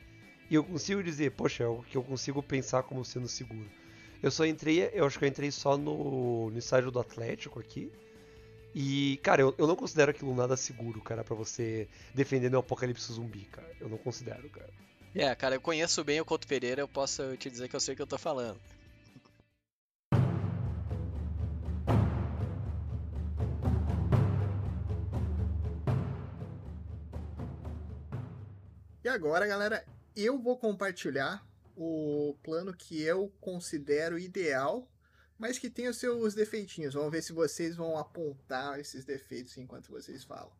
E 0.48 0.54
eu 0.54 0.63
consigo 0.63 1.02
dizer, 1.02 1.32
poxa, 1.32 1.63
é 1.63 1.68
o 1.68 1.82
que 1.82 1.98
eu 1.98 2.04
consigo 2.04 2.44
pensar 2.44 2.84
como 2.84 3.04
sendo 3.04 3.28
seguro. 3.28 3.68
Eu 4.22 4.30
só 4.30 4.46
entrei, 4.46 4.92
eu 4.94 5.08
acho 5.08 5.18
que 5.18 5.26
eu 5.26 5.28
entrei 5.28 5.50
só 5.50 5.76
no, 5.76 6.52
no 6.52 6.60
estádio 6.60 6.92
do 6.92 7.00
Atlético 7.00 7.60
aqui. 7.60 7.92
E, 8.76 9.20
cara, 9.24 9.42
eu, 9.42 9.56
eu 9.58 9.65
não 9.65 9.76
considero 9.76 10.12
aquilo 10.12 10.36
nada 10.36 10.56
seguro, 10.56 11.02
cara, 11.02 11.24
pra 11.24 11.36
você 11.36 11.88
defender 12.13 12.52
no 12.52 12.60
apocalipse 12.60 13.12
zumbi, 13.12 13.46
cara. 13.46 13.72
Eu 13.82 13.89
não 13.89 13.98
considero, 13.98 14.48
cara. 14.52 14.70
É, 15.15 15.34
cara, 15.34 15.56
eu 15.56 15.62
conheço 15.62 16.04
bem 16.04 16.22
o 16.22 16.26
Couto 16.26 16.46
Pereira, 16.46 16.80
eu 16.80 16.88
posso 16.88 17.36
te 17.38 17.50
dizer 17.50 17.68
que 17.68 17.76
eu 17.76 17.80
sei 17.80 17.96
o 17.96 17.96
que 17.96 18.04
eu 18.04 18.08
tô 18.08 18.20
falando. 18.20 18.62
Agora, 29.20 29.46
galera, 29.46 29.86
eu 30.16 30.40
vou 30.40 30.58
compartilhar 30.58 31.46
o 31.76 32.38
plano 32.42 32.74
que 32.74 33.02
eu 33.02 33.30
considero 33.42 34.18
ideal, 34.18 34.90
mas 35.38 35.60
que 35.60 35.70
tem 35.70 35.90
os 35.90 35.98
seus 35.98 36.34
defeitinhos. 36.34 36.94
Vamos 36.94 37.12
ver 37.12 37.22
se 37.22 37.34
vocês 37.34 37.76
vão 37.76 37.98
apontar 37.98 38.80
esses 38.80 39.04
defeitos 39.04 39.58
enquanto 39.58 39.92
vocês 39.92 40.24
falam. 40.24 40.54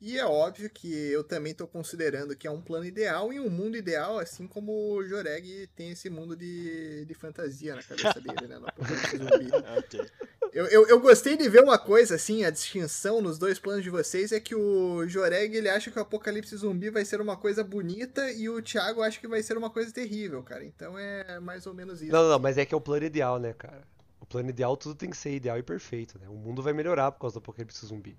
E 0.00 0.18
é 0.18 0.26
óbvio 0.26 0.68
que 0.68 0.92
eu 1.10 1.24
também 1.24 1.52
estou 1.52 1.66
considerando 1.66 2.36
que 2.36 2.46
é 2.46 2.50
um 2.50 2.60
plano 2.60 2.84
ideal 2.84 3.32
e 3.32 3.40
um 3.40 3.48
mundo 3.48 3.76
ideal, 3.76 4.18
assim 4.18 4.46
como 4.46 4.96
o 4.96 5.04
Joreg 5.04 5.66
tem 5.74 5.90
esse 5.92 6.10
mundo 6.10 6.36
de, 6.36 7.04
de 7.06 7.14
fantasia 7.14 7.74
na 7.74 7.82
cabeça 7.82 8.20
dele, 8.20 8.46
né? 8.46 8.58
No 8.58 8.68
Apocalipse 8.68 9.16
Zumbi. 9.16 9.50
ok. 9.78 10.10
Eu, 10.52 10.66
eu, 10.66 10.86
eu 10.88 11.00
gostei 11.00 11.36
de 11.36 11.48
ver 11.48 11.62
uma 11.62 11.78
coisa, 11.78 12.14
assim, 12.14 12.44
a 12.44 12.50
distinção 12.50 13.20
nos 13.20 13.38
dois 13.38 13.58
planos 13.58 13.82
de 13.82 13.90
vocês 13.90 14.30
é 14.30 14.38
que 14.38 14.54
o 14.54 15.08
Joreg, 15.08 15.56
ele 15.56 15.68
acha 15.68 15.90
que 15.90 15.98
o 15.98 16.02
Apocalipse 16.02 16.56
Zumbi 16.56 16.90
vai 16.90 17.04
ser 17.04 17.20
uma 17.20 17.36
coisa 17.36 17.64
bonita 17.64 18.30
e 18.30 18.48
o 18.48 18.62
Thiago 18.62 19.02
acha 19.02 19.18
que 19.18 19.26
vai 19.26 19.42
ser 19.42 19.56
uma 19.56 19.70
coisa 19.70 19.92
terrível, 19.92 20.42
cara. 20.42 20.64
Então 20.64 20.98
é 20.98 21.40
mais 21.40 21.66
ou 21.66 21.74
menos 21.74 22.02
isso. 22.02 22.12
Não, 22.12 22.28
não, 22.28 22.38
mas 22.38 22.58
é 22.58 22.66
que 22.66 22.74
é 22.74 22.76
o 22.76 22.80
plano 22.80 23.04
ideal, 23.04 23.38
né, 23.38 23.52
cara? 23.52 23.82
O 24.20 24.26
plano 24.26 24.48
ideal, 24.48 24.76
tudo 24.76 24.94
tem 24.94 25.10
que 25.10 25.16
ser 25.16 25.34
ideal 25.34 25.58
e 25.58 25.62
perfeito, 25.62 26.18
né? 26.18 26.28
O 26.28 26.34
mundo 26.34 26.62
vai 26.62 26.72
melhorar 26.72 27.10
por 27.10 27.20
causa 27.20 27.34
do 27.34 27.38
apocalipse 27.38 27.84
zumbi. 27.84 28.16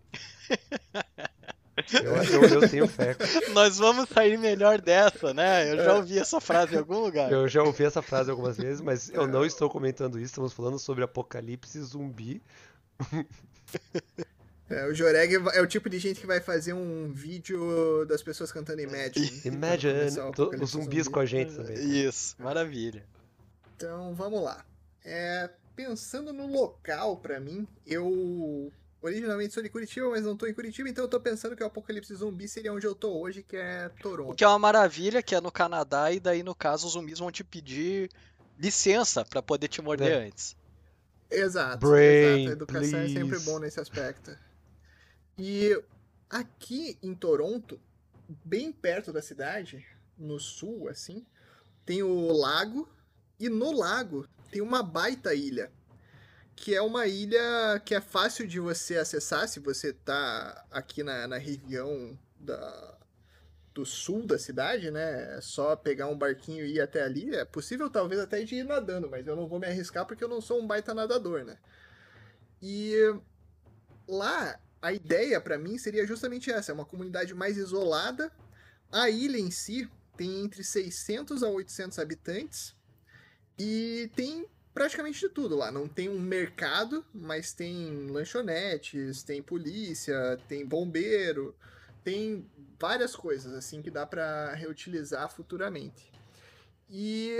Eu, 1.93 2.41
eu, 2.41 2.61
eu 2.61 2.69
tenho 2.69 2.87
fé. 2.87 3.15
Nós 3.53 3.77
vamos 3.77 4.07
sair 4.09 4.37
melhor 4.37 4.79
dessa, 4.79 5.33
né? 5.33 5.71
Eu 5.71 5.83
já 5.83 5.95
ouvi 5.95 6.17
essa 6.17 6.39
frase 6.39 6.75
em 6.75 6.77
algum 6.77 6.99
lugar. 6.99 7.31
Eu 7.31 7.47
já 7.47 7.63
ouvi 7.63 7.83
essa 7.83 8.01
frase 8.01 8.31
algumas 8.31 8.57
vezes, 8.57 8.79
mas 8.79 9.09
eu 9.09 9.27
não 9.27 9.45
estou 9.45 9.69
comentando 9.69 10.17
isso. 10.17 10.27
Estamos 10.27 10.53
falando 10.53 10.79
sobre 10.79 11.03
apocalipse 11.03 11.79
zumbi. 11.81 12.41
É, 14.67 14.87
o 14.87 14.95
Joreg 14.95 15.35
é 15.53 15.61
o 15.61 15.67
tipo 15.67 15.87
de 15.89 15.99
gente 15.99 16.19
que 16.19 16.25
vai 16.25 16.39
fazer 16.39 16.73
um 16.73 17.11
vídeo 17.11 18.03
das 18.05 18.23
pessoas 18.23 18.51
cantando 18.51 18.81
Imagine. 18.81 19.41
Imagine, 19.45 19.93
começar 19.93 20.25
o 20.25 20.63
os 20.63 20.71
zumbis 20.71 21.03
Zumbi. 21.03 21.13
com 21.13 21.19
a 21.19 21.25
gente 21.25 21.53
também. 21.53 21.75
Isso, 22.05 22.35
maravilha. 22.39 23.03
Então 23.75 24.15
vamos 24.15 24.41
lá. 24.41 24.65
É, 25.03 25.51
pensando 25.75 26.33
no 26.33 26.47
local, 26.47 27.17
pra 27.17 27.39
mim, 27.39 27.67
eu 27.85 28.71
originalmente 29.05 29.53
sou 29.53 29.63
de 29.63 29.69
Curitiba, 29.69 30.09
mas 30.09 30.23
não 30.23 30.35
tô 30.35 30.45
em 30.47 30.53
Curitiba, 30.53 30.89
então 30.89 31.03
eu 31.05 31.09
tô 31.09 31.19
pensando 31.19 31.55
que 31.55 31.63
o 31.63 31.65
Apocalipse 31.67 32.13
Zumbi 32.15 32.47
seria 32.47 32.73
onde 32.73 32.85
eu 32.85 32.93
tô 32.95 33.17
hoje, 33.19 33.43
que 33.43 33.55
é 33.55 33.87
O 33.87 34.01
Toronto. 34.01 34.35
que 34.35 34.43
é 34.43 34.47
uma 34.47 34.59
maravilha, 34.59 35.21
que 35.23 35.33
é 35.35 35.41
no 35.41 35.51
Canadá, 35.51 36.11
e 36.11 36.19
daí 36.19 36.43
no 36.43 36.53
caso 36.55 36.87
os 36.87 36.93
zumbis 36.93 37.19
vão 37.19 37.31
te 37.31 37.43
pedir 37.43 38.09
licença 38.59 39.23
pra 39.25 39.41
poder 39.41 39.67
te 39.67 39.81
morder 39.81 40.11
É. 40.11 40.27
antes. 40.27 40.55
Exato, 41.29 41.87
Brain, 41.87 42.43
exato. 42.43 42.49
A 42.49 42.51
educação 42.53 42.99
é 42.99 43.07
sempre 43.07 43.29
please. 43.29 43.45
bom 43.45 43.59
nesse 43.59 43.79
aspecto. 43.79 44.37
E 45.37 45.77
aqui 46.29 46.97
em 47.01 47.13
Toronto, 47.13 47.79
bem 48.43 48.71
perto 48.71 49.11
da 49.11 49.21
cidade, 49.21 49.85
no 50.17 50.39
sul, 50.39 50.87
assim, 50.87 51.25
tem 51.85 52.01
o 52.03 52.31
lago, 52.31 52.87
e 53.39 53.49
no 53.49 53.71
lago 53.71 54.27
tem 54.51 54.61
uma 54.61 54.81
baita 54.81 55.33
ilha. 55.33 55.71
Que 56.55 56.73
é 56.73 56.81
uma 56.81 57.05
ilha 57.05 57.81
que 57.83 57.93
é 57.93 58.01
fácil 58.01 58.47
de 58.47 58.59
você 58.59 58.97
acessar 58.97 59.47
se 59.47 59.59
você 59.59 59.91
tá 59.91 60.65
aqui 60.71 61.03
na, 61.03 61.27
na 61.27 61.37
região 61.37 62.17
da, 62.39 62.97
do 63.73 63.85
sul 63.85 64.25
da 64.25 64.39
cidade, 64.39 64.89
né? 64.89 65.37
É 65.37 65.41
só 65.41 65.75
pegar 65.75 66.07
um 66.07 66.17
barquinho 66.17 66.65
e 66.65 66.75
ir 66.75 66.81
até 66.81 67.03
ali. 67.03 67.35
É 67.35 67.43
possível, 67.43 67.89
talvez, 67.89 68.21
até 68.21 68.41
de 68.41 68.55
ir 68.55 68.63
nadando, 68.63 69.09
mas 69.09 69.27
eu 69.27 69.35
não 69.35 69.47
vou 69.47 69.59
me 69.59 69.67
arriscar 69.67 70.05
porque 70.05 70.23
eu 70.23 70.29
não 70.29 70.39
sou 70.39 70.61
um 70.61 70.65
baita 70.65 70.93
nadador, 70.93 71.43
né? 71.43 71.57
E 72.61 72.95
lá, 74.07 74.57
a 74.81 74.93
ideia 74.93 75.41
para 75.41 75.57
mim 75.57 75.77
seria 75.77 76.07
justamente 76.07 76.49
essa: 76.49 76.71
é 76.71 76.73
uma 76.73 76.85
comunidade 76.85 77.33
mais 77.33 77.57
isolada. 77.57 78.31
A 78.91 79.09
ilha 79.09 79.37
em 79.37 79.51
si 79.51 79.89
tem 80.15 80.45
entre 80.45 80.63
600 80.63 81.43
a 81.43 81.49
800 81.49 81.99
habitantes 81.99 82.73
e 83.59 84.09
tem 84.15 84.47
praticamente 84.75 85.21
de 85.21 85.29
tudo 85.29 85.55
lá. 85.55 85.71
Não 85.71 85.87
tem 85.87 86.09
um 86.09 86.19
mercado, 86.19 87.03
mas 87.13 87.53
tem 87.53 88.07
lanchonetes, 88.07 89.23
tem 89.23 89.41
polícia, 89.41 90.37
tem 90.49 90.65
bombeiro, 90.65 91.55
tem 92.03 92.45
várias 92.77 93.15
coisas 93.15 93.53
assim 93.53 93.81
que 93.81 93.89
dá 93.89 94.05
para 94.05 94.53
reutilizar 94.53 95.29
futuramente. 95.33 96.11
E 96.89 97.31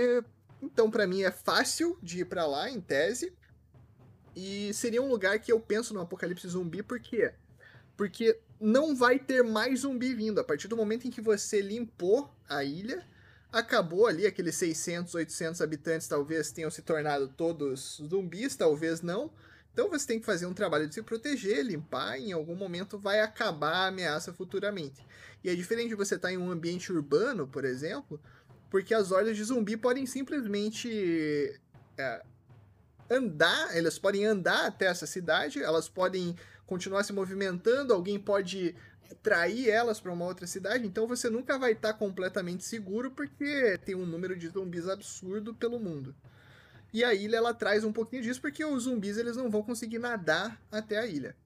então 0.62 0.90
para 0.90 1.06
mim 1.06 1.22
é 1.22 1.30
fácil 1.30 1.98
de 2.02 2.20
ir 2.20 2.24
para 2.24 2.46
lá 2.46 2.70
em 2.70 2.80
tese. 2.80 3.32
E 4.34 4.72
seria 4.72 5.02
um 5.02 5.08
lugar 5.08 5.38
que 5.38 5.52
eu 5.52 5.60
penso 5.60 5.92
no 5.92 6.00
apocalipse 6.00 6.48
zumbi 6.48 6.82
por 6.82 6.98
quê? 7.00 7.34
Porque 7.98 8.40
não 8.58 8.96
vai 8.96 9.18
ter 9.18 9.42
mais 9.42 9.80
zumbi 9.80 10.14
vindo 10.14 10.40
a 10.40 10.44
partir 10.44 10.68
do 10.68 10.76
momento 10.76 11.06
em 11.06 11.10
que 11.10 11.20
você 11.20 11.60
limpou 11.60 12.30
a 12.48 12.64
ilha 12.64 13.06
acabou 13.52 14.06
ali, 14.06 14.26
aqueles 14.26 14.56
600, 14.56 15.14
800 15.14 15.60
habitantes 15.60 16.08
talvez 16.08 16.50
tenham 16.52 16.70
se 16.70 16.82
tornado 16.82 17.28
todos 17.28 18.00
zumbis, 18.08 18.56
talvez 18.56 19.02
não. 19.02 19.30
Então 19.72 19.90
você 19.90 20.06
tem 20.06 20.18
que 20.18 20.26
fazer 20.26 20.46
um 20.46 20.54
trabalho 20.54 20.88
de 20.88 20.94
se 20.94 21.02
proteger, 21.02 21.62
limpar, 21.64 22.18
em 22.18 22.32
algum 22.32 22.54
momento 22.54 22.98
vai 22.98 23.20
acabar 23.20 23.72
a 23.72 23.86
ameaça 23.88 24.32
futuramente. 24.32 25.04
E 25.44 25.50
é 25.50 25.54
diferente 25.54 25.90
de 25.90 25.94
você 25.94 26.14
estar 26.14 26.32
em 26.32 26.38
um 26.38 26.50
ambiente 26.50 26.90
urbano, 26.90 27.46
por 27.46 27.64
exemplo, 27.64 28.20
porque 28.70 28.94
as 28.94 29.12
hordas 29.12 29.36
de 29.36 29.44
zumbi 29.44 29.76
podem 29.76 30.06
simplesmente 30.06 31.60
é, 31.98 32.22
andar, 33.10 33.76
elas 33.76 33.98
podem 33.98 34.24
andar 34.24 34.66
até 34.66 34.86
essa 34.86 35.06
cidade, 35.06 35.62
elas 35.62 35.88
podem 35.88 36.34
continuar 36.66 37.04
se 37.04 37.12
movimentando, 37.12 37.92
alguém 37.92 38.18
pode 38.18 38.74
trair 39.22 39.68
elas 39.68 40.00
para 40.00 40.12
uma 40.12 40.24
outra 40.24 40.46
cidade, 40.46 40.86
então 40.86 41.06
você 41.06 41.28
nunca 41.28 41.58
vai 41.58 41.72
estar 41.72 41.92
tá 41.92 41.98
completamente 41.98 42.64
seguro 42.64 43.10
porque 43.10 43.78
tem 43.84 43.94
um 43.94 44.06
número 44.06 44.36
de 44.36 44.48
zumbis 44.48 44.88
absurdo 44.88 45.54
pelo 45.54 45.78
mundo. 45.78 46.14
E 46.92 47.04
a 47.04 47.12
ilha 47.12 47.36
ela 47.36 47.52
traz 47.52 47.84
um 47.84 47.92
pouquinho 47.92 48.22
disso 48.22 48.40
porque 48.40 48.64
os 48.64 48.84
zumbis 48.84 49.18
eles 49.18 49.36
não 49.36 49.50
vão 49.50 49.62
conseguir 49.62 49.98
nadar 49.98 50.60
até 50.70 50.98
a 50.98 51.06
ilha. 51.06 51.36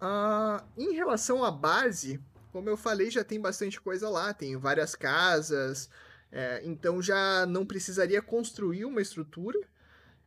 Uh, 0.00 0.62
em 0.76 0.94
relação 0.94 1.44
à 1.44 1.50
base, 1.50 2.20
como 2.52 2.68
eu 2.68 2.76
falei, 2.76 3.10
já 3.10 3.24
tem 3.24 3.40
bastante 3.40 3.80
coisa 3.80 4.08
lá, 4.08 4.32
tem 4.32 4.56
várias 4.56 4.94
casas, 4.94 5.90
é, 6.32 6.60
então 6.64 7.02
já 7.02 7.46
não 7.46 7.66
precisaria 7.66 8.20
construir 8.22 8.84
uma 8.84 9.00
estrutura. 9.00 9.58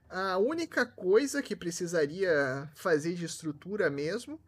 A 0.09 0.37
única 0.37 0.85
coisa 0.85 1.41
que 1.41 1.55
precisaria 1.55 2.69
fazer 2.73 3.13
de 3.13 3.25
estrutura 3.25 3.89
mesmo 3.89 4.39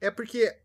é 0.00 0.10
porque 0.10 0.56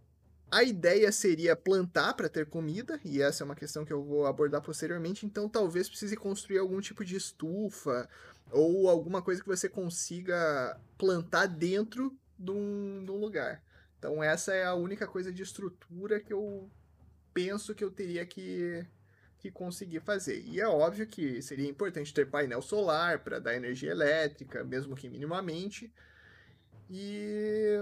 a 0.52 0.64
ideia 0.64 1.12
seria 1.12 1.56
plantar 1.56 2.14
para 2.14 2.30
ter 2.30 2.46
comida, 2.48 3.00
e 3.04 3.22
essa 3.22 3.44
é 3.44 3.46
uma 3.46 3.56
questão 3.56 3.86
que 3.86 3.94
eu 3.94 4.04
vou 4.04 4.26
abordar 4.26 4.62
posteriormente, 4.62 5.26
então 5.26 5.48
talvez 5.48 5.88
precise 5.88 6.16
construir 6.16 6.58
algum 6.58 6.82
tipo 6.82 7.06
de 7.06 7.16
estufa 7.16 8.10
ou 8.52 8.90
alguma 8.90 9.22
coisa 9.22 9.42
que 9.42 9.48
você 9.48 9.70
consiga 9.70 10.80
plantar 10.98 11.46
dentro 11.46 12.18
de 12.38 12.52
um, 12.52 13.04
de 13.06 13.12
um 13.12 13.18
lugar. 13.18 13.64
Então 13.98 14.24
essa 14.24 14.54
é 14.54 14.66
a 14.66 14.74
única 14.74 15.06
coisa 15.06 15.32
de 15.32 15.44
estrutura 15.44 16.20
que 16.20 16.34
eu 16.34 16.70
penso 17.34 17.76
que 17.76 17.84
eu 17.84 17.92
teria 17.92 18.26
que, 18.26 18.86
que 19.38 19.52
conseguir 19.52 20.00
fazer. 20.00 20.42
E 20.46 20.60
é 20.60 20.68
óbvio 20.68 21.06
que 21.06 21.42
seria 21.42 21.70
importante 21.70 22.14
ter 22.14 22.30
painel 22.30 22.62
solar 22.62 23.20
para 23.20 23.40
dar 23.40 23.56
energia 23.56 23.92
elétrica, 23.92 24.64
mesmo 24.64 24.96
que 24.96 25.10
minimamente. 25.10 25.94
E 26.90 27.78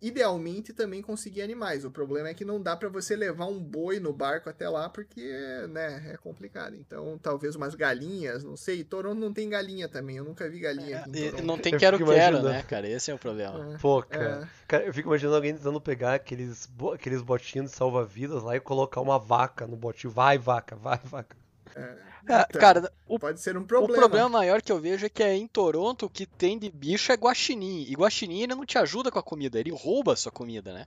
idealmente 0.00 0.72
também 0.72 1.02
conseguir 1.02 1.42
animais. 1.42 1.84
O 1.84 1.90
problema 1.90 2.28
é 2.28 2.34
que 2.34 2.44
não 2.44 2.60
dá 2.60 2.76
para 2.76 2.88
você 2.88 3.16
levar 3.16 3.46
um 3.46 3.58
boi 3.58 3.98
no 3.98 4.12
barco 4.12 4.48
até 4.48 4.68
lá 4.68 4.88
porque, 4.88 5.22
né, 5.70 6.12
é 6.12 6.16
complicado. 6.16 6.76
Então, 6.76 7.18
talvez 7.18 7.56
umas 7.56 7.74
galinhas, 7.74 8.44
não 8.44 8.56
sei. 8.56 8.84
Toronto 8.84 9.18
não 9.18 9.32
tem 9.32 9.48
galinha 9.48 9.88
também. 9.88 10.16
Eu 10.16 10.24
nunca 10.24 10.48
vi 10.48 10.60
galinha 10.60 11.04
é, 11.12 11.42
Não 11.42 11.58
tem 11.58 11.76
quero-quero, 11.76 12.42
né, 12.42 12.62
cara? 12.62 12.88
Esse 12.88 13.10
é 13.10 13.14
o 13.14 13.18
problema. 13.18 13.74
É, 13.74 13.78
Pô, 13.78 14.02
cara, 14.02 14.42
é. 14.44 14.48
cara, 14.66 14.84
eu 14.84 14.94
fico 14.94 15.08
imaginando 15.08 15.36
alguém 15.36 15.54
tentando 15.54 15.80
pegar 15.80 16.14
aqueles, 16.14 16.68
aqueles 16.94 17.22
botinhos 17.22 17.70
de 17.70 17.76
salva-vidas 17.76 18.42
lá 18.42 18.56
e 18.56 18.60
colocar 18.60 19.00
uma 19.00 19.18
vaca 19.18 19.66
no 19.66 19.76
botinho. 19.76 20.12
Vai, 20.12 20.38
vaca, 20.38 20.76
vai, 20.76 21.00
vaca. 21.04 21.36
É. 21.74 22.07
É, 22.26 22.46
então, 22.48 22.60
cara, 22.60 22.92
o, 23.06 23.18
pode 23.18 23.40
ser 23.40 23.56
um 23.56 23.64
problema. 23.64 23.92
O 23.92 23.96
problema 23.96 24.28
maior 24.28 24.62
que 24.62 24.72
eu 24.72 24.80
vejo 24.80 25.06
é 25.06 25.08
que 25.08 25.22
é 25.22 25.34
em 25.34 25.46
Toronto 25.46 26.06
o 26.06 26.10
que 26.10 26.26
tem 26.26 26.58
de 26.58 26.70
bicho 26.70 27.12
é 27.12 27.16
guaxinim. 27.16 27.84
E 27.88 27.94
guaxinim 27.94 28.42
ele 28.42 28.54
não 28.54 28.66
te 28.66 28.78
ajuda 28.78 29.10
com 29.10 29.18
a 29.18 29.22
comida, 29.22 29.58
ele 29.58 29.70
rouba 29.70 30.12
a 30.12 30.16
sua 30.16 30.32
comida, 30.32 30.72
né? 30.72 30.86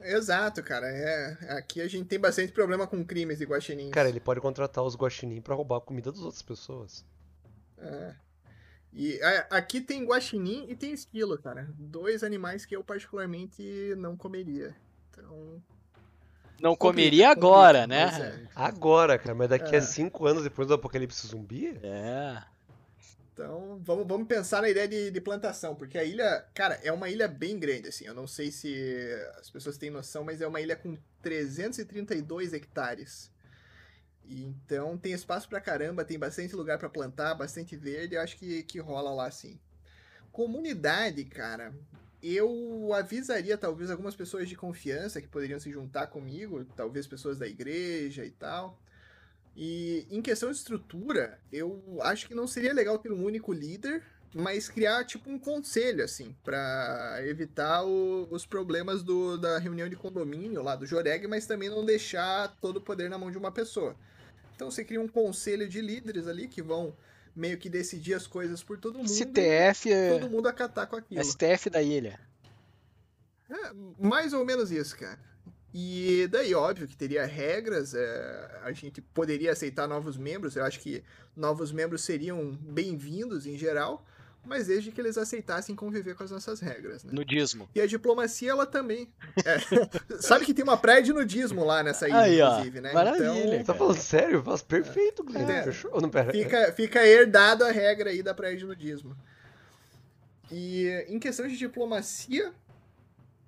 Exato, 0.00 0.62
cara. 0.62 0.86
É, 0.86 1.56
aqui 1.58 1.80
a 1.80 1.88
gente 1.88 2.06
tem 2.06 2.18
bastante 2.18 2.52
problema 2.52 2.86
com 2.86 3.04
crimes 3.04 3.38
de 3.38 3.44
guaxinins. 3.44 3.90
Cara, 3.90 4.08
ele 4.08 4.20
pode 4.20 4.40
contratar 4.40 4.84
os 4.84 4.96
guaxinim 4.96 5.40
para 5.40 5.54
roubar 5.54 5.78
a 5.78 5.80
comida 5.80 6.12
das 6.12 6.20
outras 6.20 6.42
pessoas. 6.42 7.04
É. 7.78 8.14
E 8.92 9.20
a, 9.22 9.58
aqui 9.58 9.80
tem 9.80 10.04
guaxinim 10.04 10.66
e 10.68 10.76
tem 10.76 10.92
esquilo, 10.92 11.38
cara. 11.38 11.68
Dois 11.78 12.22
animais 12.22 12.64
que 12.64 12.76
eu 12.76 12.84
particularmente 12.84 13.94
não 13.96 14.16
comeria. 14.16 14.74
Então, 15.10 15.62
não 16.60 16.74
comeria 16.74 17.30
agora, 17.30 17.86
né? 17.86 18.04
É. 18.04 18.48
Agora, 18.54 19.18
cara, 19.18 19.34
mas 19.34 19.48
daqui 19.48 19.74
é. 19.74 19.78
a 19.78 19.82
cinco 19.82 20.26
anos 20.26 20.42
depois 20.42 20.68
do 20.68 20.74
apocalipse 20.74 21.26
zumbi? 21.26 21.78
É. 21.82 22.42
Então, 23.32 23.78
vamos, 23.84 24.06
vamos 24.06 24.26
pensar 24.26 24.62
na 24.62 24.68
ideia 24.70 24.88
de, 24.88 25.10
de, 25.10 25.20
plantação, 25.20 25.74
porque 25.74 25.98
a 25.98 26.04
ilha, 26.04 26.46
cara, 26.54 26.80
é 26.82 26.90
uma 26.90 27.10
ilha 27.10 27.28
bem 27.28 27.58
grande, 27.58 27.88
assim. 27.88 28.06
Eu 28.06 28.14
não 28.14 28.26
sei 28.26 28.50
se 28.50 28.74
as 29.38 29.50
pessoas 29.50 29.76
têm 29.76 29.90
noção, 29.90 30.24
mas 30.24 30.40
é 30.40 30.46
uma 30.46 30.58
ilha 30.58 30.74
com 30.74 30.96
332 31.20 32.54
hectares. 32.54 33.30
Então, 34.26 34.96
tem 34.96 35.12
espaço 35.12 35.50
pra 35.50 35.60
caramba, 35.60 36.02
tem 36.02 36.18
bastante 36.18 36.56
lugar 36.56 36.78
para 36.78 36.88
plantar, 36.88 37.34
bastante 37.34 37.76
verde, 37.76 38.14
eu 38.14 38.22
acho 38.22 38.38
que, 38.38 38.62
que 38.62 38.78
rola 38.78 39.10
lá, 39.10 39.30
sim. 39.30 39.60
Comunidade, 40.32 41.22
cara, 41.26 41.74
eu 42.34 42.92
avisaria 42.94 43.58
talvez 43.58 43.90
algumas 43.90 44.14
pessoas 44.14 44.48
de 44.48 44.56
confiança 44.56 45.20
que 45.20 45.28
poderiam 45.28 45.60
se 45.60 45.70
juntar 45.70 46.06
comigo, 46.06 46.64
talvez 46.76 47.06
pessoas 47.06 47.38
da 47.38 47.46
igreja 47.46 48.24
e 48.24 48.30
tal. 48.30 48.80
E 49.56 50.06
em 50.10 50.20
questão 50.20 50.50
de 50.50 50.56
estrutura, 50.56 51.38
eu 51.52 51.98
acho 52.02 52.26
que 52.26 52.34
não 52.34 52.46
seria 52.46 52.74
legal 52.74 52.98
ter 52.98 53.10
um 53.10 53.24
único 53.24 53.52
líder, 53.52 54.02
mas 54.34 54.68
criar 54.68 55.04
tipo 55.04 55.30
um 55.30 55.38
conselho 55.38 56.04
assim, 56.04 56.36
para 56.44 57.20
evitar 57.24 57.82
o, 57.84 58.28
os 58.30 58.44
problemas 58.44 59.02
do, 59.02 59.38
da 59.38 59.58
reunião 59.58 59.88
de 59.88 59.96
condomínio 59.96 60.62
lá 60.62 60.76
do 60.76 60.84
Joreg, 60.84 61.26
mas 61.26 61.46
também 61.46 61.70
não 61.70 61.84
deixar 61.84 62.54
todo 62.60 62.76
o 62.76 62.80
poder 62.82 63.08
na 63.08 63.16
mão 63.16 63.30
de 63.30 63.38
uma 63.38 63.50
pessoa. 63.50 63.96
Então 64.54 64.70
você 64.70 64.84
cria 64.84 65.00
um 65.00 65.08
conselho 65.08 65.68
de 65.68 65.80
líderes 65.80 66.26
ali 66.26 66.48
que 66.48 66.60
vão 66.60 66.94
meio 67.36 67.58
que 67.58 67.68
decidir 67.68 68.14
as 68.14 68.26
coisas 68.26 68.62
por 68.62 68.78
todo 68.78 68.98
mundo. 68.98 69.08
STF 69.08 69.92
é... 69.92 70.18
Todo 70.18 70.30
mundo 70.30 70.48
acatar 70.48 70.86
com 70.86 70.96
aquilo. 70.96 71.22
STF 71.22 71.68
da 71.70 71.82
ilha. 71.82 72.18
É, 73.48 73.70
mais 73.98 74.32
ou 74.32 74.44
menos 74.44 74.72
isso, 74.72 74.96
cara. 74.96 75.18
E 75.72 76.26
daí, 76.28 76.54
óbvio 76.54 76.88
que 76.88 76.96
teria 76.96 77.26
regras, 77.26 77.92
é, 77.94 78.60
a 78.62 78.72
gente 78.72 79.02
poderia 79.02 79.52
aceitar 79.52 79.86
novos 79.86 80.16
membros, 80.16 80.56
eu 80.56 80.64
acho 80.64 80.80
que 80.80 81.04
novos 81.36 81.70
membros 81.70 82.02
seriam 82.02 82.52
bem-vindos 82.62 83.46
em 83.46 83.58
geral, 83.58 84.02
mas 84.46 84.68
desde 84.68 84.90
que 84.90 85.00
eles 85.00 85.18
aceitassem 85.18 85.74
conviver 85.74 86.14
com 86.14 86.22
as 86.22 86.30
nossas 86.30 86.60
regras. 86.60 87.04
Né? 87.04 87.10
Nudismo. 87.12 87.68
E 87.74 87.80
a 87.80 87.86
diplomacia, 87.86 88.50
ela 88.50 88.64
também. 88.64 89.08
É, 89.44 89.58
sabe 90.20 90.44
que 90.44 90.54
tem 90.54 90.62
uma 90.62 90.76
praia 90.76 91.02
de 91.02 91.12
nudismo 91.12 91.64
lá 91.64 91.82
nessa 91.82 92.08
ilha, 92.08 92.18
Aí, 92.18 92.40
inclusive, 92.40 92.80
né? 92.80 92.92
Maravilha. 92.92 93.54
Então, 93.56 93.64
tá 93.64 93.74
falando 93.74 93.98
sério? 93.98 94.42
Faz 94.42 94.62
perfeito, 94.62 95.24
Glenn. 95.24 95.48
É, 95.48 95.64
Fechou? 95.64 96.00
Não, 96.00 96.08
pera. 96.08 96.32
Fica, 96.32 96.72
fica 96.72 97.06
herdado 97.06 97.64
a 97.64 97.70
regra 97.70 98.10
aí 98.10 98.22
da 98.22 98.32
praia 98.32 98.56
de 98.56 98.64
nudismo. 98.64 99.16
E 100.50 101.04
em 101.08 101.18
questão 101.18 101.48
de 101.48 101.56
diplomacia, 101.56 102.52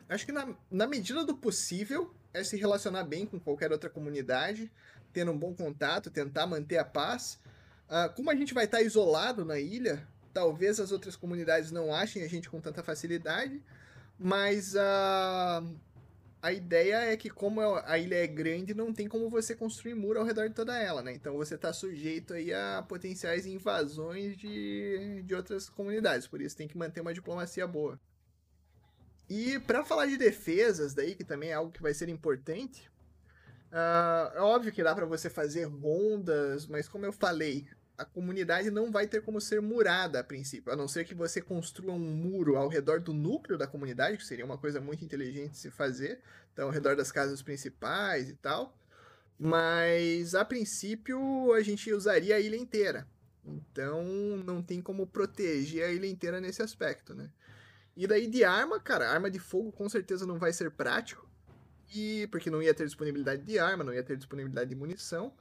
acho 0.08 0.26
que 0.26 0.32
na, 0.32 0.48
na 0.70 0.86
medida 0.86 1.24
do 1.24 1.36
possível 1.36 2.12
é 2.34 2.42
se 2.42 2.56
relacionar 2.56 3.04
bem 3.04 3.24
com 3.24 3.38
qualquer 3.38 3.72
outra 3.72 3.88
comunidade, 3.88 4.70
tendo 5.12 5.32
um 5.32 5.38
bom 5.38 5.54
contato, 5.54 6.10
tentar 6.10 6.46
manter 6.46 6.78
a 6.78 6.84
paz. 6.84 7.38
Uh, 7.88 8.12
como 8.14 8.30
a 8.30 8.34
gente 8.34 8.52
vai 8.52 8.64
estar 8.64 8.82
isolado 8.82 9.44
na 9.44 9.58
ilha, 9.58 10.06
Talvez 10.32 10.78
as 10.80 10.92
outras 10.92 11.16
comunidades 11.16 11.70
não 11.70 11.94
achem 11.94 12.22
a 12.22 12.28
gente 12.28 12.48
com 12.48 12.60
tanta 12.60 12.82
facilidade, 12.82 13.62
mas 14.18 14.76
a, 14.76 15.62
a 16.42 16.52
ideia 16.52 17.12
é 17.12 17.16
que, 17.16 17.30
como 17.30 17.60
a 17.60 17.98
ilha 17.98 18.16
é 18.16 18.26
grande, 18.26 18.74
não 18.74 18.92
tem 18.92 19.08
como 19.08 19.28
você 19.28 19.54
construir 19.54 19.94
muro 19.94 20.18
ao 20.20 20.24
redor 20.24 20.48
de 20.48 20.54
toda 20.54 20.76
ela, 20.78 21.02
né? 21.02 21.12
Então 21.12 21.36
você 21.36 21.54
está 21.54 21.72
sujeito 21.72 22.34
aí 22.34 22.52
a 22.52 22.84
potenciais 22.88 23.46
invasões 23.46 24.36
de, 24.36 25.22
de 25.24 25.34
outras 25.34 25.68
comunidades, 25.68 26.26
por 26.26 26.40
isso 26.40 26.56
tem 26.56 26.68
que 26.68 26.78
manter 26.78 27.00
uma 27.00 27.14
diplomacia 27.14 27.66
boa. 27.66 27.98
E 29.28 29.58
para 29.60 29.84
falar 29.84 30.06
de 30.06 30.16
defesas 30.16 30.94
daí, 30.94 31.14
que 31.14 31.24
também 31.24 31.50
é 31.50 31.54
algo 31.54 31.72
que 31.72 31.82
vai 31.82 31.92
ser 31.92 32.08
importante, 32.08 32.88
Uh, 33.70 34.32
é 34.34 34.40
óbvio 34.40 34.72
que 34.72 34.82
dá 34.82 34.94
para 34.94 35.04
você 35.04 35.28
fazer 35.28 35.64
rondas, 35.64 36.66
mas 36.66 36.88
como 36.88 37.04
eu 37.04 37.12
falei, 37.12 37.66
a 37.98 38.04
comunidade 38.04 38.70
não 38.70 38.92
vai 38.92 39.08
ter 39.08 39.20
como 39.22 39.40
ser 39.40 39.60
murada 39.60 40.20
a 40.20 40.24
princípio, 40.24 40.72
a 40.72 40.76
não 40.76 40.86
ser 40.86 41.04
que 41.04 41.16
você 41.16 41.42
construa 41.42 41.92
um 41.92 41.98
muro 41.98 42.56
ao 42.56 42.68
redor 42.68 43.00
do 43.00 43.12
núcleo 43.12 43.58
da 43.58 43.66
comunidade, 43.66 44.16
que 44.16 44.24
seria 44.24 44.44
uma 44.44 44.56
coisa 44.56 44.80
muito 44.80 45.04
inteligente 45.04 45.50
de 45.50 45.58
se 45.58 45.70
fazer, 45.70 46.20
então 46.52 46.66
ao 46.66 46.72
redor 46.72 46.94
das 46.94 47.10
casas 47.10 47.42
principais 47.42 48.28
e 48.28 48.34
tal. 48.34 48.72
Mas 49.36 50.36
a 50.36 50.44
princípio 50.44 51.52
a 51.52 51.60
gente 51.60 51.92
usaria 51.92 52.36
a 52.36 52.40
ilha 52.40 52.56
inteira. 52.56 53.04
Então 53.44 54.04
não 54.44 54.62
tem 54.62 54.80
como 54.80 55.04
proteger 55.04 55.84
a 55.84 55.92
ilha 55.92 56.06
inteira 56.06 56.40
nesse 56.40 56.62
aspecto, 56.62 57.14
né? 57.14 57.30
E 57.96 58.06
daí 58.06 58.28
de 58.28 58.44
arma, 58.44 58.78
cara, 58.78 59.10
arma 59.10 59.28
de 59.28 59.40
fogo 59.40 59.72
com 59.72 59.88
certeza 59.88 60.24
não 60.24 60.38
vai 60.38 60.52
ser 60.52 60.70
prático. 60.70 61.28
E 61.92 62.28
porque 62.28 62.48
não 62.48 62.62
ia 62.62 62.74
ter 62.74 62.84
disponibilidade 62.84 63.42
de 63.42 63.58
arma, 63.58 63.82
não 63.82 63.92
ia 63.92 64.04
ter 64.04 64.16
disponibilidade 64.16 64.70
de 64.70 64.76
munição. 64.76 65.32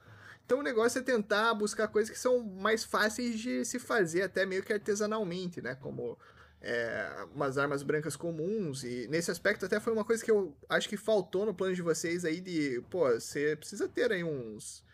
Então 0.48 0.60
o 0.60 0.64
negócio 0.64 1.00
é 1.00 1.02
tentar 1.02 1.54
buscar 1.54 1.90
coisas 1.90 2.10
que 2.10 2.18
são 2.18 2.42
mais 2.42 2.82
fáceis 2.82 3.38
de 3.38 3.66
se 3.66 3.78
fazer, 3.78 4.22
até 4.22 4.46
meio 4.46 4.64
que 4.64 4.72
artesanalmente, 4.72 5.62
né? 5.62 5.76
Como 5.76 6.18
é, 6.62 7.26
umas 7.36 7.58
armas 7.58 7.84
brancas 7.84 8.16
comuns. 8.16 8.82
E 8.86 9.10
nesse 9.10 9.30
aspecto 9.30 9.66
até 9.66 9.78
foi 9.78 9.92
uma 9.92 10.06
coisa 10.06 10.24
que 10.24 10.32
eu 10.32 10.56
acho 10.70 10.88
que 10.88 10.96
faltou 10.96 11.46
no 11.46 11.54
plano 11.54 11.76
de 11.76 11.82
vocês 11.82 12.24
aí 12.24 12.40
de, 12.40 12.82
pô, 12.90 13.10
você 13.10 13.58
precisa 13.58 13.90
ter 13.90 14.10
aí 14.10 14.24
uns 14.24 14.86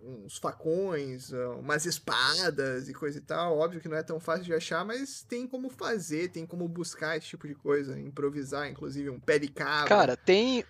uns 0.00 0.38
facões, 0.38 1.32
umas 1.58 1.84
espadas 1.84 2.88
e 2.88 2.94
coisa 2.94 3.18
e 3.18 3.20
tal. 3.20 3.58
Óbvio 3.58 3.82
que 3.82 3.88
não 3.88 3.96
é 3.96 4.02
tão 4.02 4.18
fácil 4.18 4.44
de 4.44 4.54
achar, 4.54 4.86
mas 4.86 5.22
tem 5.22 5.46
como 5.46 5.68
fazer, 5.68 6.28
tem 6.28 6.46
como 6.46 6.66
buscar 6.66 7.18
esse 7.18 7.26
tipo 7.26 7.46
de 7.46 7.54
coisa, 7.54 8.00
improvisar, 8.00 8.70
inclusive 8.70 9.10
um 9.10 9.20
pé 9.20 9.38
de 9.38 9.48
cabra. 9.48 9.88
Cara, 9.88 10.16
tem 10.16 10.64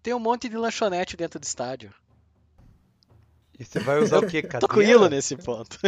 tem 0.00 0.14
um 0.14 0.20
monte 0.20 0.48
de 0.48 0.56
lanchonete 0.56 1.16
dentro 1.16 1.40
do 1.40 1.44
estádio. 1.44 1.92
E 3.58 3.64
você 3.64 3.78
vai 3.78 3.98
usar 4.00 4.18
o 4.18 4.26
quê? 4.26 4.42
Cadeira? 4.42 4.68
Tranquilo 4.68 5.08
nesse 5.08 5.36
ponto. 5.36 5.78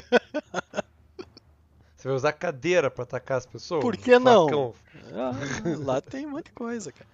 Você 1.97 2.09
vai 2.09 2.17
usar 2.17 2.33
cadeira 2.33 2.91
para 2.91 3.03
atacar 3.03 3.39
as 3.39 3.47
pessoas? 3.47 3.83
Por 3.83 3.97
que 3.97 4.19
não? 4.19 4.75
Ah, 5.12 5.33
lá 5.79 6.01
tem 6.01 6.27
um 6.27 6.31
monte 6.31 6.47
de 6.47 6.53
coisa, 6.53 6.93
cara. 6.93 7.09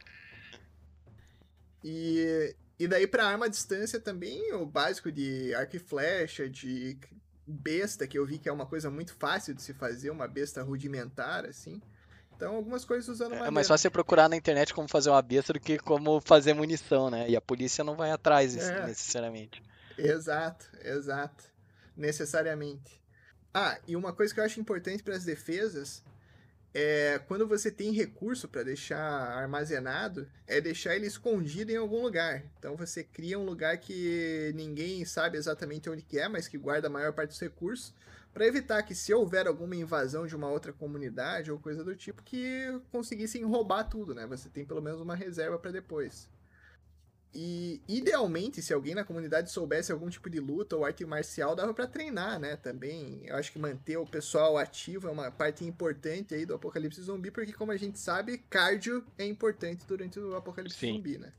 E, 1.82 2.54
e 2.78 2.86
daí 2.86 3.06
para 3.06 3.26
arma 3.26 3.46
à 3.46 3.48
distância 3.48 3.98
também, 3.98 4.52
o 4.52 4.66
básico 4.66 5.10
de 5.10 5.54
arco 5.54 5.76
e 5.76 5.78
flecha, 5.78 6.48
de 6.48 6.98
besta, 7.46 8.06
que 8.06 8.18
eu 8.18 8.26
vi 8.26 8.38
que 8.38 8.48
é 8.48 8.52
uma 8.52 8.66
coisa 8.66 8.90
muito 8.90 9.14
fácil 9.14 9.54
de 9.54 9.62
se 9.62 9.72
fazer, 9.72 10.10
uma 10.10 10.28
besta 10.28 10.62
rudimentar, 10.62 11.46
assim. 11.46 11.80
Então, 12.36 12.56
algumas 12.56 12.84
coisas 12.84 13.08
usando 13.08 13.30
madeira. 13.30 13.48
É 13.48 13.50
mais 13.50 13.68
fácil 13.68 13.82
você 13.82 13.90
procurar 13.90 14.28
na 14.28 14.36
internet 14.36 14.74
como 14.74 14.88
fazer 14.88 15.10
uma 15.10 15.22
besta 15.22 15.52
do 15.52 15.60
que 15.60 15.78
como 15.78 16.20
fazer 16.20 16.54
munição, 16.54 17.08
né? 17.08 17.30
E 17.30 17.36
a 17.36 17.40
polícia 17.40 17.82
não 17.84 17.96
vai 17.96 18.10
atrás 18.10 18.56
é. 18.56 18.86
necessariamente. 18.86 19.62
Exato, 19.98 20.66
exato. 20.82 21.44
Necessariamente. 21.96 23.02
Ah, 23.52 23.78
e 23.86 23.96
uma 23.96 24.12
coisa 24.12 24.32
que 24.32 24.40
eu 24.40 24.44
acho 24.44 24.60
importante 24.60 25.02
para 25.02 25.14
as 25.14 25.24
defesas 25.24 26.02
é 26.74 27.20
quando 27.28 27.46
você 27.46 27.70
tem 27.70 27.92
recurso 27.92 28.48
para 28.48 28.62
deixar 28.62 28.98
armazenado, 28.98 30.26
é 30.46 30.60
deixar 30.60 30.96
ele 30.96 31.06
escondido 31.06 31.70
em 31.70 31.76
algum 31.76 32.02
lugar. 32.02 32.42
Então 32.58 32.76
você 32.76 33.04
cria 33.04 33.38
um 33.38 33.44
lugar 33.44 33.76
que 33.76 34.52
ninguém 34.54 35.04
sabe 35.04 35.36
exatamente 35.36 35.90
onde 35.90 36.02
que 36.02 36.18
é, 36.18 36.28
mas 36.28 36.48
que 36.48 36.56
guarda 36.56 36.86
a 36.86 36.90
maior 36.90 37.12
parte 37.12 37.30
dos 37.30 37.40
recursos, 37.40 37.94
para 38.32 38.46
evitar 38.46 38.82
que 38.82 38.94
se 38.94 39.12
houver 39.12 39.46
alguma 39.46 39.76
invasão 39.76 40.26
de 40.26 40.34
uma 40.34 40.48
outra 40.48 40.72
comunidade 40.72 41.52
ou 41.52 41.58
coisa 41.58 41.84
do 41.84 41.94
tipo, 41.94 42.22
que 42.22 42.80
conseguissem 42.90 43.44
roubar 43.44 43.84
tudo, 43.84 44.14
né? 44.14 44.26
Você 44.26 44.48
tem 44.48 44.64
pelo 44.64 44.80
menos 44.80 45.00
uma 45.00 45.14
reserva 45.14 45.58
para 45.58 45.70
depois. 45.70 46.30
E, 47.34 47.80
idealmente, 47.88 48.60
se 48.60 48.74
alguém 48.74 48.94
na 48.94 49.04
comunidade 49.04 49.50
soubesse 49.50 49.90
algum 49.90 50.10
tipo 50.10 50.28
de 50.28 50.38
luta 50.38 50.76
ou 50.76 50.84
arte 50.84 51.04
marcial, 51.06 51.56
dava 51.56 51.72
para 51.72 51.86
treinar, 51.86 52.38
né? 52.38 52.56
Também, 52.56 53.22
eu 53.24 53.36
acho 53.36 53.50
que 53.50 53.58
manter 53.58 53.96
o 53.96 54.06
pessoal 54.06 54.58
ativo 54.58 55.08
é 55.08 55.10
uma 55.10 55.30
parte 55.30 55.64
importante 55.64 56.34
aí 56.34 56.44
do 56.44 56.54
apocalipse 56.54 57.00
zumbi, 57.00 57.30
porque 57.30 57.54
como 57.54 57.72
a 57.72 57.76
gente 57.76 57.98
sabe, 57.98 58.36
cardio 58.50 59.02
é 59.16 59.24
importante 59.24 59.86
durante 59.86 60.20
o 60.20 60.36
apocalipse 60.36 60.78
Sim. 60.78 60.96
zumbi, 60.96 61.16
né? 61.16 61.32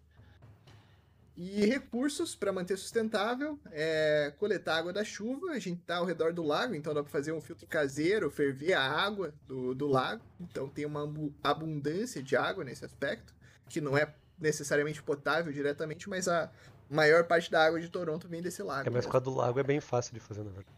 E 1.36 1.66
recursos 1.66 2.36
para 2.36 2.52
manter 2.52 2.78
sustentável, 2.78 3.60
é 3.72 4.34
coletar 4.38 4.78
água 4.78 4.94
da 4.94 5.04
chuva, 5.04 5.52
a 5.52 5.60
gente 5.60 5.82
tá 5.82 5.98
ao 5.98 6.06
redor 6.06 6.32
do 6.32 6.44
lago, 6.44 6.76
então 6.76 6.94
dá 6.94 7.02
para 7.02 7.12
fazer 7.12 7.32
um 7.32 7.42
filtro 7.42 7.66
caseiro, 7.66 8.30
ferver 8.30 8.74
a 8.74 8.84
água 8.84 9.34
do, 9.48 9.74
do 9.74 9.88
lago, 9.88 10.24
então 10.40 10.70
tem 10.70 10.86
uma 10.86 11.12
abundância 11.44 12.22
de 12.22 12.36
água 12.36 12.64
nesse 12.64 12.86
aspecto, 12.86 13.34
que 13.68 13.82
não 13.82 13.98
é 13.98 14.14
necessariamente 14.40 15.02
potável 15.02 15.52
diretamente, 15.52 16.10
mas 16.10 16.28
a 16.28 16.52
maior 16.90 17.24
parte 17.26 17.50
da 17.52 17.66
água 17.66 17.80
de 17.80 17.90
Toronto 17.90 18.28
vem 18.28 18.42
desse 18.42 18.62
lago. 18.62 18.88
É, 18.88 18.92
mas 18.92 19.06
por 19.06 19.12
causa 19.12 19.26
do 19.26 19.34
lago 19.34 19.60
é 19.60 19.64
bem 19.64 19.80
fácil 19.80 20.14
de 20.14 20.20
fazer, 20.20 20.44
na 20.44 20.52
verdade. 20.52 20.78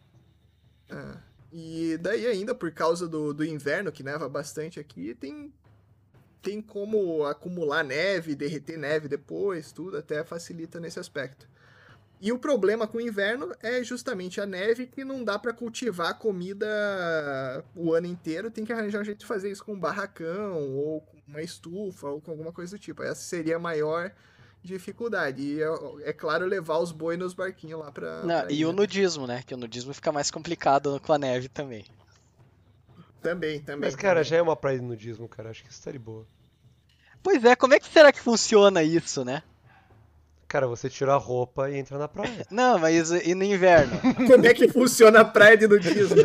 Ah, 0.89 1.17
e 1.51 1.97
daí 1.97 2.27
ainda, 2.27 2.53
por 2.53 2.71
causa 2.71 3.07
do, 3.07 3.33
do 3.33 3.43
inverno, 3.43 3.91
que 3.91 4.03
neva 4.03 4.27
bastante 4.27 4.79
aqui, 4.79 5.15
tem, 5.15 5.53
tem 6.41 6.61
como 6.61 7.25
acumular 7.25 7.83
neve, 7.83 8.35
derreter 8.35 8.77
neve 8.77 9.07
depois, 9.07 9.71
tudo, 9.71 9.97
até 9.97 10.23
facilita 10.23 10.79
nesse 10.79 10.99
aspecto. 10.99 11.47
E 12.21 12.31
o 12.31 12.39
problema 12.39 12.87
com 12.87 12.97
o 12.97 13.01
inverno 13.01 13.53
é 13.61 13.83
justamente 13.83 14.39
a 14.39 14.45
neve 14.45 14.87
que 14.87 15.03
não 15.03 15.23
dá 15.23 15.37
para 15.37 15.53
cultivar 15.53 16.17
comida 16.17 17.63
o 17.75 17.93
ano 17.93 18.07
inteiro, 18.07 18.49
tem 18.49 18.65
que 18.65 18.73
arranjar 18.73 19.01
um 19.01 19.03
jeito 19.03 19.19
de 19.19 19.25
fazer 19.25 19.51
isso 19.51 19.63
com 19.63 19.73
um 19.73 19.79
barracão 19.79 20.75
ou 20.75 21.01
com 21.01 21.14
uma 21.27 21.41
estufa 21.41 22.07
ou 22.07 22.21
com 22.21 22.31
alguma 22.31 22.51
coisa 22.51 22.77
do 22.77 22.79
tipo. 22.79 23.03
Essa 23.03 23.21
seria 23.21 23.55
a 23.55 23.59
maior 23.59 24.11
dificuldade. 24.63 25.41
E 25.41 25.61
é, 25.61 26.09
é 26.09 26.13
claro 26.13 26.45
levar 26.45 26.79
os 26.79 26.91
boi 26.91 27.17
nos 27.17 27.33
barquinhos 27.33 27.79
lá 27.79 27.91
pra. 27.91 28.23
Não, 28.23 28.41
pra 28.41 28.51
e 28.51 28.65
o 28.65 28.73
nudismo, 28.73 29.27
né? 29.27 29.43
Que 29.45 29.53
o 29.53 29.57
nudismo 29.57 29.93
fica 29.93 30.11
mais 30.11 30.31
complicado 30.31 30.99
com 30.99 31.13
a 31.13 31.17
neve 31.17 31.47
também. 31.47 31.85
Também, 33.21 33.59
também. 33.59 33.89
Mas, 33.89 33.95
cara, 33.95 34.19
também. 34.19 34.29
já 34.29 34.37
é 34.37 34.41
uma 34.41 34.55
praia 34.55 34.79
de 34.79 34.85
nudismo, 34.85 35.27
cara. 35.27 35.49
Acho 35.49 35.63
que 35.63 35.71
isso 35.71 35.83
tá 35.83 35.91
de 35.91 35.99
boa. 35.99 36.27
Pois 37.23 37.43
é, 37.43 37.55
como 37.55 37.73
é 37.73 37.79
que 37.79 37.87
será 37.87 38.11
que 38.11 38.19
funciona 38.19 38.83
isso, 38.83 39.25
né? 39.25 39.41
Cara, 40.55 40.67
você 40.67 40.89
tira 40.89 41.13
a 41.13 41.17
roupa 41.17 41.69
e 41.69 41.75
entra 41.75 41.97
na 41.97 42.07
praia. 42.07 42.47
Não, 42.49 42.79
mas 42.79 43.11
e 43.11 43.35
no 43.35 43.43
inverno? 43.43 43.99
Como 44.25 44.47
é 44.47 44.53
que 44.53 44.69
funciona 44.69 45.19
a 45.19 45.25
praia 45.25 45.57
de 45.57 45.67
nudismo? 45.67 46.15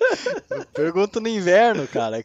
Pergunto 0.72 1.20
no 1.20 1.28
inverno, 1.28 1.86
cara. 1.86 2.16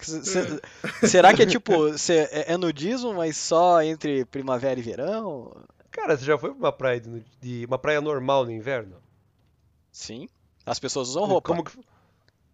será 1.06 1.34
que 1.34 1.42
é 1.42 1.46
tipo, 1.46 1.98
cê, 1.98 2.20
é, 2.32 2.54
é 2.54 2.58
nudismo, 2.58 3.14
mas 3.14 3.36
só 3.36 3.82
entre 3.82 4.24
primavera 4.24 4.80
e 4.80 4.84
verão? 4.84 5.52
Cara, 5.92 6.16
você 6.16 6.24
já 6.24 6.38
foi 6.38 6.52
pra 6.52 6.58
uma 6.58 6.72
praia 6.72 7.02
de, 7.02 7.26
de 7.42 7.66
uma 7.66 7.78
praia 7.78 8.00
normal 8.00 8.46
no 8.46 8.52
inverno? 8.52 8.96
Sim. 9.92 10.30
As 10.66 10.80
pessoas 10.80 11.10
usam 11.10 11.26
roupa. 11.26 11.50
Como 11.50 11.66
que... 11.66 11.78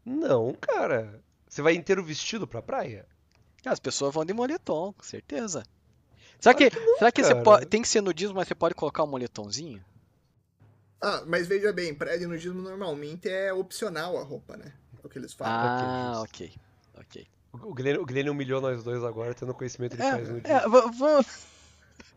Não, 0.03 0.55
cara. 0.59 1.21
Você 1.47 1.61
vai 1.61 1.75
inteiro 1.75 2.03
vestido 2.03 2.47
pra 2.47 2.63
praia? 2.63 3.05
As 3.63 3.79
pessoas 3.79 4.11
vão 4.11 4.25
de 4.25 4.34
moletom, 4.34 4.91
com 4.91 5.03
certeza. 5.03 5.61
Será 6.42 6.56
que, 6.56 6.72
que 6.72 6.80
não, 6.80 6.98
será 6.98 7.12
que 7.12 7.24
você 7.24 7.36
pode, 7.36 7.68
tem 7.68 7.84
que 7.84 7.88
ser 7.88 8.02
nudismo, 8.02 8.34
mas 8.34 8.48
você 8.48 8.56
pode 8.56 8.74
colocar 8.74 9.04
um 9.04 9.08
moletomzinho? 9.08 9.80
Ah, 11.00 11.24
mas 11.28 11.48
veja 11.48 11.72
bem, 11.72 11.96
de 11.96 12.26
nudismo 12.26 12.64
normalmente 12.64 13.30
é 13.30 13.54
opcional 13.54 14.18
a 14.18 14.24
roupa, 14.24 14.58
né? 14.58 14.74
É 15.04 15.06
o 15.06 15.10
que 15.10 15.20
eles 15.20 15.34
falam. 15.34 15.54
Ah, 15.54 16.22
ok. 16.22 16.52
Ok. 16.96 17.28
O 17.54 17.74
Guilherme, 17.76 18.02
o 18.02 18.06
Guilherme 18.06 18.30
humilhou 18.32 18.60
nós 18.60 18.84
dois 18.84 19.04
agora, 19.04 19.36
tendo 19.36 19.54
conhecimento 19.54 19.96
de 19.96 20.02
é, 20.02 20.16
de 20.16 20.32
nudismo. 20.32 20.42
É, 20.48 20.68
vamos... 20.68 21.28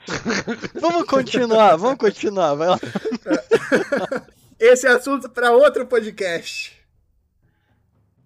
vamos 0.80 1.04
continuar, 1.04 1.76
vamos 1.76 1.98
continuar, 1.98 2.54
vai 2.54 2.68
lá. 2.68 2.78
Esse 4.58 4.86
é 4.86 4.90
assunto 4.90 5.28
para 5.28 5.52
outro 5.52 5.86
podcast. 5.86 6.74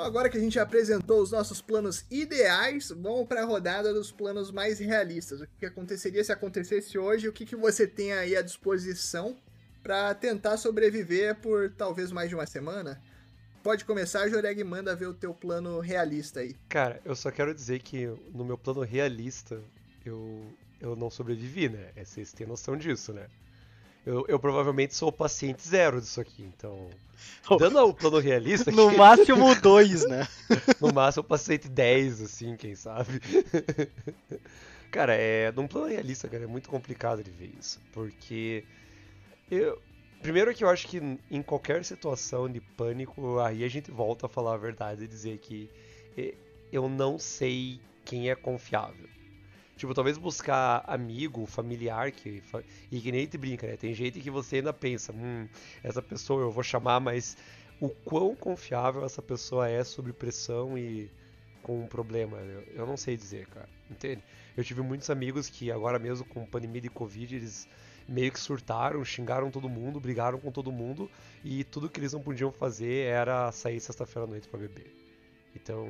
agora 0.05 0.28
que 0.28 0.36
a 0.36 0.40
gente 0.40 0.59
apresentou 0.59 1.20
os 1.22 1.30
nossos 1.30 1.62
planos 1.62 2.05
ideais, 2.11 2.90
vamos 2.90 3.26
para 3.26 3.42
a 3.42 3.44
rodada 3.44 3.92
dos 3.92 4.12
planos 4.12 4.50
mais 4.50 4.78
realistas. 4.78 5.40
O 5.40 5.48
que 5.59 5.64
aconteceria 5.64 6.22
se 6.22 6.30
acontecesse 6.30 6.98
hoje? 6.98 7.26
O 7.26 7.32
que, 7.32 7.46
que 7.46 7.57
você 7.57 7.86
tem 7.86 8.12
aí 8.12 8.36
à 8.36 8.42
disposição 8.42 9.36
para 9.82 10.14
tentar 10.14 10.57
sobreviver 10.59 11.36
por 11.36 11.70
talvez 11.70 12.12
mais 12.12 12.28
de 12.28 12.34
uma 12.34 12.46
semana? 12.46 13.00
Pode 13.62 13.86
começar, 13.86 14.28
Joreg, 14.28 14.62
manda 14.62 14.94
ver 14.94 15.07
o 15.07 15.14
teu 15.14 15.32
plano 15.32 15.80
realista 15.80 16.40
aí. 16.40 16.55
Cara, 16.68 17.00
eu 17.02 17.16
só 17.16 17.30
quero 17.30 17.55
dizer 17.55 17.80
que 17.80 18.07
no 18.34 18.44
meu 18.44 18.59
plano 18.59 18.82
realista 18.82 19.59
eu, 20.05 20.44
eu 20.82 20.94
não 20.94 21.09
sobrevivi, 21.09 21.70
né? 21.70 21.92
É, 21.96 22.05
vocês 22.05 22.30
têm 22.30 22.46
noção 22.46 22.76
disso, 22.76 23.14
né? 23.14 23.26
Eu, 24.05 24.24
eu 24.28 24.38
provavelmente 24.38 24.94
sou 24.94 25.09
o 25.09 25.12
paciente 25.12 25.66
zero 25.66 26.00
disso 26.00 26.20
aqui, 26.20 26.42
então. 26.42 26.90
Dando 27.59 27.78
o 27.78 27.94
plano 27.94 28.18
realista. 28.18 28.70
No 28.70 28.90
que... 28.90 28.96
máximo 28.96 29.55
dois, 29.61 30.07
né? 30.07 30.28
no 30.80 30.92
máximo 30.92 31.22
o 31.22 31.26
paciente 31.26 31.68
10, 31.68 32.22
assim, 32.22 32.57
quem 32.57 32.74
sabe. 32.74 33.20
cara, 34.90 35.14
é. 35.14 35.50
Num 35.52 35.66
plano 35.66 35.86
realista, 35.86 36.28
cara, 36.28 36.44
é 36.44 36.46
muito 36.46 36.68
complicado 36.68 37.22
de 37.22 37.30
ver 37.30 37.55
isso. 37.59 37.80
Porque. 37.92 38.64
Eu, 39.50 39.80
Primeiro 40.24 40.55
que 40.55 40.64
eu 40.64 40.70
acho 40.70 40.88
que 40.88 41.18
em 41.30 41.42
qualquer 41.42 41.84
situação 41.84 42.50
de 42.50 42.59
pânico, 42.59 43.38
aí 43.40 43.62
a 43.62 43.68
gente 43.68 43.90
volta 43.90 44.24
a 44.24 44.28
falar 44.28 44.55
a 44.55 44.57
verdade 44.57 45.05
e 45.05 45.07
dizer 45.07 45.36
que 45.36 45.70
eu 46.72 46.88
não 46.88 47.18
sei 47.18 47.78
quem 48.07 48.30
é 48.30 48.34
confiável. 48.34 49.07
Tipo, 49.76 49.92
talvez 49.92 50.16
buscar 50.16 50.84
amigo, 50.86 51.46
familiar, 51.46 52.12
que, 52.12 52.42
e 52.90 53.00
que 53.00 53.10
nem 53.10 53.26
te 53.26 53.36
brinca, 53.36 53.66
né? 53.66 53.76
Tem 53.76 53.92
gente 53.92 54.20
que 54.20 54.30
você 54.30 54.56
ainda 54.56 54.72
pensa, 54.72 55.12
hum, 55.12 55.48
essa 55.82 56.00
pessoa 56.00 56.42
eu 56.42 56.50
vou 56.50 56.62
chamar, 56.62 57.00
mas 57.00 57.36
o 57.80 57.88
quão 57.88 58.36
confiável 58.36 59.04
essa 59.04 59.20
pessoa 59.20 59.68
é 59.68 59.82
sob 59.82 60.12
pressão 60.12 60.78
e 60.78 61.10
com 61.60 61.80
um 61.82 61.86
problema, 61.86 62.36
eu, 62.36 62.62
eu 62.74 62.86
não 62.86 62.96
sei 62.96 63.16
dizer, 63.16 63.46
cara, 63.48 63.68
entende? 63.90 64.22
Eu 64.54 64.62
tive 64.62 64.82
muitos 64.82 65.08
amigos 65.08 65.48
que 65.48 65.72
agora 65.72 65.98
mesmo 65.98 66.24
com 66.26 66.44
pandemia 66.44 66.80
de 66.80 66.90
Covid, 66.90 67.34
eles 67.34 67.66
meio 68.06 68.30
que 68.30 68.38
surtaram, 68.38 69.02
xingaram 69.02 69.50
todo 69.50 69.68
mundo, 69.68 69.98
brigaram 69.98 70.38
com 70.38 70.52
todo 70.52 70.70
mundo 70.70 71.10
e 71.42 71.64
tudo 71.64 71.88
que 71.88 71.98
eles 71.98 72.12
não 72.12 72.20
podiam 72.20 72.52
fazer 72.52 73.06
era 73.06 73.50
sair 73.50 73.80
sexta-feira 73.80 74.26
à 74.26 74.30
noite 74.30 74.46
para 74.46 74.60
beber. 74.60 74.92
Então, 75.54 75.88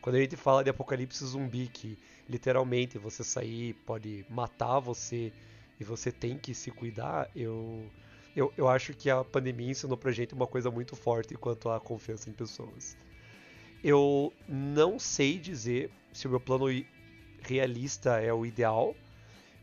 quando 0.00 0.16
a 0.16 0.20
gente 0.20 0.36
fala 0.36 0.64
de 0.64 0.70
apocalipse 0.70 1.24
zumbi, 1.24 1.68
que 1.68 1.96
literalmente 2.28 2.98
você 2.98 3.22
sair 3.22 3.74
pode 3.86 4.24
matar 4.28 4.78
você 4.78 5.32
e 5.78 5.84
você 5.84 6.10
tem 6.12 6.38
que 6.38 6.54
se 6.54 6.70
cuidar, 6.70 7.28
eu, 7.34 7.90
eu, 8.34 8.52
eu 8.56 8.68
acho 8.68 8.94
que 8.94 9.10
a 9.10 9.24
pandemia 9.24 9.70
ensinou 9.70 9.96
pra 9.96 10.12
gente 10.12 10.34
uma 10.34 10.46
coisa 10.46 10.70
muito 10.70 10.94
forte 10.94 11.34
quanto 11.34 11.68
à 11.68 11.80
confiança 11.80 12.30
em 12.30 12.32
pessoas. 12.32 12.96
Eu 13.82 14.32
não 14.48 14.98
sei 14.98 15.38
dizer 15.38 15.90
se 16.12 16.26
o 16.26 16.30
meu 16.30 16.40
plano 16.40 16.66
realista 17.42 18.20
é 18.20 18.32
o 18.32 18.46
ideal, 18.46 18.94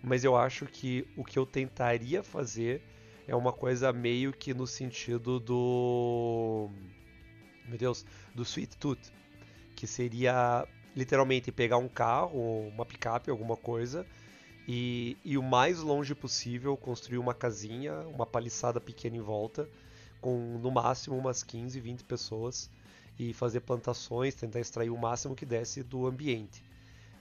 mas 0.04 0.24
eu 0.24 0.36
acho 0.36 0.66
que 0.66 1.08
o 1.16 1.24
que 1.24 1.40
eu 1.40 1.46
tentaria 1.46 2.22
fazer 2.22 2.84
é 3.28 3.36
uma 3.36 3.54
coisa 3.54 3.94
meio 3.94 4.34
que 4.34 4.54
no 4.54 4.68
sentido 4.68 5.40
do. 5.40 6.70
Meu 7.68 7.78
Deus, 7.78 8.06
do 8.36 8.44
Sweet 8.44 8.78
Tooth. 8.78 9.12
Que 9.76 9.88
seria 9.88 10.68
literalmente 10.96 11.52
pegar 11.52 11.78
um 11.78 11.88
carro, 11.88 12.68
uma 12.68 12.86
picape, 12.86 13.30
alguma 13.30 13.56
coisa, 13.56 14.06
e, 14.68 15.18
e 15.24 15.38
o 15.38 15.44
mais 15.44 15.80
longe 15.80 16.14
possível 16.14 16.76
construir 16.78 17.18
uma 17.18 17.34
casinha, 17.34 18.00
uma 18.08 18.26
paliçada 18.26 18.80
pequena 18.80 19.18
em 19.18 19.22
volta, 19.22 19.70
com 20.20 20.60
no 20.60 20.72
máximo 20.72 21.18
umas 21.18 21.44
15, 21.44 21.80
20 21.80 22.04
pessoas, 22.04 22.70
e 23.18 23.34
fazer 23.34 23.62
plantações, 23.62 24.36
tentar 24.36 24.60
extrair 24.60 24.90
o 24.90 24.98
máximo 24.98 25.36
que 25.36 25.46
desse 25.46 25.84
do 25.84 26.08
ambiente. 26.08 26.64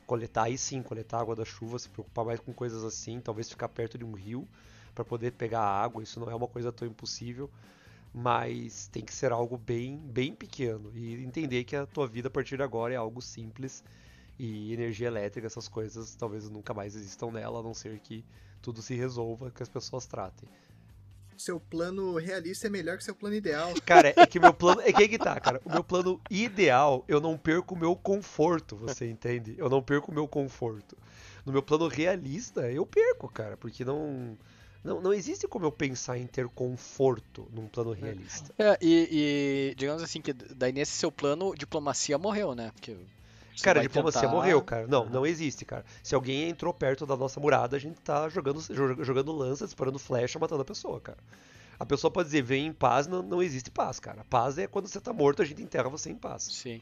Coletar, 0.06 0.44
aí 0.44 0.58
sim, 0.58 0.82
coletar 0.82 1.20
água 1.20 1.36
da 1.36 1.44
chuva, 1.44 1.78
se 1.78 1.88
preocupar 1.88 2.24
mais 2.24 2.40
com 2.40 2.52
coisas 2.52 2.84
assim, 2.84 3.20
talvez 3.20 3.48
ficar 3.48 3.68
perto 3.68 3.96
de 3.96 4.04
um 4.04 4.12
rio 4.12 4.48
para 4.94 5.04
poder 5.04 5.32
pegar 5.32 5.60
água, 5.60 6.02
isso 6.02 6.18
não 6.18 6.30
é 6.30 6.34
uma 6.34 6.48
coisa 6.48 6.72
tão 6.72 6.86
impossível, 6.86 7.48
mas 8.12 8.88
tem 8.88 9.04
que 9.04 9.14
ser 9.14 9.32
algo 9.32 9.56
bem, 9.56 9.96
bem 9.98 10.34
pequeno 10.34 10.90
e 10.94 11.22
entender 11.22 11.64
que 11.64 11.76
a 11.76 11.86
tua 11.86 12.06
vida 12.06 12.28
a 12.28 12.30
partir 12.30 12.56
de 12.56 12.62
agora 12.62 12.92
é 12.92 12.96
algo 12.96 13.22
simples 13.22 13.84
e 14.38 14.72
energia 14.72 15.06
elétrica, 15.06 15.46
essas 15.46 15.68
coisas 15.68 16.14
talvez 16.16 16.48
nunca 16.48 16.74
mais 16.74 16.96
existam 16.96 17.30
nela, 17.30 17.60
a 17.60 17.62
não 17.62 17.74
ser 17.74 17.98
que 18.00 18.24
tudo 18.60 18.82
se 18.82 18.94
resolva, 18.94 19.50
que 19.50 19.62
as 19.62 19.68
pessoas 19.68 20.06
tratem 20.06 20.48
seu 21.40 21.58
plano 21.58 22.16
realista 22.16 22.66
é 22.66 22.70
melhor 22.70 22.98
que 22.98 23.04
seu 23.04 23.14
plano 23.14 23.34
ideal. 23.34 23.72
Cara, 23.84 24.12
é 24.14 24.26
que 24.26 24.38
meu 24.38 24.52
plano. 24.52 24.82
É 24.82 24.92
que, 24.92 25.02
é 25.02 25.08
que 25.08 25.18
tá, 25.18 25.40
cara. 25.40 25.60
O 25.64 25.72
meu 25.72 25.82
plano 25.82 26.20
ideal, 26.30 27.04
eu 27.08 27.20
não 27.20 27.36
perco 27.36 27.74
o 27.74 27.78
meu 27.78 27.96
conforto, 27.96 28.76
você 28.76 29.08
entende? 29.08 29.54
Eu 29.56 29.68
não 29.68 29.82
perco 29.82 30.10
o 30.10 30.14
meu 30.14 30.28
conforto. 30.28 30.96
No 31.44 31.52
meu 31.52 31.62
plano 31.62 31.88
realista, 31.88 32.70
eu 32.70 32.84
perco, 32.84 33.28
cara, 33.28 33.56
porque 33.56 33.84
não. 33.84 34.36
Não, 34.82 35.00
não 35.00 35.12
existe 35.12 35.46
como 35.46 35.66
eu 35.66 35.72
pensar 35.72 36.18
em 36.18 36.26
ter 36.26 36.48
conforto 36.48 37.46
num 37.52 37.68
plano 37.68 37.92
realista. 37.92 38.54
É, 38.58 38.78
e, 38.80 39.08
e 39.72 39.74
digamos 39.76 40.02
assim, 40.02 40.22
que 40.22 40.32
daí 40.32 40.72
nesse 40.72 40.92
seu 40.92 41.12
plano, 41.12 41.54
diplomacia 41.54 42.16
morreu, 42.16 42.54
né? 42.54 42.70
Porque 42.74 42.96
cara, 43.62 43.80
a 43.80 43.82
diplomacia 43.82 44.22
tentar... 44.22 44.32
morreu, 44.32 44.62
cara. 44.62 44.86
Não, 44.86 45.04
não 45.04 45.26
existe, 45.26 45.64
cara. 45.64 45.84
Se 46.02 46.14
alguém 46.14 46.48
entrou 46.48 46.72
perto 46.72 47.04
da 47.04 47.16
nossa 47.16 47.38
murada, 47.38 47.76
a 47.76 47.80
gente 47.80 48.00
tá 48.00 48.28
jogando, 48.30 48.60
jogando 49.04 49.32
lança, 49.32 49.66
disparando 49.66 49.98
flecha, 49.98 50.38
matando 50.38 50.62
a 50.62 50.64
pessoa, 50.64 50.98
cara. 51.00 51.18
A 51.78 51.84
pessoa 51.84 52.10
pode 52.10 52.28
dizer, 52.28 52.42
vem 52.42 52.66
em 52.66 52.72
paz, 52.72 53.06
não, 53.06 53.22
não 53.22 53.42
existe 53.42 53.70
paz, 53.70 54.00
cara. 54.00 54.24
Paz 54.28 54.58
é 54.58 54.66
quando 54.66 54.86
você 54.86 55.00
tá 55.00 55.12
morto, 55.12 55.42
a 55.42 55.44
gente 55.44 55.62
enterra 55.62 55.88
você 55.88 56.10
em 56.10 56.16
paz. 56.16 56.44
Sim. 56.44 56.80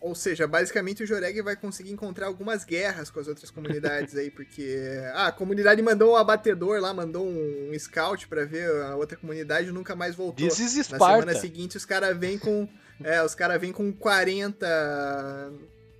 Ou 0.00 0.14
seja, 0.14 0.46
basicamente 0.46 1.02
o 1.02 1.06
Joreg 1.06 1.42
vai 1.42 1.54
conseguir 1.54 1.92
encontrar 1.92 2.26
algumas 2.26 2.64
guerras 2.64 3.10
com 3.10 3.20
as 3.20 3.28
outras 3.28 3.50
comunidades 3.50 4.16
aí, 4.16 4.30
porque 4.30 4.78
ah, 5.12 5.26
a 5.26 5.32
comunidade 5.32 5.82
mandou 5.82 6.12
um 6.12 6.16
abatedor 6.16 6.80
lá, 6.80 6.94
mandou 6.94 7.26
um 7.26 7.70
scout 7.78 8.26
para 8.26 8.46
ver 8.46 8.70
a 8.82 8.96
outra 8.96 9.18
comunidade 9.18 9.70
nunca 9.70 9.94
mais 9.94 10.14
voltou. 10.14 10.48
This 10.48 10.58
is 10.58 10.88
Na 10.88 10.98
semana 10.98 11.34
seguinte 11.34 11.76
os 11.76 11.84
caras 11.84 12.16
vêm 12.16 12.38
com 12.38 12.66
é, 13.04 13.22
os 13.22 13.34
caras 13.34 13.60
vêm 13.60 13.72
com 13.72 13.92
40 13.92 15.52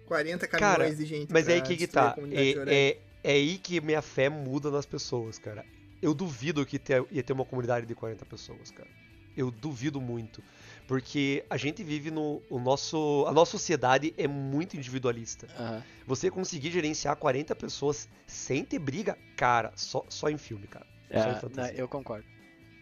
40 0.07 0.49
caminhões 0.49 0.77
cara, 0.77 0.95
de 0.95 1.05
gente. 1.07 1.33
Mas 1.33 1.49
é 1.49 1.55
aí 1.55 1.61
que, 1.61 1.77
que 1.77 1.87
tá. 1.87 2.17
É, 2.33 2.51
é, 2.67 2.99
é, 3.23 3.33
aí 3.33 3.59
que 3.59 3.81
minha 3.81 4.03
fé 4.03 4.29
muda 4.29 4.71
nas 4.71 4.85
pessoas, 4.85 5.39
cara. 5.39 5.65
Eu 6.03 6.15
duvido 6.15 6.65
que 6.67 6.79
ter, 6.79 7.05
ia 7.11 7.23
ter 7.23 7.33
uma 7.33 7.45
comunidade 7.45 7.87
de 7.87 7.95
40 7.95 8.25
pessoas, 8.25 8.71
cara. 8.71 8.89
Eu 9.37 9.51
duvido 9.51 10.01
muito. 10.01 10.43
Porque 10.91 11.45
a 11.49 11.57
gente 11.57 11.85
vive 11.85 12.11
no. 12.11 12.43
O 12.51 12.59
nosso, 12.59 13.25
a 13.29 13.33
nossa 13.33 13.53
sociedade 13.53 14.13
é 14.19 14.27
muito 14.27 14.77
individualista. 14.77 15.47
Uhum. 15.57 15.81
Você 16.05 16.29
conseguir 16.33 16.73
gerenciar 16.73 17.15
40 17.15 17.55
pessoas 17.55 18.09
sem 18.27 18.65
ter 18.65 18.81
briga, 18.81 19.17
cara, 19.37 19.73
só, 19.77 20.05
só 20.09 20.29
em 20.29 20.37
filme, 20.37 20.67
cara. 20.67 20.85
É, 21.09 21.81
eu 21.81 21.87
concordo. 21.87 22.27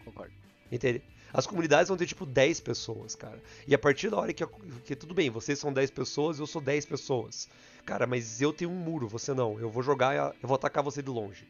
Concordo. 0.03 0.33
Entende? 0.71 1.03
As 1.31 1.45
comunidades 1.45 1.89
vão 1.89 1.97
ter 1.97 2.07
tipo 2.07 2.25
10 2.25 2.61
pessoas, 2.61 3.13
cara. 3.13 3.39
E 3.67 3.75
a 3.75 3.77
partir 3.77 4.09
da 4.09 4.17
hora 4.17 4.33
que, 4.33 4.43
que 4.85 4.95
tudo 4.95 5.13
bem, 5.13 5.29
vocês 5.29 5.59
são 5.59 5.71
10 5.71 5.91
pessoas, 5.91 6.39
eu 6.39 6.47
sou 6.47 6.63
10 6.63 6.87
pessoas. 6.87 7.47
Cara, 7.85 8.07
mas 8.07 8.41
eu 8.41 8.51
tenho 8.51 8.71
um 8.71 8.75
muro, 8.75 9.07
você 9.07 9.35
não. 9.35 9.59
Eu 9.59 9.69
vou 9.69 9.83
jogar, 9.83 10.15
eu 10.41 10.47
vou 10.47 10.55
atacar 10.55 10.83
você 10.83 11.03
de 11.03 11.11
longe. 11.11 11.47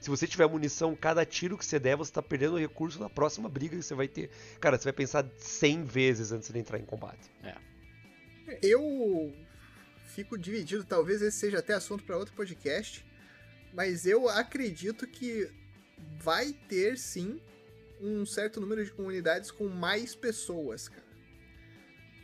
Se 0.00 0.10
você 0.10 0.26
tiver 0.26 0.46
munição, 0.46 0.94
cada 0.94 1.24
tiro 1.24 1.58
que 1.58 1.64
você 1.64 1.78
der, 1.78 1.96
você 1.96 2.12
tá 2.12 2.22
perdendo 2.22 2.58
recurso 2.58 3.00
na 3.00 3.10
próxima 3.10 3.48
briga 3.48 3.76
que 3.76 3.82
você 3.82 3.94
vai 3.94 4.08
ter. 4.08 4.30
Cara, 4.60 4.78
você 4.78 4.84
vai 4.84 4.92
pensar 4.92 5.26
100 5.36 5.84
vezes 5.84 6.32
antes 6.32 6.50
de 6.50 6.58
entrar 6.58 6.78
em 6.78 6.84
combate. 6.84 7.30
É. 7.42 7.56
Eu 8.62 9.34
fico 10.14 10.38
dividido, 10.38 10.84
talvez 10.84 11.20
esse 11.22 11.38
seja 11.38 11.58
até 11.58 11.74
assunto 11.74 12.04
para 12.04 12.16
outro 12.16 12.34
podcast, 12.34 13.04
mas 13.72 14.06
eu 14.06 14.28
acredito 14.28 15.06
que 15.06 15.50
vai 16.20 16.52
ter 16.52 16.96
sim 16.96 17.40
um 18.00 18.24
certo 18.24 18.60
número 18.60 18.84
de 18.84 18.92
comunidades 18.92 19.50
com 19.50 19.68
mais 19.68 20.14
pessoas, 20.14 20.88
cara. 20.88 21.08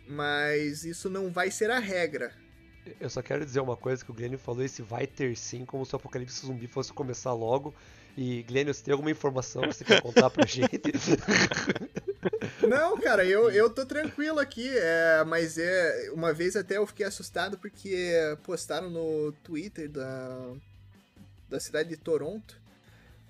Mas 0.07 0.85
isso 0.85 1.09
não 1.09 1.31
vai 1.31 1.51
ser 1.51 1.71
a 1.71 1.79
regra. 1.79 2.35
Eu 3.01 3.09
só 3.09 3.23
quero 3.23 3.45
dizer 3.45 3.61
uma 3.61 3.77
coisa 3.77 4.05
que 4.05 4.11
o 4.11 4.15
Glênio 4.15 4.39
falou, 4.39 4.63
esse 4.63 4.83
vai 4.83 5.07
ter 5.07 5.37
sim, 5.37 5.65
como 5.65 5.85
se 5.85 5.95
o 5.95 5.97
Apocalipse 5.97 6.47
Zumbi 6.47 6.67
fosse 6.67 6.93
começar 6.93 7.33
logo. 7.33 7.75
E, 8.17 8.43
Glênio, 8.45 8.73
você 8.73 8.85
tem 8.85 8.93
alguma 8.93 9.11
informação 9.11 9.63
que 9.63 9.73
você 9.73 9.85
quer 9.85 10.01
contar 10.01 10.31
pra 10.31 10.45
gente? 10.47 10.93
Não, 12.67 12.99
cara, 12.99 13.25
eu, 13.25 13.51
eu 13.51 13.69
tô 13.69 13.85
tranquilo 13.85 14.39
aqui, 14.39 14.69
é, 14.69 15.25
mas 15.27 15.59
é 15.59 16.11
uma 16.13 16.33
vez 16.33 16.57
até 16.57 16.77
eu 16.77 16.87
fiquei 16.87 17.05
assustado 17.05 17.59
porque 17.59 18.13
postaram 18.43 18.89
no 18.89 19.33
Twitter 19.43 19.91
da, 19.91 20.53
da 21.49 21.61
cidade 21.61 21.89
de 21.89 21.97
Toronto 21.97 22.64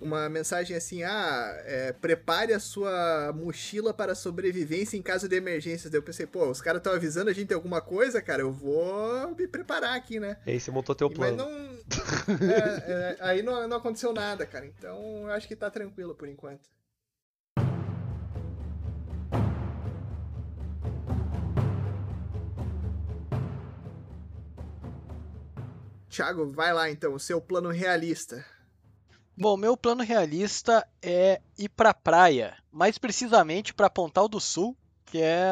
uma 0.04 0.28
mensagem 0.28 0.76
assim: 0.76 1.02
ah, 1.02 1.62
é, 1.64 1.92
prepare 1.92 2.52
a 2.52 2.60
sua 2.60 3.32
mochila 3.34 3.92
para 3.94 4.14
sobrevivência 4.14 4.96
em 4.96 5.02
caso 5.02 5.26
de 5.26 5.34
emergências. 5.34 5.90
Daí 5.90 5.98
eu 5.98 6.02
pensei, 6.02 6.26
pô, 6.26 6.48
os 6.48 6.60
caras 6.60 6.80
estão 6.80 6.92
avisando 6.92 7.30
a 7.30 7.32
gente 7.32 7.48
de 7.48 7.54
alguma 7.54 7.80
coisa, 7.80 8.20
cara, 8.20 8.42
eu 8.42 8.52
vou 8.52 9.34
me 9.34 9.48
preparar 9.48 9.96
aqui, 9.96 10.20
né? 10.20 10.36
E 10.46 10.52
aí 10.52 10.60
você 10.60 10.70
montou 10.70 10.94
teu 10.94 11.10
plano. 11.10 11.36
Mas 11.36 11.46
não. 11.46 12.44
é, 12.46 12.56
é, 12.86 13.16
aí 13.20 13.42
não, 13.42 13.66
não 13.66 13.78
aconteceu 13.78 14.12
nada, 14.12 14.46
cara. 14.46 14.66
Então 14.66 15.22
eu 15.22 15.30
acho 15.32 15.48
que 15.48 15.56
tá 15.56 15.70
tranquilo 15.70 16.14
por 16.14 16.28
enquanto. 16.28 16.68
Thiago, 26.10 26.46
vai 26.46 26.72
lá 26.72 26.88
então, 26.88 27.14
o 27.14 27.18
seu 27.18 27.40
plano 27.40 27.70
realista. 27.70 28.44
Bom, 29.36 29.56
meu 29.56 29.76
plano 29.76 30.04
realista 30.04 30.86
é 31.02 31.40
ir 31.58 31.68
para 31.68 31.90
a 31.90 31.94
praia, 31.94 32.56
mais 32.70 32.98
precisamente 32.98 33.74
para 33.74 33.90
Pontal 33.90 34.28
do 34.28 34.40
Sul, 34.40 34.76
que 35.06 35.20
é 35.20 35.44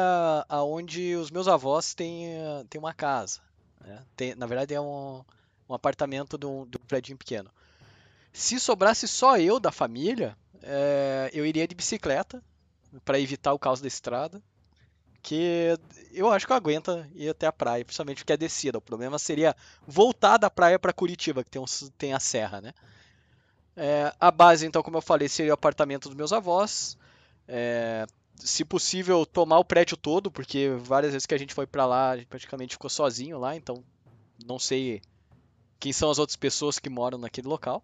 aonde 0.47 1.15
os 1.15 1.29
meus 1.29 1.49
avós 1.49 1.93
têm, 1.93 2.29
têm 2.69 2.79
uma 2.79 2.93
casa. 2.93 3.41
Né? 3.81 4.01
Tem, 4.15 4.35
na 4.35 4.45
verdade, 4.45 4.73
é 4.73 4.79
um, 4.79 5.21
um 5.67 5.73
apartamento 5.73 6.37
de 6.37 6.45
um, 6.45 6.65
de 6.65 6.77
um 6.77 6.85
prédio 6.87 7.17
pequeno. 7.17 7.51
Se 8.31 8.57
sobrasse 8.57 9.05
só 9.05 9.37
eu 9.37 9.59
da 9.59 9.71
família, 9.71 10.37
é, 10.61 11.29
eu 11.33 11.45
iria 11.45 11.67
de 11.67 11.75
bicicleta 11.75 12.41
para 13.03 13.19
evitar 13.19 13.51
o 13.53 13.59
caos 13.59 13.81
da 13.81 13.87
estrada. 13.87 14.41
Que 15.21 15.77
eu 16.11 16.29
acho 16.31 16.45
que 16.45 16.51
eu 16.51 16.57
aguento 16.57 17.05
ir 17.15 17.29
até 17.29 17.47
a 17.47 17.51
praia, 17.51 17.85
principalmente 17.85 18.17
porque 18.17 18.33
é 18.33 18.37
descida. 18.37 18.77
O 18.77 18.81
problema 18.81 19.17
seria 19.17 19.55
voltar 19.87 20.37
da 20.37 20.49
praia 20.49 20.77
para 20.77 20.91
Curitiba, 20.91 21.43
que 21.43 21.49
tem, 21.49 21.61
um, 21.61 21.65
tem 21.97 22.13
a 22.13 22.19
serra, 22.19 22.59
né? 22.59 22.73
É, 23.75 24.13
a 24.19 24.31
base, 24.31 24.65
então, 24.65 24.83
como 24.83 24.97
eu 24.97 25.01
falei, 25.01 25.27
seria 25.27 25.51
o 25.51 25.55
apartamento 25.55 26.07
dos 26.07 26.15
meus 26.15 26.31
avós. 26.31 26.97
É, 27.47 28.05
se 28.35 28.63
possível, 28.65 29.25
tomar 29.25 29.59
o 29.59 29.65
prédio 29.65 29.97
todo, 29.97 30.31
porque 30.31 30.69
várias 30.79 31.13
vezes 31.13 31.25
que 31.25 31.33
a 31.33 31.37
gente 31.37 31.53
foi 31.53 31.65
para 31.65 31.85
lá, 31.85 32.11
a 32.11 32.17
gente 32.17 32.27
praticamente 32.27 32.75
ficou 32.75 32.89
sozinho 32.89 33.39
lá, 33.39 33.55
então 33.55 33.83
não 34.45 34.59
sei 34.59 35.01
quem 35.79 35.93
são 35.93 36.09
as 36.09 36.19
outras 36.19 36.35
pessoas 36.35 36.79
que 36.79 36.89
moram 36.89 37.17
naquele 37.17 37.47
local. 37.47 37.83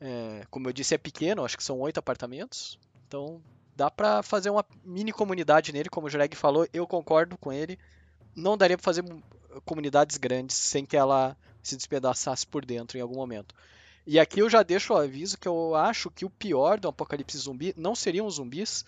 É, 0.00 0.44
como 0.50 0.68
eu 0.68 0.72
disse, 0.72 0.94
é 0.94 0.98
pequeno, 0.98 1.44
acho 1.44 1.56
que 1.56 1.64
são 1.64 1.78
oito 1.80 1.98
apartamentos, 1.98 2.78
então 3.06 3.40
dá 3.76 3.90
para 3.90 4.22
fazer 4.22 4.50
uma 4.50 4.64
mini 4.84 5.12
comunidade 5.12 5.72
nele, 5.72 5.88
como 5.88 6.06
o 6.06 6.10
Joreg 6.10 6.34
falou, 6.36 6.66
eu 6.72 6.86
concordo 6.86 7.36
com 7.38 7.52
ele. 7.52 7.78
Não 8.34 8.56
daria 8.56 8.76
para 8.76 8.84
fazer 8.84 9.04
comunidades 9.64 10.16
grandes 10.16 10.56
sem 10.56 10.84
que 10.84 10.96
ela 10.96 11.36
se 11.62 11.76
despedaçasse 11.76 12.46
por 12.46 12.64
dentro 12.64 12.98
em 12.98 13.00
algum 13.00 13.16
momento. 13.16 13.54
E 14.06 14.18
aqui 14.18 14.40
eu 14.40 14.50
já 14.50 14.62
deixo 14.62 14.92
o 14.92 14.96
aviso 14.96 15.38
que 15.38 15.46
eu 15.46 15.74
acho 15.74 16.10
que 16.10 16.24
o 16.24 16.30
pior 16.30 16.78
do 16.78 16.88
apocalipse 16.88 17.38
zumbi 17.38 17.72
não 17.76 17.94
seriam 17.94 18.26
os 18.26 18.34
zumbis, 18.34 18.84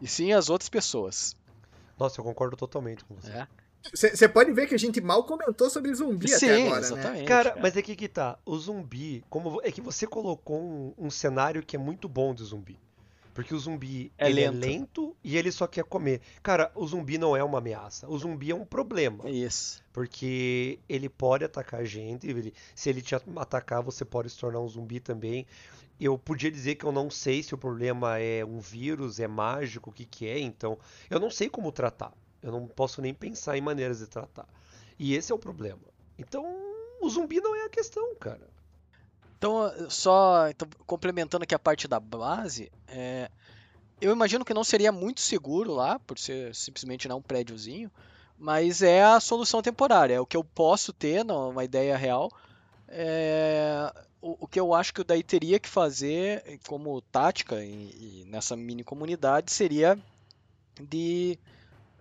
e 0.00 0.06
sim 0.06 0.32
as 0.32 0.48
outras 0.48 0.68
pessoas. 0.68 1.36
Nossa, 1.98 2.20
eu 2.20 2.24
concordo 2.24 2.56
totalmente 2.56 3.04
com 3.04 3.14
você. 3.14 3.30
É. 3.30 3.48
Você 3.92 4.28
pode 4.28 4.50
ver 4.52 4.66
que 4.66 4.74
a 4.74 4.78
gente 4.78 5.00
mal 5.00 5.24
comentou 5.24 5.68
sobre 5.68 5.94
zumbi 5.94 6.28
Sim, 6.28 6.46
até 6.46 6.62
agora, 6.62 6.80
né? 6.80 6.86
exatamente. 6.86 7.24
Cara, 7.26 7.56
mas 7.60 7.76
é 7.76 7.82
que 7.82 7.94
que 7.94 8.08
tá. 8.08 8.38
O 8.44 8.56
zumbi, 8.56 9.22
como 9.28 9.60
é 9.62 9.70
que 9.70 9.82
você 9.82 10.06
colocou 10.06 10.58
um, 10.58 10.94
um 10.96 11.10
cenário 11.10 11.62
que 11.62 11.76
é 11.76 11.78
muito 11.78 12.08
bom 12.08 12.34
de 12.34 12.42
zumbi. 12.44 12.78
Porque 13.34 13.52
o 13.52 13.58
zumbi 13.58 14.12
É 14.16 14.30
ele 14.30 14.40
lento. 14.48 14.54
é 14.64 14.66
lento 14.68 15.16
e 15.24 15.36
ele 15.36 15.50
só 15.50 15.66
quer 15.66 15.82
comer. 15.84 16.20
Cara, 16.42 16.70
o 16.74 16.86
zumbi 16.86 17.18
não 17.18 17.36
é 17.36 17.42
uma 17.42 17.58
ameaça. 17.58 18.08
O 18.08 18.16
zumbi 18.16 18.52
é 18.52 18.54
um 18.54 18.64
problema. 18.64 19.24
É 19.28 19.30
isso. 19.32 19.82
Porque 19.92 20.78
ele 20.88 21.08
pode 21.08 21.44
atacar 21.44 21.80
a 21.80 21.84
gente. 21.84 22.28
ele- 22.28 22.54
se 22.74 22.88
ele 22.88 23.02
te 23.02 23.14
atacar, 23.36 23.82
você 23.82 24.04
pode 24.04 24.30
se 24.30 24.38
tornar 24.38 24.60
um 24.60 24.68
zumbi 24.68 25.00
também. 25.00 25.44
Eu 26.00 26.16
podia 26.16 26.50
dizer 26.50 26.76
que 26.76 26.84
eu 26.84 26.92
não 26.92 27.10
sei 27.10 27.42
se 27.42 27.54
o 27.54 27.58
problema 27.58 28.18
é 28.18 28.44
um 28.44 28.60
vírus, 28.60 29.18
é 29.20 29.26
mágico, 29.28 29.90
o 29.90 29.92
que 29.92 30.04
que 30.04 30.26
é. 30.26 30.38
Então, 30.38 30.78
eu 31.10 31.18
não 31.20 31.30
sei 31.30 31.48
como 31.48 31.70
tratar. 31.72 32.12
Eu 32.42 32.52
não 32.52 32.66
posso 32.68 33.00
nem 33.02 33.12
pensar 33.14 33.56
em 33.56 33.60
maneiras 33.60 33.98
de 33.98 34.06
tratar. 34.06 34.46
E 34.98 35.14
esse 35.14 35.32
é 35.32 35.34
o 35.34 35.38
problema. 35.38 35.80
Então, 36.18 36.44
o 37.00 37.08
zumbi 37.08 37.40
não 37.40 37.54
é 37.56 37.64
a 37.64 37.68
questão, 37.68 38.14
cara. 38.16 38.48
Então, 39.44 39.90
só 39.90 40.48
então, 40.48 40.66
complementando 40.86 41.44
aqui 41.44 41.54
a 41.54 41.58
parte 41.58 41.86
da 41.86 42.00
base, 42.00 42.72
é, 42.88 43.30
eu 44.00 44.10
imagino 44.10 44.42
que 44.42 44.54
não 44.54 44.64
seria 44.64 44.90
muito 44.90 45.20
seguro 45.20 45.70
lá, 45.70 45.98
por 45.98 46.18
ser 46.18 46.54
simplesmente 46.54 47.06
não 47.06 47.18
um 47.18 47.22
prédiozinho, 47.22 47.90
mas 48.38 48.80
é 48.80 49.04
a 49.04 49.20
solução 49.20 49.60
temporária, 49.60 50.14
é 50.14 50.20
o 50.20 50.24
que 50.24 50.34
eu 50.34 50.42
posso 50.42 50.94
ter, 50.94 51.22
não, 51.22 51.50
uma 51.50 51.62
ideia 51.62 51.94
real. 51.94 52.32
É, 52.88 53.92
o, 54.22 54.34
o 54.40 54.48
que 54.48 54.58
eu 54.58 54.72
acho 54.72 54.94
que 54.94 55.02
eu 55.02 55.04
daí 55.04 55.22
teria 55.22 55.60
que 55.60 55.68
fazer 55.68 56.58
como 56.66 57.02
tática 57.02 57.62
e, 57.62 58.22
e 58.22 58.24
nessa 58.26 58.56
mini 58.56 58.82
comunidade 58.82 59.52
seria 59.52 59.98
de 60.80 61.38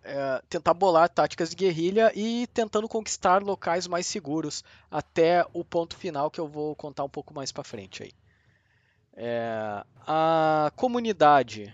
é, 0.03 0.41
tentar 0.49 0.73
bolar 0.73 1.09
táticas 1.09 1.49
de 1.49 1.55
guerrilha 1.55 2.11
e 2.15 2.47
tentando 2.47 2.87
conquistar 2.89 3.41
locais 3.41 3.87
mais 3.87 4.05
seguros 4.05 4.63
até 4.91 5.45
o 5.53 5.63
ponto 5.63 5.95
final 5.95 6.29
que 6.29 6.39
eu 6.39 6.47
vou 6.47 6.75
contar 6.75 7.03
um 7.03 7.09
pouco 7.09 7.33
mais 7.33 7.51
para 7.51 7.63
frente 7.63 8.03
aí. 8.03 8.11
É, 9.15 9.83
a 10.05 10.71
comunidade 10.75 11.73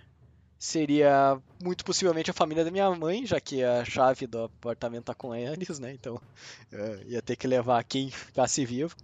seria 0.57 1.41
muito 1.63 1.85
possivelmente 1.85 2.29
a 2.29 2.33
família 2.33 2.65
da 2.65 2.71
minha 2.71 2.89
mãe, 2.91 3.25
já 3.25 3.39
que 3.39 3.63
a 3.63 3.85
chave 3.85 4.27
do 4.27 4.43
apartamento 4.43 5.05
tá 5.05 5.15
com 5.15 5.33
eles, 5.33 5.79
né? 5.79 5.93
Então 5.93 6.21
é, 6.71 7.03
ia 7.07 7.21
ter 7.21 7.35
que 7.35 7.47
levar 7.47 7.83
quem 7.83 8.11
ficasse 8.11 8.65
vivo. 8.65 8.95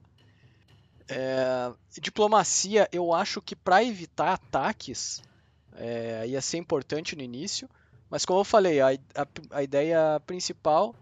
É, 1.07 1.71
diplomacia, 2.01 2.89
eu 2.91 3.13
acho 3.13 3.41
que 3.41 3.55
para 3.55 3.83
evitar 3.83 4.33
ataques 4.33 5.21
é, 5.75 6.27
ia 6.27 6.41
ser 6.41 6.57
importante 6.57 7.15
no 7.15 7.21
início, 7.21 7.69
mas 8.09 8.25
como 8.25 8.39
eu 8.39 8.43
falei, 8.43 8.79
a, 8.81 8.89
a, 8.89 9.27
a 9.51 9.63
ideia 9.63 10.21
principal 10.25 10.95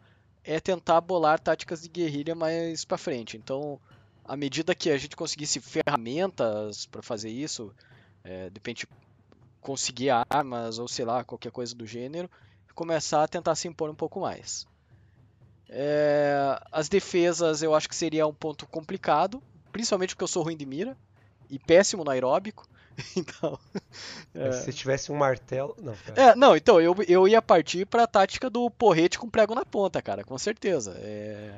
é 0.43 0.59
tentar 0.59 1.01
bolar 1.01 1.39
táticas 1.39 1.81
de 1.81 1.89
guerrilha 1.89 2.35
mais 2.35 2.83
para 2.83 2.97
frente. 2.97 3.37
Então, 3.37 3.79
à 4.25 4.35
medida 4.35 4.75
que 4.75 4.89
a 4.89 4.97
gente 4.97 5.15
conseguisse 5.15 5.59
ferramentas 5.59 6.85
para 6.85 7.01
fazer 7.01 7.29
isso, 7.29 7.73
é, 8.23 8.49
de 8.49 8.55
repente 8.55 8.87
conseguir 9.61 10.09
armas 10.29 10.79
ou 10.79 10.87
sei 10.87 11.05
lá, 11.05 11.23
qualquer 11.23 11.51
coisa 11.51 11.73
do 11.73 11.85
gênero, 11.85 12.29
começar 12.75 13.23
a 13.23 13.27
tentar 13.27 13.55
se 13.55 13.67
impor 13.67 13.89
um 13.89 13.95
pouco 13.95 14.19
mais. 14.19 14.67
É, 15.69 16.59
as 16.71 16.89
defesas 16.89 17.63
eu 17.63 17.73
acho 17.73 17.87
que 17.87 17.95
seria 17.95 18.27
um 18.27 18.33
ponto 18.33 18.67
complicado, 18.67 19.41
principalmente 19.71 20.09
porque 20.09 20.23
eu 20.23 20.27
sou 20.27 20.43
ruim 20.43 20.57
de 20.57 20.65
mira 20.65 20.97
e 21.49 21.57
péssimo 21.57 22.03
no 22.03 22.11
aeróbico. 22.11 22.67
Então, 23.15 23.59
Mas 24.33 24.55
Se 24.57 24.73
tivesse 24.73 25.11
um 25.11 25.15
martelo. 25.15 25.75
Não, 25.79 25.95
é, 26.15 26.35
não, 26.35 26.55
então 26.55 26.79
eu, 26.81 26.95
eu 27.07 27.27
ia 27.27 27.41
partir 27.41 27.85
pra 27.85 28.07
tática 28.07 28.49
do 28.49 28.69
porrete 28.69 29.19
com 29.19 29.29
prego 29.29 29.55
na 29.55 29.65
ponta, 29.65 30.01
cara, 30.01 30.23
com 30.23 30.37
certeza. 30.37 30.95
É, 30.97 31.53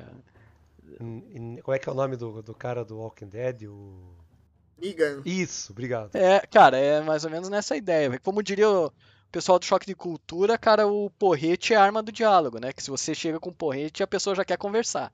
Como 1.62 1.74
é 1.74 1.78
que 1.78 1.88
é 1.88 1.92
o 1.92 1.94
nome 1.94 2.16
do, 2.16 2.42
do 2.42 2.54
cara 2.54 2.84
do 2.84 2.98
Walking 2.98 3.28
Dead? 3.28 3.64
O... 3.64 4.14
Negan. 4.78 5.22
Isso, 5.24 5.72
obrigado. 5.72 6.14
é, 6.14 6.40
cara, 6.40 6.78
é 6.78 7.00
mais 7.00 7.24
ou 7.24 7.30
menos 7.30 7.48
nessa 7.48 7.76
ideia. 7.76 8.18
Como 8.20 8.42
diria 8.42 8.68
o 8.68 8.92
pessoal 9.32 9.58
do 9.58 9.64
choque 9.64 9.86
de 9.86 9.94
cultura, 9.94 10.58
cara, 10.58 10.86
o 10.86 11.10
porrete 11.10 11.72
é 11.74 11.76
a 11.76 11.82
arma 11.82 12.02
do 12.02 12.12
diálogo, 12.12 12.58
né? 12.58 12.72
Que 12.72 12.82
se 12.82 12.90
você 12.90 13.14
chega 13.14 13.40
com 13.40 13.52
porrete, 13.52 14.02
a 14.02 14.06
pessoa 14.06 14.36
já 14.36 14.44
quer 14.44 14.58
conversar. 14.58 15.12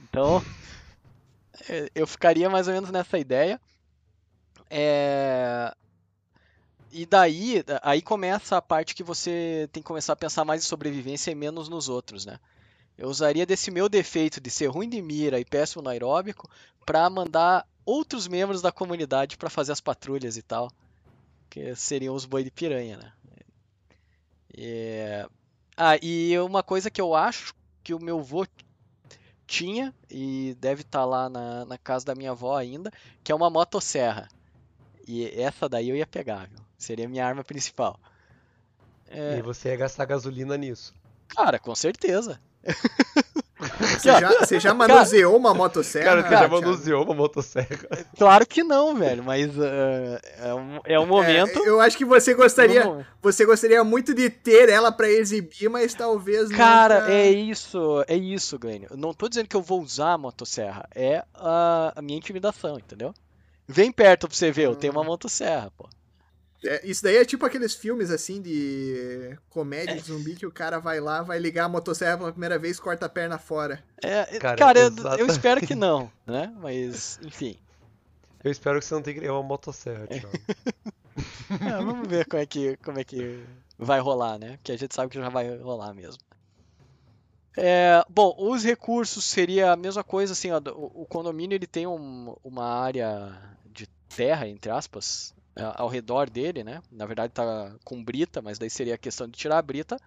Então, 0.00 0.42
é, 1.68 1.90
eu 1.94 2.06
ficaria 2.06 2.48
mais 2.48 2.68
ou 2.68 2.74
menos 2.74 2.90
nessa 2.90 3.18
ideia. 3.18 3.60
É, 4.74 5.74
E 6.92 7.06
daí, 7.06 7.64
aí 7.82 8.00
começa 8.02 8.56
a 8.56 8.62
parte 8.62 8.94
que 8.94 9.02
você 9.02 9.68
tem 9.72 9.82
que 9.82 9.86
começar 9.86 10.12
a 10.12 10.16
pensar 10.16 10.44
mais 10.44 10.62
em 10.62 10.66
sobrevivência 10.68 11.30
e 11.30 11.34
menos 11.34 11.68
nos 11.68 11.88
outros, 11.88 12.26
né? 12.26 12.38
Eu 12.98 13.08
usaria 13.08 13.46
desse 13.46 13.70
meu 13.70 13.88
defeito 13.88 14.40
de 14.40 14.50
ser 14.50 14.68
ruim 14.68 14.88
de 14.88 15.02
mira 15.02 15.40
e 15.40 15.44
péssimo 15.44 15.82
no 15.82 15.90
aeróbico 15.90 16.50
para 16.86 17.08
mandar 17.10 17.66
outros 17.86 18.28
membros 18.28 18.62
da 18.62 18.72
comunidade 18.72 19.36
para 19.38 19.50
fazer 19.50 19.72
as 19.72 19.80
patrulhas 19.80 20.36
e 20.36 20.42
tal, 20.42 20.70
que 21.50 21.74
seriam 21.76 22.14
os 22.14 22.24
boi 22.26 22.44
de 22.44 22.50
piranha, 22.50 22.98
né? 22.98 23.12
É, 24.56 25.26
Ah, 25.76 25.96
e 26.02 26.38
uma 26.40 26.62
coisa 26.62 26.90
que 26.90 27.00
eu 27.00 27.14
acho 27.14 27.54
que 27.84 27.94
o 27.94 28.00
meu 28.00 28.22
vô 28.22 28.46
tinha 29.46 29.94
e 30.10 30.56
deve 30.60 30.82
estar 30.82 31.04
lá 31.04 31.28
na, 31.28 31.64
na 31.64 31.78
casa 31.78 32.04
da 32.06 32.14
minha 32.14 32.30
avó 32.32 32.56
ainda, 32.56 32.90
que 33.22 33.32
é 33.32 33.34
uma 33.34 33.50
motosserra. 33.50 34.28
E 35.14 35.40
essa 35.40 35.68
daí 35.68 35.90
eu 35.90 35.96
ia 35.96 36.06
pegar, 36.06 36.48
viu? 36.48 36.58
Seria 36.78 37.04
a 37.04 37.08
minha 37.08 37.26
arma 37.26 37.44
principal. 37.44 37.98
É, 39.10 39.38
E 39.38 39.42
você 39.42 39.68
ia 39.68 39.76
gastar 39.76 40.06
gasolina 40.06 40.56
nisso. 40.56 40.94
cara, 41.28 41.58
com 41.58 41.74
certeza. 41.74 42.40
Você 43.80 44.10
já, 44.20 44.28
você 44.40 44.58
já 44.58 44.74
manuseou 44.74 45.36
uma 45.36 45.54
motosserra? 45.54 46.04
Cara, 46.04 46.22
você 46.22 46.30
já 46.30 46.38
Thiago? 46.48 46.60
manuseou 46.60 47.04
uma 47.04 47.14
motosserra. 47.14 47.78
Claro 48.18 48.44
que 48.44 48.64
não, 48.64 48.96
velho, 48.96 49.22
mas 49.22 49.50
ah, 49.56 50.20
é, 50.38 50.52
um, 50.54 50.80
é 50.84 50.98
um 50.98 51.06
momento. 51.06 51.60
É, 51.62 51.68
eu 51.68 51.80
acho 51.80 51.96
que 51.96 52.04
você 52.04 52.34
gostaria, 52.34 52.82
um 52.82 52.90
momento. 52.90 53.06
você 53.22 53.46
gostaria 53.46 53.84
muito 53.84 54.12
de 54.14 54.28
ter 54.30 54.68
ela 54.68 54.90
pra 54.90 55.08
exibir, 55.08 55.68
mas 55.68 55.94
talvez 55.94 56.50
não 56.50 56.56
Cara, 56.56 57.02
pra- 57.02 57.12
é 57.12 57.30
isso, 57.30 58.04
é 58.08 58.16
isso, 58.16 58.58
Glenn. 58.58 58.82
Eu 58.90 58.96
não 58.96 59.14
tô 59.14 59.28
dizendo 59.28 59.46
que 59.46 59.54
eu 59.54 59.62
vou 59.62 59.80
usar 59.80 60.14
a 60.14 60.18
motosserra, 60.18 60.88
é 60.92 61.22
a, 61.32 61.92
a 61.94 62.02
minha 62.02 62.18
intimidação, 62.18 62.76
entendeu? 62.80 63.14
Vem 63.72 63.90
perto 63.90 64.28
pra 64.28 64.36
você 64.36 64.52
ver, 64.52 64.66
eu 64.66 64.76
tenho 64.76 64.92
uma 64.92 65.02
motosserra, 65.02 65.70
pô. 65.76 65.88
É, 66.64 66.86
isso 66.86 67.02
daí 67.02 67.16
é 67.16 67.24
tipo 67.24 67.44
aqueles 67.44 67.74
filmes 67.74 68.10
assim 68.10 68.40
de 68.40 69.36
comédia 69.50 69.96
de 69.96 70.02
zumbi 70.02 70.36
que 70.36 70.46
o 70.46 70.52
cara 70.52 70.78
vai 70.78 71.00
lá, 71.00 71.22
vai 71.22 71.38
ligar 71.38 71.64
a 71.64 71.68
motosserra 71.68 72.16
pela 72.18 72.30
primeira 72.30 72.58
vez, 72.58 72.78
corta 72.78 73.06
a 73.06 73.08
perna 73.08 73.36
fora. 73.36 73.82
É, 74.02 74.38
Cara, 74.38 74.56
cara, 74.56 74.78
eu, 74.78 74.92
eu 75.18 75.26
espero 75.26 75.66
que 75.66 75.74
não, 75.74 76.10
né? 76.24 76.52
Mas, 76.60 77.18
enfim. 77.22 77.58
Eu 78.44 78.50
espero 78.50 78.78
que 78.78 78.84
você 78.84 78.94
não 78.94 79.02
tenha 79.02 79.14
que 79.14 79.20
levar 79.20 79.34
uma 79.34 79.42
motosserra, 79.42 80.06
Thiago. 80.06 80.28
É, 81.60 81.84
vamos 81.84 82.08
ver 82.08 82.24
como 82.24 82.40
é, 82.40 82.46
que, 82.46 82.78
como 82.78 82.98
é 82.98 83.04
que 83.04 83.44
vai 83.78 84.00
rolar, 84.00 84.38
né? 84.38 84.58
Que 84.62 84.72
a 84.72 84.78
gente 84.78 84.94
sabe 84.94 85.10
que 85.10 85.18
já 85.18 85.28
vai 85.28 85.54
rolar 85.58 85.92
mesmo. 85.92 86.18
É, 87.56 88.02
bom, 88.08 88.34
os 88.38 88.64
recursos 88.64 89.24
seria 89.24 89.72
a 89.72 89.76
mesma 89.76 90.02
coisa, 90.02 90.32
assim, 90.32 90.50
ó, 90.50 90.58
o, 90.74 91.02
o 91.02 91.06
condomínio 91.06 91.54
ele 91.54 91.66
tem 91.66 91.86
um- 91.86 92.34
uma 92.42 92.64
área 92.64 93.30
de 93.66 93.86
terra, 94.08 94.48
entre 94.48 94.70
aspas, 94.70 95.34
ao 95.76 95.88
redor 95.88 96.30
dele, 96.30 96.64
né? 96.64 96.82
Na 96.90 97.04
verdade 97.06 97.32
tá 97.32 97.74
com 97.84 98.02
brita, 98.02 98.40
mas 98.40 98.58
daí 98.58 98.70
seria 98.70 98.94
a 98.94 98.98
questão 98.98 99.26
de 99.28 99.36
tirar 99.38 99.58
a 99.58 99.62
brita 99.62 99.98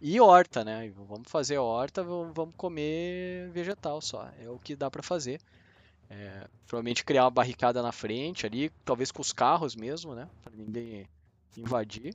e 0.00 0.20
horta, 0.20 0.64
né? 0.64 0.90
Vamos 0.96 1.30
fazer 1.30 1.58
horta, 1.58 2.02
vamos 2.04 2.54
comer 2.56 3.50
vegetal 3.52 4.00
só, 4.02 4.28
é 4.38 4.48
o 4.50 4.58
que 4.60 4.76
dá 4.76 4.90
pra 4.90 5.02
fazer. 5.02 5.40
É, 6.10 6.46
provavelmente 6.66 7.04
criar 7.04 7.24
uma 7.24 7.30
barricada 7.30 7.82
na 7.82 7.92
frente 7.92 8.46
ali, 8.46 8.70
talvez 8.84 9.12
com 9.12 9.22
os 9.22 9.32
carros 9.32 9.76
mesmo, 9.76 10.14
né? 10.14 10.28
Pra 10.42 10.54
ninguém 10.56 11.08
invadir. 11.56 12.14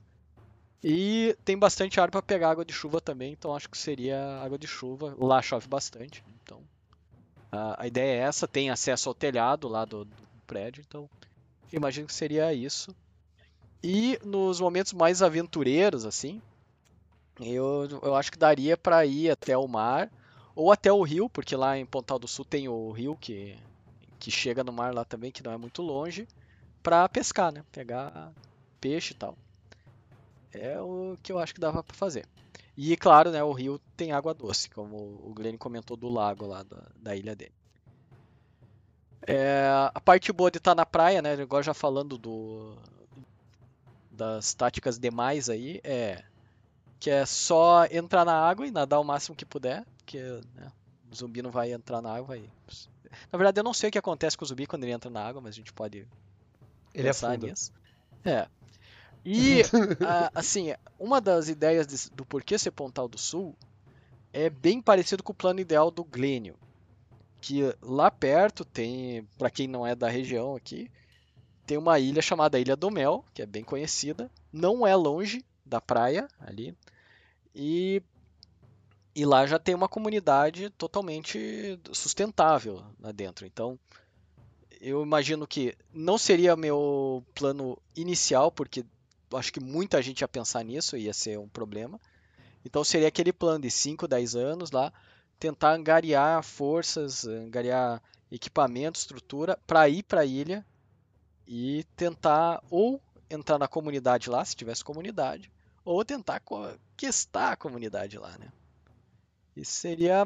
E 0.86 1.34
tem 1.46 1.56
bastante 1.56 1.98
área 1.98 2.12
para 2.12 2.20
pegar 2.20 2.50
água 2.50 2.62
de 2.62 2.74
chuva 2.74 3.00
também, 3.00 3.32
então 3.32 3.56
acho 3.56 3.70
que 3.70 3.78
seria 3.78 4.38
água 4.42 4.58
de 4.58 4.66
chuva. 4.66 5.16
Lá 5.18 5.40
chove 5.40 5.66
bastante, 5.66 6.22
então 6.42 6.60
a, 7.50 7.86
ideia 7.86 8.20
é 8.20 8.24
essa. 8.26 8.46
Tem 8.46 8.68
acesso 8.68 9.08
ao 9.08 9.14
telhado 9.14 9.66
lá 9.66 9.86
do, 9.86 10.04
do 10.04 10.14
prédio, 10.46 10.84
então 10.86 11.08
imagino 11.72 12.06
que 12.06 12.12
seria 12.12 12.52
isso. 12.52 12.94
E 13.82 14.18
nos 14.22 14.60
momentos 14.60 14.92
mais 14.92 15.22
aventureiros, 15.22 16.04
assim, 16.04 16.42
eu, 17.40 17.88
eu 18.02 18.14
acho 18.14 18.30
que 18.30 18.38
daria 18.38 18.76
para 18.76 19.06
ir 19.06 19.30
até 19.30 19.56
o 19.56 19.66
mar 19.66 20.10
ou 20.54 20.70
até 20.70 20.92
o 20.92 21.02
rio, 21.02 21.30
porque 21.30 21.56
lá 21.56 21.78
em 21.78 21.86
Pontal 21.86 22.18
do 22.18 22.28
Sul 22.28 22.44
tem 22.44 22.68
o 22.68 22.90
rio 22.92 23.16
que, 23.18 23.56
que 24.18 24.30
chega 24.30 24.62
no 24.62 24.70
mar 24.72 24.92
lá 24.92 25.02
também, 25.02 25.32
que 25.32 25.42
não 25.42 25.52
é 25.52 25.56
muito 25.56 25.80
longe, 25.80 26.28
para 26.82 27.08
pescar, 27.08 27.50
né? 27.50 27.64
Pegar 27.72 28.34
peixe 28.82 29.14
e 29.14 29.16
tal. 29.16 29.34
É 30.54 30.80
o 30.80 31.16
que 31.22 31.32
eu 31.32 31.38
acho 31.38 31.54
que 31.54 31.60
dava 31.60 31.82
para 31.82 31.96
fazer. 31.96 32.26
E 32.76 32.96
claro, 32.96 33.30
né, 33.30 33.42
o 33.42 33.52
rio 33.52 33.80
tem 33.96 34.12
água 34.12 34.34
doce, 34.34 34.68
como 34.70 34.96
o 34.96 35.32
Glenn 35.34 35.56
comentou 35.56 35.96
do 35.96 36.08
lago 36.08 36.46
lá 36.46 36.62
da, 36.62 36.82
da 36.96 37.16
ilha 37.16 37.34
dele. 37.36 37.54
É, 39.26 39.68
a 39.94 40.00
parte 40.00 40.32
boa 40.32 40.50
de 40.50 40.58
estar 40.58 40.72
tá 40.72 40.74
na 40.74 40.84
praia, 40.84 41.22
né, 41.22 41.32
agora 41.34 41.62
já 41.62 41.72
falando 41.72 42.18
do, 42.18 42.76
das 44.10 44.54
táticas 44.54 44.98
demais 44.98 45.48
aí, 45.48 45.80
é 45.82 46.22
que 47.00 47.10
é 47.10 47.24
só 47.26 47.84
entrar 47.90 48.24
na 48.24 48.34
água 48.34 48.66
e 48.66 48.70
nadar 48.70 48.98
o 48.98 49.04
máximo 49.04 49.36
que 49.36 49.44
puder, 49.44 49.84
porque 49.98 50.18
né, 50.54 50.72
o 51.10 51.14
zumbi 51.14 51.42
não 51.42 51.50
vai 51.50 51.72
entrar 51.72 52.00
na 52.00 52.10
água. 52.10 52.28
Vai... 52.28 52.50
Na 53.30 53.36
verdade, 53.36 53.60
eu 53.60 53.64
não 53.64 53.74
sei 53.74 53.88
o 53.88 53.92
que 53.92 53.98
acontece 53.98 54.36
com 54.36 54.44
o 54.44 54.48
zumbi 54.48 54.66
quando 54.66 54.84
ele 54.84 54.92
entra 54.92 55.10
na 55.10 55.22
água, 55.22 55.40
mas 55.40 55.54
a 55.54 55.56
gente 55.56 55.72
pode 55.72 56.08
ele 56.94 57.08
pensar 57.08 57.30
afunda. 57.30 57.46
nisso. 57.46 57.72
É. 58.24 58.48
E, 59.24 59.62
a, 60.06 60.30
assim, 60.34 60.74
uma 60.98 61.20
das 61.20 61.48
ideias 61.48 61.86
de, 61.86 62.10
do 62.10 62.24
porquê 62.24 62.58
ser 62.58 62.70
Pontal 62.70 63.08
do 63.08 63.18
Sul 63.18 63.56
é 64.32 64.50
bem 64.50 64.82
parecido 64.82 65.22
com 65.22 65.32
o 65.32 65.36
plano 65.36 65.60
ideal 65.60 65.90
do 65.90 66.04
Glênio. 66.04 66.56
Que 67.40 67.74
lá 67.80 68.10
perto 68.10 68.64
tem, 68.64 69.26
para 69.38 69.50
quem 69.50 69.68
não 69.68 69.86
é 69.86 69.94
da 69.94 70.08
região 70.08 70.56
aqui, 70.56 70.90
tem 71.66 71.78
uma 71.78 71.98
ilha 71.98 72.20
chamada 72.20 72.58
Ilha 72.58 72.76
do 72.76 72.90
Mel, 72.90 73.24
que 73.32 73.42
é 73.42 73.46
bem 73.46 73.62
conhecida. 73.62 74.30
Não 74.52 74.86
é 74.86 74.94
longe 74.94 75.44
da 75.64 75.80
praia 75.80 76.28
ali. 76.38 76.76
E, 77.54 78.02
e 79.14 79.24
lá 79.24 79.46
já 79.46 79.58
tem 79.58 79.74
uma 79.74 79.88
comunidade 79.88 80.68
totalmente 80.70 81.78
sustentável 81.92 82.82
lá 83.00 83.12
dentro. 83.12 83.46
Então, 83.46 83.78
eu 84.80 85.02
imagino 85.02 85.46
que 85.46 85.74
não 85.92 86.18
seria 86.18 86.56
meu 86.56 87.24
plano 87.34 87.78
inicial, 87.96 88.50
porque 88.50 88.84
acho 89.36 89.52
que 89.52 89.60
muita 89.60 90.00
gente 90.02 90.20
ia 90.20 90.28
pensar 90.28 90.62
nisso, 90.64 90.96
ia 90.96 91.12
ser 91.12 91.38
um 91.38 91.48
problema. 91.48 92.00
Então 92.64 92.82
seria 92.82 93.08
aquele 93.08 93.32
plano 93.32 93.60
de 93.60 93.70
5, 93.70 94.08
10 94.08 94.34
anos 94.34 94.70
lá, 94.70 94.92
tentar 95.38 95.72
angariar 95.72 96.42
forças, 96.42 97.26
angariar 97.26 98.02
equipamento, 98.30 98.98
estrutura 98.98 99.58
para 99.66 99.88
ir 99.88 100.02
para 100.02 100.22
a 100.22 100.24
ilha 100.24 100.64
e 101.46 101.84
tentar 101.96 102.62
ou 102.70 103.00
entrar 103.28 103.58
na 103.58 103.68
comunidade 103.68 104.30
lá, 104.30 104.44
se 104.44 104.56
tivesse 104.56 104.84
comunidade, 104.84 105.50
ou 105.84 106.04
tentar 106.04 106.40
conquistar 106.40 107.52
a 107.52 107.56
comunidade 107.56 108.18
lá, 108.18 108.36
né? 108.38 108.48
Isso 109.56 109.72
seria 109.72 110.24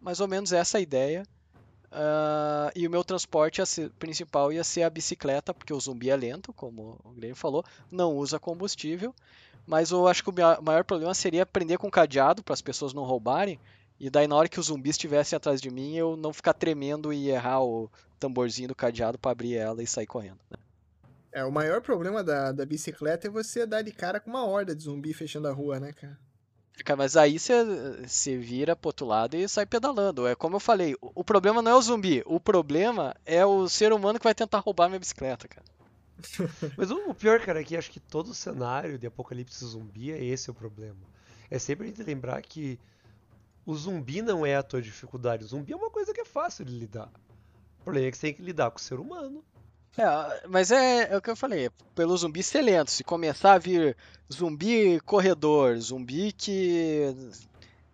mais 0.00 0.20
ou 0.20 0.28
menos 0.28 0.52
essa 0.52 0.78
a 0.78 0.80
ideia. 0.80 1.26
Uh, 1.92 2.70
e 2.74 2.86
o 2.86 2.90
meu 2.90 3.02
transporte 3.02 3.60
principal 3.98 4.52
ia 4.52 4.62
ser 4.62 4.82
a 4.82 4.90
bicicleta, 4.90 5.52
porque 5.52 5.72
o 5.72 5.80
zumbi 5.80 6.08
é 6.08 6.16
lento, 6.16 6.52
como 6.52 7.00
o 7.04 7.10
Guilherme 7.10 7.34
falou, 7.34 7.64
não 7.90 8.14
usa 8.14 8.38
combustível. 8.38 9.14
Mas 9.66 9.90
eu 9.90 10.06
acho 10.06 10.22
que 10.22 10.30
o 10.30 10.62
maior 10.62 10.84
problema 10.84 11.12
seria 11.14 11.44
prender 11.44 11.78
com 11.78 11.90
cadeado 11.90 12.42
para 12.42 12.54
as 12.54 12.62
pessoas 12.62 12.92
não 12.92 13.04
roubarem. 13.04 13.58
E 13.98 14.08
daí, 14.08 14.26
na 14.26 14.34
hora 14.34 14.48
que 14.48 14.58
os 14.58 14.66
zumbis 14.66 14.94
estivessem 14.94 15.36
atrás 15.36 15.60
de 15.60 15.70
mim, 15.70 15.94
eu 15.94 16.16
não 16.16 16.32
ficar 16.32 16.54
tremendo 16.54 17.12
e 17.12 17.28
errar 17.28 17.62
o 17.62 17.90
tamborzinho 18.18 18.68
do 18.68 18.74
cadeado 18.74 19.18
para 19.18 19.32
abrir 19.32 19.56
ela 19.56 19.82
e 19.82 19.86
sair 19.86 20.06
correndo. 20.06 20.38
Né? 20.50 20.56
É, 21.32 21.44
o 21.44 21.52
maior 21.52 21.80
problema 21.80 22.24
da, 22.24 22.50
da 22.50 22.64
bicicleta 22.64 23.26
é 23.26 23.30
você 23.30 23.66
dar 23.66 23.82
de 23.82 23.92
cara 23.92 24.18
com 24.18 24.30
uma 24.30 24.44
horda 24.44 24.74
de 24.74 24.84
zumbi 24.84 25.12
fechando 25.12 25.48
a 25.48 25.52
rua, 25.52 25.78
né, 25.78 25.92
cara? 25.92 26.18
Mas 26.96 27.16
aí 27.16 27.38
você 27.38 28.36
vira 28.36 28.74
pro 28.74 28.88
outro 28.88 29.06
lado 29.06 29.36
e 29.36 29.48
sai 29.48 29.66
pedalando. 29.66 30.26
É 30.26 30.34
como 30.34 30.56
eu 30.56 30.60
falei, 30.60 30.96
o 31.00 31.22
problema 31.22 31.62
não 31.62 31.72
é 31.72 31.74
o 31.74 31.82
zumbi, 31.82 32.22
o 32.26 32.40
problema 32.40 33.14
é 33.24 33.44
o 33.44 33.68
ser 33.68 33.92
humano 33.92 34.18
que 34.18 34.24
vai 34.24 34.34
tentar 34.34 34.58
roubar 34.58 34.88
minha 34.88 34.98
bicicleta, 34.98 35.48
cara. 35.48 35.66
Mas 36.76 36.90
o 36.90 37.14
pior, 37.14 37.40
cara, 37.40 37.60
é 37.60 37.64
que 37.64 37.76
acho 37.76 37.90
que 37.90 38.00
todo 38.00 38.34
cenário 38.34 38.98
de 38.98 39.06
apocalipse 39.06 39.64
zumbi 39.64 40.12
é 40.12 40.22
esse 40.24 40.50
o 40.50 40.54
problema. 40.54 41.00
É 41.50 41.58
sempre 41.58 41.86
a 41.86 41.88
gente 41.88 42.02
lembrar 42.02 42.40
que 42.42 42.78
o 43.64 43.74
zumbi 43.74 44.22
não 44.22 44.44
é 44.44 44.56
a 44.56 44.62
tua 44.62 44.80
dificuldade. 44.80 45.44
O 45.44 45.48
zumbi 45.48 45.72
é 45.72 45.76
uma 45.76 45.90
coisa 45.90 46.12
que 46.12 46.20
é 46.20 46.24
fácil 46.24 46.64
de 46.64 46.72
lidar. 46.72 47.10
O 47.80 47.84
problema 47.84 48.08
é 48.08 48.10
que 48.10 48.16
você 48.16 48.28
tem 48.28 48.34
que 48.34 48.42
lidar 48.42 48.70
com 48.70 48.78
o 48.78 48.82
ser 48.82 49.00
humano. 49.00 49.44
É, 50.00 50.48
mas 50.48 50.70
é, 50.70 51.12
é, 51.12 51.16
o 51.18 51.20
que 51.20 51.28
eu 51.28 51.36
falei, 51.36 51.68
pelo 51.94 52.16
zumbi 52.16 52.42
ser 52.42 52.62
lento. 52.62 52.90
Se 52.90 53.04
começar 53.04 53.52
a 53.52 53.58
vir 53.58 53.94
zumbi 54.32 54.98
corredor, 55.00 55.76
zumbi 55.76 56.32
que. 56.32 57.14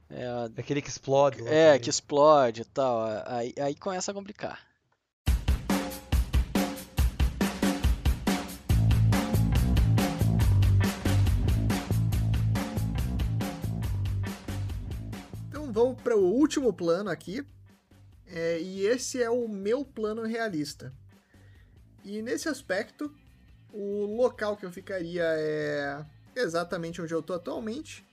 É, 0.09 0.49
Aquele 0.57 0.81
que 0.81 0.89
explode. 0.89 1.41
É, 1.49 1.67
também. 1.67 1.81
que 1.81 1.91
explode 1.91 2.63
e 2.63 2.65
tal. 2.65 3.01
Aí, 3.27 3.53
aí 3.59 3.75
começa 3.75 4.13
a 4.13 4.15
complicar. 4.15 4.65
Então 15.49 15.73
vamos 15.73 16.01
para 16.01 16.17
o 16.17 16.25
último 16.25 16.73
plano 16.73 17.11
aqui. 17.11 17.45
É, 18.29 18.61
e 18.61 18.87
esse 18.87 19.21
é 19.21 19.29
o 19.29 19.49
meu 19.49 19.85
plano 19.85 20.23
realista. 20.23 20.93
E 22.07 22.23
nesse 22.23 22.49
aspecto, 22.49 23.13
o 23.73 24.07
local 24.07 24.57
que 24.57 24.65
eu 24.65 24.71
ficaria 24.71 25.25
é 25.25 26.05
exatamente 26.37 27.03
onde 27.03 27.13
eu 27.13 27.19
estou 27.19 27.35
atualmente. 27.35 28.07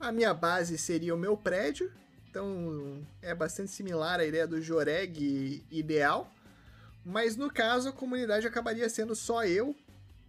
A 0.00 0.10
minha 0.10 0.34
base 0.34 0.76
seria 0.76 1.14
o 1.14 1.18
meu 1.18 1.36
prédio, 1.36 1.92
então 2.28 3.06
é 3.22 3.32
bastante 3.32 3.70
similar 3.70 4.18
à 4.18 4.24
ideia 4.24 4.48
do 4.48 4.60
Joreg 4.60 5.64
ideal. 5.70 6.28
Mas 7.04 7.36
no 7.36 7.48
caso, 7.48 7.88
a 7.88 7.92
comunidade 7.92 8.48
acabaria 8.48 8.88
sendo 8.88 9.14
só 9.14 9.44
eu, 9.44 9.76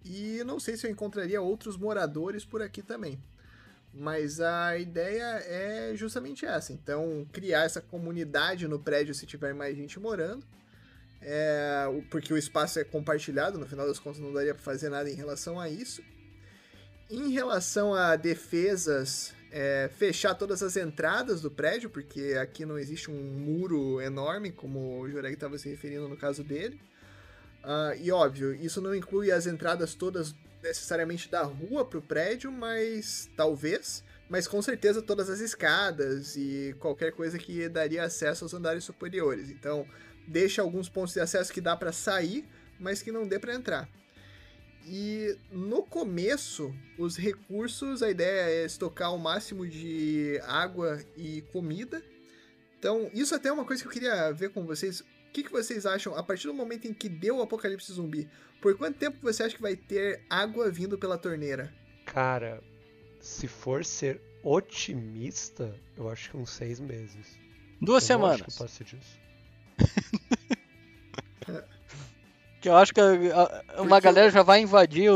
e 0.06 0.44
não 0.46 0.60
sei 0.60 0.78
se 0.78 0.86
eu 0.86 0.92
encontraria 0.92 1.42
outros 1.42 1.76
moradores 1.76 2.46
por 2.46 2.62
aqui 2.62 2.84
também. 2.84 3.20
Mas 3.92 4.40
a 4.40 4.78
ideia 4.78 5.42
é 5.48 5.96
justamente 5.96 6.46
essa. 6.46 6.72
Então, 6.72 7.28
criar 7.32 7.64
essa 7.64 7.82
comunidade 7.82 8.68
no 8.68 8.78
prédio 8.78 9.16
se 9.16 9.26
tiver 9.26 9.56
mais 9.56 9.76
gente 9.76 10.00
morando 10.00 10.46
é, 11.22 11.86
porque 12.10 12.34
o 12.34 12.38
espaço 12.38 12.80
é 12.80 12.84
compartilhado, 12.84 13.58
no 13.58 13.66
final 13.66 13.88
das 13.88 14.00
contas 14.00 14.20
não 14.20 14.34
daria 14.34 14.54
para 14.54 14.64
fazer 14.64 14.90
nada 14.90 15.10
em 15.10 15.16
relação 15.16 15.60
a 15.60 15.70
isso. 15.70 16.02
Em 17.10 17.32
relação 17.32 17.94
a 17.94 18.16
defesas, 18.16 19.34
é, 19.52 19.90
fechar 19.98 20.36
todas 20.36 20.62
as 20.62 20.76
entradas 20.76 21.42
do 21.42 21.50
prédio, 21.50 21.90
porque 21.90 22.38
aqui 22.40 22.66
não 22.66 22.78
existe 22.78 23.10
um 23.10 23.40
muro 23.40 24.02
enorme, 24.02 24.52
como 24.52 25.00
o 25.00 25.10
Joreg 25.10 25.34
estava 25.34 25.58
se 25.58 25.70
referindo 25.70 26.08
no 26.08 26.18
caso 26.18 26.44
dele. 26.44 26.80
Uh, 27.64 28.00
e 28.02 28.12
óbvio, 28.12 28.54
isso 28.54 28.80
não 28.80 28.96
inclui 28.96 29.32
as 29.32 29.46
entradas 29.46 29.94
todas 29.94 30.34
necessariamente 30.64 31.30
da 31.30 31.44
rua 31.44 31.86
para 31.86 32.00
o 32.00 32.02
prédio, 32.02 32.52
mas 32.52 33.30
talvez. 33.36 34.04
Mas 34.30 34.48
com 34.48 34.62
certeza 34.62 35.02
todas 35.02 35.30
as 35.30 35.40
escadas 35.40 36.36
e 36.36 36.76
qualquer 36.80 37.14
coisa 37.14 37.38
que 37.38 37.70
daria 37.70 38.04
acesso 38.04 38.44
aos 38.44 38.54
andares 38.54 38.84
superiores. 38.84 39.50
Então, 39.50 39.88
deixa 40.28 40.62
alguns 40.62 40.90
pontos 40.90 41.14
de 41.14 41.20
acesso 41.20 41.54
que 41.54 41.62
dá 41.62 41.76
para 41.76 41.92
sair, 41.92 42.46
mas 42.80 43.02
que 43.02 43.12
não 43.12 43.28
dê 43.28 43.40
para 43.40 43.54
entrar. 43.54 43.90
E 44.86 45.38
no 45.52 45.84
começo, 45.84 46.74
os 46.98 47.18
recursos, 47.18 48.02
a 48.02 48.10
ideia 48.10 48.50
é 48.50 48.66
estocar 48.66 49.14
o 49.14 49.20
máximo 49.20 49.68
de 49.68 50.40
água 50.46 51.00
e 51.16 51.42
comida. 51.52 52.02
Então, 52.80 53.10
isso 53.14 53.36
até 53.36 53.50
é 53.50 53.52
uma 53.52 53.66
coisa 53.66 53.82
que 53.82 53.88
eu 53.88 53.92
queria 53.92 54.32
ver 54.32 54.50
com 54.52 54.66
vocês. 54.66 55.02
O 55.02 55.06
que, 55.34 55.44
que 55.44 55.52
vocês 55.52 55.86
acham 55.86 56.16
a 56.16 56.24
partir 56.24 56.48
do 56.48 56.54
momento 56.54 56.88
em 56.88 56.94
que 56.94 57.10
deu 57.10 57.38
o 57.38 57.42
apocalipse 57.42 57.92
zumbi? 57.92 58.30
Por 58.62 58.78
quanto 58.78 58.98
tempo 58.98 59.18
você 59.22 59.44
acha 59.44 59.56
que 59.56 59.62
vai 59.62 59.76
ter 59.76 60.24
água 60.30 60.72
vindo 60.72 60.98
pela 60.98 61.18
torneira? 61.18 61.74
Cara, 62.06 62.64
se 63.20 63.46
for 63.46 63.84
ser 63.84 64.22
otimista, 64.42 65.76
eu 65.98 66.10
acho 66.10 66.32
que 66.32 66.38
uns 66.38 66.52
seis 66.52 66.80
meses. 66.80 67.38
Duas 67.82 68.04
eu 68.04 68.08
semanas. 68.08 68.42
Acho 68.42 68.52
que 68.52 68.58
passe 68.58 68.84
disso. 68.86 69.20
que 72.62 72.70
eu 72.70 72.76
acho 72.76 72.94
que 72.94 73.02
uma 73.78 74.00
galera 74.00 74.30
já 74.30 74.44
vai 74.44 74.62
invadir 74.62 75.10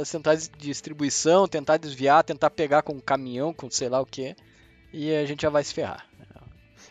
as 0.00 0.08
centrais 0.08 0.48
de 0.48 0.58
distribuição, 0.58 1.46
tentar 1.48 1.76
desviar, 1.76 2.24
tentar 2.24 2.50
pegar 2.50 2.82
com 2.82 2.94
um 2.94 3.00
caminhão, 3.00 3.54
com 3.54 3.70
sei 3.70 3.88
lá 3.88 4.00
o 4.00 4.06
que, 4.06 4.36
e 4.92 5.14
a 5.14 5.24
gente 5.24 5.42
já 5.42 5.50
vai 5.50 5.64
se 5.64 5.72
ferrar. 5.72 6.06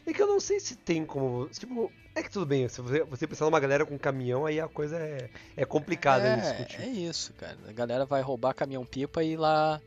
É 0.05 0.14
que 0.14 0.22
eu 0.22 0.28
não 0.28 0.39
sei 0.39 0.59
se 0.59 0.76
tem 0.76 1.05
como. 1.05 1.47
Tipo, 1.49 1.91
é 2.16 2.24
que 2.24 2.30
tudo 2.30 2.45
bem, 2.45 2.68
se 2.68 2.82
você, 2.82 3.03
você 3.03 3.28
pensar 3.28 3.45
numa 3.45 3.59
galera 3.59 3.86
com 3.86 3.97
caminhão, 3.97 4.45
aí 4.45 4.59
a 4.59 4.68
coisa 4.68 4.97
é, 4.97 5.30
é 5.55 5.66
complicada 5.66 6.28
é, 6.28 6.36
de 6.36 6.41
discutir. 6.41 6.82
É 6.82 6.88
isso, 6.88 7.34
cara. 7.34 7.57
A 7.68 7.72
galera 7.72 8.05
vai 8.05 8.22
roubar 8.22 8.53
caminhão-pipa 8.53 9.24
e 9.24 9.34
ir 9.34 9.38
lá 9.38 9.80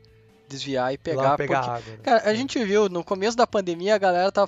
desviar 0.47 0.93
e 0.93 0.97
pegar. 0.97 1.35
pegar 1.37 1.61
porque, 1.63 1.69
água, 1.69 1.97
né? 1.97 2.03
Cara, 2.03 2.29
a 2.29 2.33
gente 2.33 2.63
viu, 2.63 2.89
no 2.89 3.03
começo 3.03 3.35
da 3.35 3.47
pandemia 3.47 3.95
a 3.95 3.97
galera 3.97 4.31
tava 4.31 4.47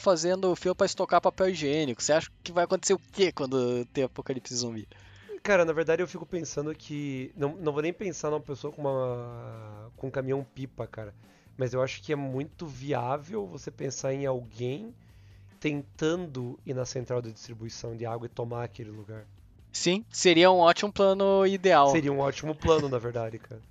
fio 0.55 0.75
para 0.75 0.85
estocar 0.85 1.21
papel 1.21 1.49
higiênico. 1.49 2.01
Você 2.01 2.13
acha 2.13 2.29
que 2.43 2.51
vai 2.51 2.63
acontecer 2.63 2.93
o 2.93 3.01
quê 3.11 3.31
quando 3.31 3.85
tem 3.93 4.03
apocalipse 4.03 4.55
zumbi? 4.55 4.87
Cara, 5.43 5.63
na 5.63 5.73
verdade 5.73 6.01
eu 6.01 6.07
fico 6.07 6.25
pensando 6.25 6.73
que. 6.75 7.31
Não, 7.35 7.55
não 7.55 7.71
vou 7.71 7.81
nem 7.81 7.93
pensar 7.93 8.29
numa 8.29 8.41
pessoa 8.41 8.71
com 8.73 8.81
uma. 8.81 9.91
com 9.95 10.07
um 10.07 10.11
caminhão 10.11 10.43
pipa, 10.43 10.85
cara. 10.85 11.13
Mas 11.57 11.73
eu 11.73 11.81
acho 11.81 12.01
que 12.03 12.13
é 12.13 12.15
muito 12.15 12.67
viável 12.67 13.47
você 13.47 13.71
pensar 13.71 14.13
em 14.13 14.25
alguém 14.25 14.93
tentando 15.59 16.59
ir 16.65 16.73
na 16.73 16.85
central 16.85 17.21
de 17.21 17.31
distribuição 17.31 17.95
de 17.95 18.05
água 18.05 18.27
e 18.27 18.29
tomar 18.29 18.63
aquele 18.63 18.91
lugar. 18.91 19.25
Sim, 19.71 20.05
seria 20.09 20.51
um 20.51 20.59
ótimo 20.59 20.91
plano 20.91 21.45
ideal. 21.45 21.91
Seria 21.91 22.11
um 22.11 22.19
ótimo 22.19 22.53
plano, 22.55 22.89
na 22.89 22.97
verdade, 22.97 23.39
cara. 23.39 23.61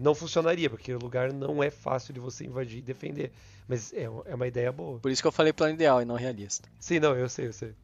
Não 0.00 0.14
funcionaria, 0.14 0.70
porque 0.70 0.92
o 0.94 0.98
lugar 0.98 1.32
não 1.32 1.62
é 1.62 1.70
fácil 1.70 2.14
de 2.14 2.20
você 2.20 2.44
invadir 2.44 2.78
e 2.78 2.82
defender. 2.82 3.32
Mas 3.66 3.92
é, 3.92 4.04
é 4.04 4.34
uma 4.34 4.46
ideia 4.46 4.70
boa. 4.70 4.98
Por 4.98 5.10
isso 5.10 5.22
que 5.22 5.28
eu 5.28 5.32
falei 5.32 5.52
plano 5.52 5.74
ideal 5.74 6.00
e 6.00 6.04
não 6.04 6.14
realista. 6.14 6.68
Sim, 6.78 7.00
não, 7.00 7.16
eu 7.16 7.28
sei, 7.28 7.48
eu 7.48 7.52
sei. 7.52 7.74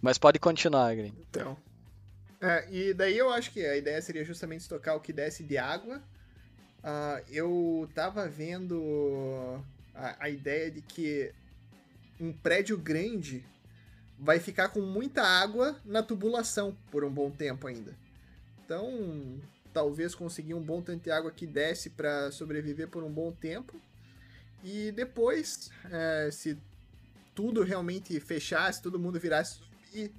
Mas 0.00 0.18
pode 0.18 0.38
continuar, 0.38 0.94
Green. 0.94 1.14
Então. 1.30 1.56
É, 2.40 2.68
e 2.70 2.94
daí 2.94 3.16
eu 3.16 3.30
acho 3.30 3.50
que 3.50 3.64
a 3.64 3.76
ideia 3.76 4.00
seria 4.02 4.24
justamente 4.24 4.60
estocar 4.60 4.96
o 4.96 5.00
que 5.00 5.12
desce 5.12 5.42
de 5.42 5.56
água. 5.56 6.02
Uh, 6.78 7.24
eu 7.30 7.88
tava 7.94 8.28
vendo 8.28 9.60
a, 9.94 10.24
a 10.24 10.30
ideia 10.30 10.70
de 10.70 10.80
que 10.82 11.32
um 12.20 12.32
prédio 12.32 12.78
grande 12.78 13.44
vai 14.18 14.38
ficar 14.38 14.68
com 14.68 14.80
muita 14.80 15.22
água 15.22 15.76
na 15.84 16.02
tubulação 16.02 16.76
por 16.90 17.04
um 17.04 17.10
bom 17.10 17.30
tempo 17.30 17.66
ainda. 17.66 17.94
Então, 18.64 19.40
talvez 19.76 20.14
conseguir 20.14 20.54
um 20.54 20.62
bom 20.62 20.80
tanto 20.80 21.04
de 21.04 21.10
água 21.10 21.30
que 21.30 21.46
desce 21.46 21.90
para 21.90 22.30
sobreviver 22.30 22.88
por 22.88 23.04
um 23.04 23.12
bom 23.12 23.30
tempo. 23.30 23.78
E 24.64 24.90
depois, 24.90 25.70
é, 25.92 26.30
se 26.32 26.56
tudo 27.34 27.62
realmente 27.62 28.18
fechasse, 28.18 28.80
todo 28.80 28.98
mundo 28.98 29.20
virasse 29.20 29.58
zumbi, 29.58 30.14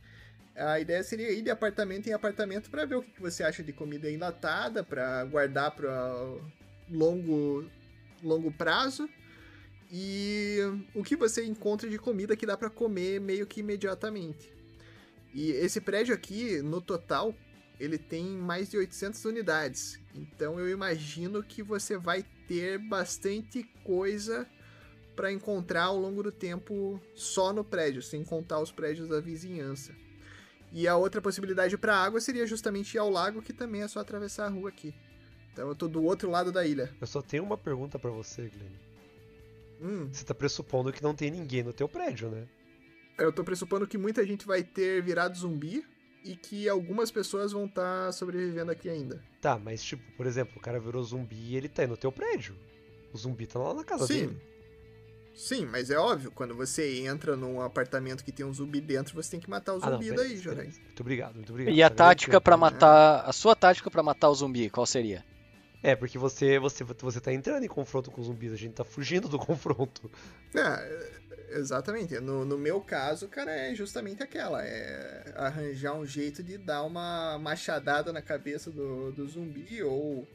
a 0.55 0.79
ideia 0.79 1.03
seria 1.03 1.31
ir 1.31 1.41
de 1.41 1.49
apartamento 1.49 2.05
em 2.05 2.13
apartamento 2.13 2.69
para 2.69 2.85
ver 2.85 2.97
o 2.97 3.01
que 3.01 3.19
você 3.19 3.43
acha 3.43 3.63
de 3.63 3.73
comida 3.73 4.07
enlatada, 4.11 4.83
para 4.83 5.25
guardar 5.25 5.71
para 5.71 5.89
longo, 6.87 7.67
longo 8.23 8.51
prazo. 8.51 9.09
E 9.91 10.59
o 10.93 11.03
que 11.03 11.15
você 11.15 11.43
encontra 11.43 11.89
de 11.89 11.97
comida 11.97 12.37
que 12.37 12.45
dá 12.45 12.55
para 12.55 12.69
comer 12.69 13.19
meio 13.19 13.47
que 13.47 13.61
imediatamente. 13.61 14.53
E 15.33 15.49
esse 15.49 15.81
prédio 15.81 16.13
aqui, 16.13 16.61
no 16.61 16.79
total, 16.79 17.33
ele 17.79 17.97
tem 17.97 18.25
mais 18.25 18.69
de 18.69 18.77
800 18.77 19.23
unidades. 19.25 19.99
Então 20.15 20.59
eu 20.59 20.69
imagino 20.69 21.43
que 21.43 21.61
você 21.61 21.97
vai 21.97 22.23
ter 22.47 22.77
bastante 22.77 23.63
coisa 23.83 24.47
para 25.15 25.31
encontrar 25.31 25.85
ao 25.85 25.97
longo 25.97 26.21
do 26.21 26.31
tempo 26.31 27.01
só 27.15 27.51
no 27.51 27.63
prédio, 27.63 28.01
sem 28.01 28.23
contar 28.23 28.59
os 28.59 28.71
prédios 28.71 29.07
da 29.07 29.19
vizinhança. 29.19 29.93
E 30.71 30.87
a 30.87 30.95
outra 30.95 31.21
possibilidade 31.21 31.77
para 31.77 31.95
água 31.95 32.19
seria 32.19 32.45
justamente 32.45 32.95
ir 32.95 32.99
ao 32.99 33.09
lago, 33.09 33.41
que 33.41 33.53
também 33.53 33.81
é 33.81 33.87
só 33.87 33.99
atravessar 33.99 34.45
a 34.45 34.49
rua 34.49 34.69
aqui. 34.69 34.93
Então 35.51 35.67
eu 35.67 35.75
tô 35.75 35.87
do 35.87 36.03
outro 36.03 36.29
lado 36.29 36.51
da 36.51 36.65
ilha. 36.65 36.93
Eu 36.99 37.07
só 37.07 37.21
tenho 37.21 37.43
uma 37.43 37.57
pergunta 37.57 37.97
para 37.97 38.11
você, 38.11 38.49
Glenn. 38.49 38.87
Hum. 39.81 40.09
Você 40.11 40.23
tá 40.23 40.33
pressupondo 40.33 40.91
que 40.91 41.01
não 41.01 41.15
tem 41.15 41.31
ninguém 41.31 41.63
no 41.63 41.73
teu 41.73 41.87
prédio, 41.87 42.29
né? 42.29 42.47
Eu 43.17 43.31
tô 43.31 43.43
pressupondo 43.43 43.87
que 43.87 43.97
muita 43.97 44.25
gente 44.25 44.45
vai 44.45 44.63
ter 44.63 45.01
virado 45.01 45.37
zumbi 45.37 45.83
e 46.27 46.35
que 46.35 46.67
algumas 46.67 47.09
pessoas 47.09 47.51
vão 47.51 47.65
estar 47.65 48.05
tá 48.07 48.11
sobrevivendo 48.11 48.71
aqui 48.71 48.89
ainda. 48.89 49.23
Tá, 49.41 49.57
mas 49.57 49.83
tipo, 49.83 50.03
por 50.15 50.25
exemplo, 50.25 50.55
o 50.57 50.59
cara 50.59 50.79
virou 50.79 51.03
zumbi 51.03 51.51
e 51.51 51.55
ele 51.55 51.69
tá 51.69 51.83
aí 51.83 51.87
no 51.87 51.97
teu 51.97 52.11
prédio. 52.11 52.55
O 53.13 53.17
zumbi 53.17 53.47
tá 53.47 53.59
lá 53.59 53.73
na 53.73 53.83
casa 53.83 54.05
Sim. 54.05 54.27
dele. 54.27 54.41
Sim, 55.33 55.65
mas 55.67 55.91
é 55.91 55.97
óbvio, 55.97 56.31
quando 56.31 56.55
você 56.55 57.01
entra 57.01 57.35
num 57.35 57.61
apartamento 57.61 58.23
que 58.23 58.31
tem 58.31 58.43
um 58.43 58.51
zumbi 58.51 58.81
dentro, 58.81 59.13
você 59.13 59.31
tem 59.31 59.39
que 59.39 59.47
matar 59.49 59.75
o 59.75 59.79
zumbi 59.79 60.09
ah, 60.09 60.13
não, 60.13 60.15
daí, 60.15 60.35
Jorei. 60.35 60.65
Muito 60.65 60.99
obrigado, 60.99 61.35
muito 61.35 61.51
obrigado. 61.51 61.75
E 61.75 61.83
a 61.83 61.89
tática 61.91 62.41
para 62.41 62.57
matar. 62.57 63.23
A 63.23 63.31
sua 63.31 63.55
tática 63.55 63.91
para 63.91 64.01
matar 64.01 64.29
o 64.29 64.35
zumbi, 64.35 64.67
qual 64.69 64.85
seria? 64.85 65.23
É, 65.83 65.95
porque 65.95 66.17
você, 66.17 66.57
você, 66.57 66.83
você 66.83 67.21
tá 67.21 67.31
entrando 67.31 67.63
em 67.63 67.67
confronto 67.67 68.09
com 68.09 68.19
os 68.19 68.27
zumbis, 68.27 68.51
a 68.51 68.55
gente 68.55 68.73
tá 68.73 68.83
fugindo 68.83 69.29
do 69.29 69.37
confronto. 69.39 70.09
É, 70.55 71.11
exatamente. 71.49 72.19
No, 72.19 72.45
no 72.45 72.57
meu 72.57 72.81
caso, 72.81 73.27
cara, 73.27 73.51
é 73.51 73.73
justamente 73.75 74.23
aquela. 74.23 74.63
É 74.63 75.33
arranjar 75.35 75.93
um 75.93 76.05
jeito 76.05 76.43
de 76.43 76.57
dar 76.57 76.83
uma 76.83 77.37
machadada 77.37 78.11
na 78.13 78.21
cabeça 78.21 78.71
do, 78.71 79.11
do 79.11 79.27
zumbi 79.27 79.81
ou 79.83 80.27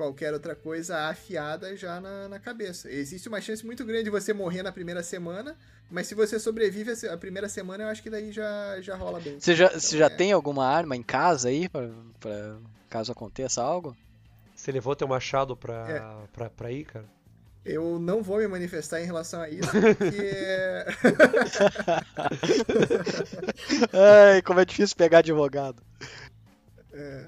qualquer 0.00 0.32
outra 0.32 0.54
coisa 0.54 1.08
afiada 1.08 1.76
já 1.76 2.00
na, 2.00 2.28
na 2.28 2.38
cabeça. 2.38 2.90
Existe 2.90 3.28
uma 3.28 3.40
chance 3.40 3.64
muito 3.66 3.84
grande 3.84 4.04
de 4.04 4.10
você 4.10 4.32
morrer 4.32 4.62
na 4.62 4.72
primeira 4.72 5.02
semana, 5.02 5.54
mas 5.90 6.06
se 6.06 6.14
você 6.14 6.38
sobrevive 6.38 6.92
a 7.06 7.16
primeira 7.18 7.50
semana, 7.50 7.84
eu 7.84 7.88
acho 7.88 8.02
que 8.02 8.08
daí 8.08 8.32
já, 8.32 8.80
já 8.80 8.96
rola 8.96 9.20
bem. 9.20 9.38
Você 9.38 9.54
já, 9.54 9.66
então, 9.66 9.78
você 9.78 9.98
já 9.98 10.06
é... 10.06 10.08
tem 10.08 10.32
alguma 10.32 10.66
arma 10.66 10.96
em 10.96 11.02
casa 11.02 11.50
aí, 11.50 11.68
pra, 11.68 11.90
pra 12.18 12.56
caso 12.88 13.12
aconteça 13.12 13.62
algo? 13.62 13.94
Você 14.54 14.72
levou 14.72 14.96
teu 14.96 15.06
machado 15.06 15.54
pra, 15.54 15.86
é. 15.88 16.28
pra, 16.32 16.48
pra 16.48 16.72
ir, 16.72 16.84
cara? 16.84 17.06
Eu 17.70 17.98
não 17.98 18.22
vou 18.22 18.38
me 18.38 18.48
manifestar 18.48 19.00
em 19.00 19.04
relação 19.04 19.40
a 19.40 19.48
isso, 19.48 19.70
porque. 19.96 20.32
Ai, 23.92 24.42
como 24.42 24.60
é 24.60 24.64
difícil 24.64 24.96
pegar 24.96 25.18
advogado. 25.18 25.82
É. 26.92 27.26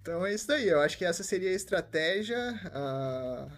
Então 0.00 0.26
é 0.26 0.34
isso 0.34 0.52
aí. 0.52 0.68
Eu 0.68 0.80
acho 0.80 0.98
que 0.98 1.04
essa 1.04 1.22
seria 1.22 1.50
a 1.50 1.54
estratégia. 1.54 2.38
Uh, 2.66 3.50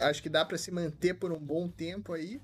acho 0.00 0.22
que 0.22 0.28
dá 0.28 0.44
para 0.44 0.58
se 0.58 0.70
manter 0.70 1.14
por 1.14 1.32
um 1.32 1.38
bom 1.38 1.68
tempo 1.68 2.12
aí. 2.12 2.40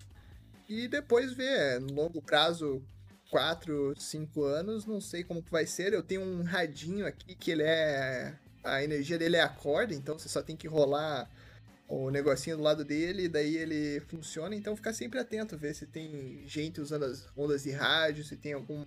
E 0.69 0.89
depois 0.89 1.33
ver, 1.33 1.81
no 1.81 1.93
longo 1.93 2.23
prazo, 2.23 2.83
4, 3.31 3.95
5 3.99 4.43
anos, 4.45 4.87
não 4.87 5.01
sei 5.01 5.23
como 5.23 5.43
que 5.43 5.51
vai 5.51 5.67
ser. 5.67 5.93
Eu 5.93 6.03
tenho 6.03 6.23
um 6.23 6.43
radinho 6.43 7.07
aqui 7.07 7.35
que 7.35 7.51
ele 7.51 7.63
é 7.63 8.35
a 8.65 8.83
energia 8.83 9.19
dele 9.19 9.37
é 9.37 9.43
a 9.43 9.49
corda, 9.49 9.95
então 9.95 10.19
você 10.19 10.29
só 10.29 10.41
tem 10.43 10.57
que 10.57 10.69
rolar 10.69 11.29
o 11.95 12.11
negocinho 12.11 12.57
do 12.57 12.63
lado 12.63 12.87
dele, 12.87 13.29
daí 13.29 13.55
ele 13.55 14.01
funciona, 14.09 14.57
então 14.57 14.75
ficar 14.75 14.95
sempre 14.95 15.19
atento, 15.19 15.59
ver 15.59 15.75
se 15.75 15.85
tem 15.85 16.43
gente 16.47 16.81
usando 16.81 17.05
as 17.05 17.29
ondas 17.37 17.65
de 17.65 17.71
rádio, 17.71 18.25
se 18.25 18.35
tem 18.35 18.55
alguma 18.55 18.87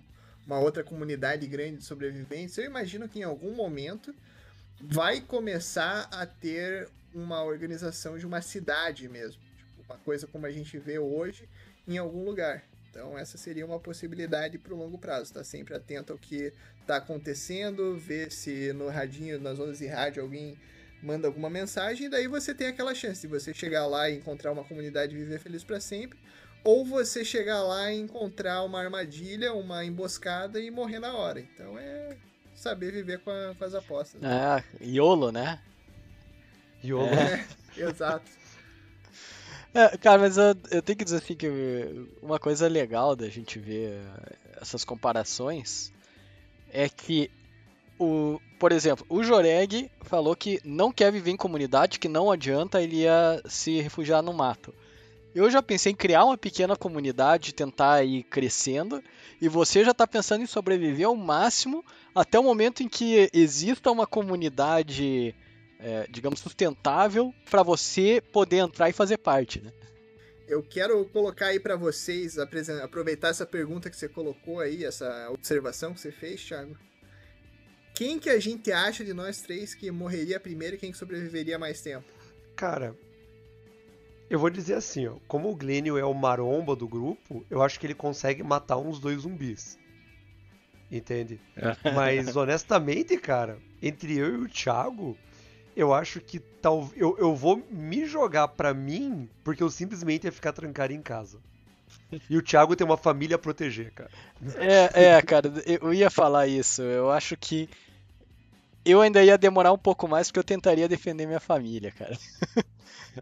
outra 0.60 0.84
comunidade 0.84 1.46
grande 1.46 1.78
de 1.78 1.84
sobreviventes. 1.84 2.58
Eu 2.58 2.66
imagino 2.66 3.08
que 3.08 3.20
em 3.20 3.24
algum 3.24 3.54
momento 3.54 4.12
vai 4.82 5.22
começar 5.22 6.10
a 6.12 6.26
ter 6.26 6.90
uma 7.14 7.44
organização 7.44 8.18
de 8.18 8.26
uma 8.26 8.42
cidade 8.42 9.08
mesmo, 9.08 9.40
tipo, 9.68 9.84
uma 9.88 10.00
coisa 10.00 10.26
como 10.26 10.48
a 10.48 10.52
gente 10.52 10.76
vê 10.80 10.98
hoje 10.98 11.48
em 11.88 12.00
algum 12.00 12.26
lugar. 12.26 12.64
Então 12.90 13.16
essa 13.16 13.38
seria 13.38 13.68
uma 13.68 13.80
possibilidade 13.80 14.58
para 14.58 14.74
o 14.74 14.78
longo 14.78 14.98
prazo. 14.98 15.26
Estar 15.26 15.42
tá 15.42 15.46
sempre 15.46 15.76
atento 15.76 16.12
ao 16.12 16.18
que 16.18 16.52
está 16.82 16.96
acontecendo, 16.96 17.96
ver 17.96 18.32
se 18.32 18.74
no 18.74 18.90
radinho, 18.90 19.40
nas 19.40 19.60
ondas 19.60 19.78
de 19.78 19.86
rádio, 19.86 20.24
alguém 20.24 20.58
manda 21.06 21.28
alguma 21.28 21.50
mensagem, 21.50 22.08
e 22.08 22.10
daí 22.10 22.28
você 22.28 22.54
tem 22.54 22.68
aquela 22.68 22.96
chance 22.96 23.22
de 23.22 23.28
você 23.28 23.54
chegar 23.54 23.86
lá 23.86 24.10
e 24.10 24.18
encontrar 24.18 24.52
uma 24.52 24.64
comunidade 24.64 25.16
e 25.16 25.18
viver 25.18 25.40
feliz 25.40 25.64
para 25.64 25.80
sempre, 25.80 26.18
ou 26.64 26.84
você 26.84 27.24
chegar 27.24 27.62
lá 27.64 27.92
e 27.92 28.00
encontrar 28.00 28.64
uma 28.64 28.82
armadilha, 28.82 29.54
uma 29.54 29.86
emboscada 29.86 30.60
e 30.60 30.72
morrer 30.72 31.00
na 31.00 31.14
hora. 31.14 31.40
Então 31.40 31.78
é 31.78 32.18
saber 32.56 32.92
viver 32.92 33.20
com, 33.20 33.30
a, 33.30 33.54
com 33.54 33.64
as 33.64 33.76
apostas. 33.76 34.20
Né? 34.20 34.28
Ah, 34.28 34.64
YOLO, 34.82 35.32
né? 35.32 35.60
YOLO. 36.84 37.08
É, 37.08 37.46
exato. 37.78 38.32
É, 39.76 39.98
cara, 39.98 40.20
mas 40.20 40.38
eu, 40.38 40.56
eu, 40.72 40.82
tenho 40.82 40.98
que 40.98 41.04
dizer 41.04 41.18
assim 41.18 41.36
que 41.36 41.48
uma 42.22 42.40
coisa 42.40 42.68
legal 42.68 43.16
da 43.16 43.28
gente 43.30 43.60
ver 43.60 44.00
essas 44.60 44.86
comparações 44.86 45.92
é 46.72 46.88
que 46.88 47.30
o, 48.00 48.40
por 48.60 48.72
exemplo, 48.72 49.06
o 49.10 49.24
Joreg 49.24 49.90
falou 50.02 50.36
que 50.36 50.60
não 50.64 50.92
quer 50.92 51.12
viver 51.12 51.32
em 51.32 51.38
comunidade, 51.38 52.00
que 52.00 52.08
não 52.08 52.32
adianta, 52.32 52.82
ele 52.82 53.02
ia 53.02 53.42
se 53.46 53.80
refugiar 53.82 54.22
no 54.22 54.34
mato. 54.34 54.74
Eu 55.34 55.50
já 55.52 55.62
pensei 55.62 55.92
em 55.92 55.96
criar 55.96 56.24
uma 56.24 56.38
pequena 56.38 56.76
comunidade, 56.76 57.54
tentar 57.54 58.04
ir 58.04 58.24
crescendo, 58.24 59.04
e 59.42 59.50
você 59.50 59.84
já 59.84 59.92
está 59.92 60.08
pensando 60.08 60.44
em 60.44 60.48
sobreviver 60.48 61.08
ao 61.08 61.16
máximo 61.16 61.84
até 62.14 62.40
o 62.40 62.44
momento 62.44 62.82
em 62.82 62.88
que 62.88 63.30
exista 63.34 63.92
uma 63.92 64.08
comunidade 64.08 65.36
é, 65.80 66.08
digamos, 66.10 66.40
sustentável 66.40 67.34
para 67.50 67.62
você 67.64 68.22
poder 68.32 68.58
entrar 68.58 68.90
e 68.90 68.94
fazer 68.94 69.18
parte, 69.18 69.62
né? 69.62 69.72
Eu 70.48 70.64
quero 70.64 71.06
colocar 71.06 71.48
aí 71.48 71.60
para 71.60 71.76
vocês, 71.76 72.38
aproveitar 72.38 73.30
essa 73.30 73.46
pergunta 73.46 73.90
que 73.90 73.96
você 73.96 74.08
colocou 74.08 74.60
aí, 74.60 74.86
essa 74.86 75.30
observação 75.32 75.94
que 75.94 76.00
você 76.00 76.12
fez, 76.12 76.44
Thiago. 76.44 76.78
Quem 77.96 78.20
que 78.20 78.30
a 78.30 78.40
gente 78.40 78.72
acha 78.74 79.06
de 79.06 79.14
nós 79.14 79.42
três 79.42 79.74
que 79.74 79.90
morreria 79.90 80.38
primeiro 80.38 80.76
e 80.76 80.78
quem 80.78 80.92
que 80.92 80.98
sobreviveria 80.98 81.58
mais 81.58 81.80
tempo? 81.80 82.06
Cara, 82.54 82.94
eu 84.30 84.38
vou 84.38 84.50
dizer 84.50 84.74
assim, 84.74 85.08
ó, 85.08 85.16
como 85.28 85.50
o 85.50 85.56
Glênio 85.56 85.98
é 85.98 86.04
o 86.04 86.14
maromba 86.14 86.76
do 86.76 86.88
grupo, 86.88 87.46
eu 87.50 87.62
acho 87.62 87.80
que 87.80 87.88
ele 87.88 87.94
consegue 87.94 88.44
matar 88.44 88.78
uns 88.78 89.00
dois 89.00 89.22
zumbis. 89.22 89.80
Entende? 90.92 91.40
Mas 91.96 92.36
honestamente, 92.36 93.18
cara, 93.18 93.60
entre 93.82 94.18
eu 94.18 94.42
e 94.42 94.44
o 94.44 94.50
Thiago, 94.50 95.18
eu 95.76 95.94
acho 95.94 96.20
que 96.20 96.40
tal 96.40 96.90
eu, 96.98 97.18
eu 97.18 97.34
vou 97.34 97.66
me 97.70 98.06
jogar 98.06 98.50
pra 98.50 98.74
mim 98.74 99.30
porque 99.44 99.64
eu 99.64 99.70
simplesmente 99.70 100.26
ia 100.26 100.32
ficar 100.32 100.52
trancado 100.52 100.92
em 100.92 101.02
casa. 101.02 101.40
E 102.30 102.38
o 102.38 102.42
Thiago 102.42 102.76
tem 102.76 102.86
uma 102.86 102.98
família 102.98 103.36
a 103.36 103.40
proteger, 103.40 103.92
cara. 103.92 104.10
É, 104.58 105.06
é, 105.06 105.22
cara, 105.22 105.52
eu 105.66 105.94
ia 105.94 106.10
falar 106.10 106.48
isso. 106.48 106.82
Eu 106.82 107.12
acho 107.12 107.36
que 107.38 107.70
eu 108.86 109.02
ainda 109.02 109.24
ia 109.24 109.38
demorar 109.38 109.72
um 109.72 109.78
pouco 109.78 110.08
mais 110.08 110.28
porque 110.28 110.40
eu 110.40 110.44
tentaria 110.44 110.88
defender 110.88 111.26
minha 111.26 111.40
família, 111.40 111.92
cara. 111.92 112.18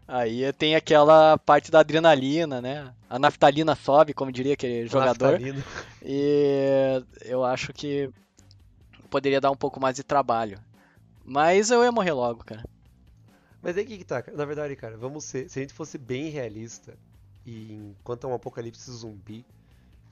Aí 0.06 0.52
tem 0.54 0.74
aquela 0.74 1.38
parte 1.38 1.70
da 1.70 1.80
adrenalina, 1.80 2.60
né? 2.60 2.92
A 3.08 3.18
naftalina 3.18 3.74
sobe, 3.74 4.12
como 4.12 4.32
diria 4.32 4.54
aquele 4.54 4.86
jogador. 4.86 5.32
Naftalina. 5.32 5.64
E 6.02 7.02
eu 7.24 7.44
acho 7.44 7.72
que 7.72 8.10
poderia 9.08 9.40
dar 9.40 9.50
um 9.50 9.56
pouco 9.56 9.80
mais 9.80 9.96
de 9.96 10.02
trabalho. 10.02 10.58
Mas 11.24 11.70
eu 11.70 11.82
ia 11.82 11.92
morrer 11.92 12.12
logo, 12.12 12.44
cara. 12.44 12.64
Mas 13.62 13.78
aí 13.78 13.84
que, 13.84 13.98
que 13.98 14.04
tá? 14.04 14.22
Na 14.34 14.44
verdade, 14.44 14.76
cara, 14.76 14.96
vamos 14.96 15.24
ser. 15.24 15.48
Se 15.48 15.58
a 15.58 15.62
gente 15.62 15.72
fosse 15.72 15.96
bem 15.96 16.28
realista, 16.28 16.94
e 17.46 17.72
enquanto 17.72 18.26
é 18.26 18.30
um 18.30 18.34
apocalipse 18.34 18.90
zumbi, 18.90 19.46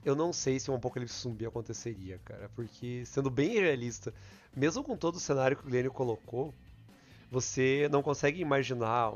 eu 0.05 0.15
não 0.15 0.33
sei 0.33 0.59
se 0.59 0.69
um 0.69 0.75
apocalipse 0.75 1.21
zumbi 1.21 1.45
aconteceria, 1.45 2.19
cara. 2.25 2.49
Porque, 2.55 3.03
sendo 3.05 3.29
bem 3.29 3.59
realista, 3.59 4.13
mesmo 4.55 4.83
com 4.83 4.97
todo 4.97 5.15
o 5.15 5.19
cenário 5.19 5.57
que 5.57 5.63
o 5.63 5.65
Guilherme 5.65 5.89
colocou, 5.89 6.53
você 7.31 7.89
não 7.91 8.03
consegue 8.03 8.39
imaginar 8.39 9.13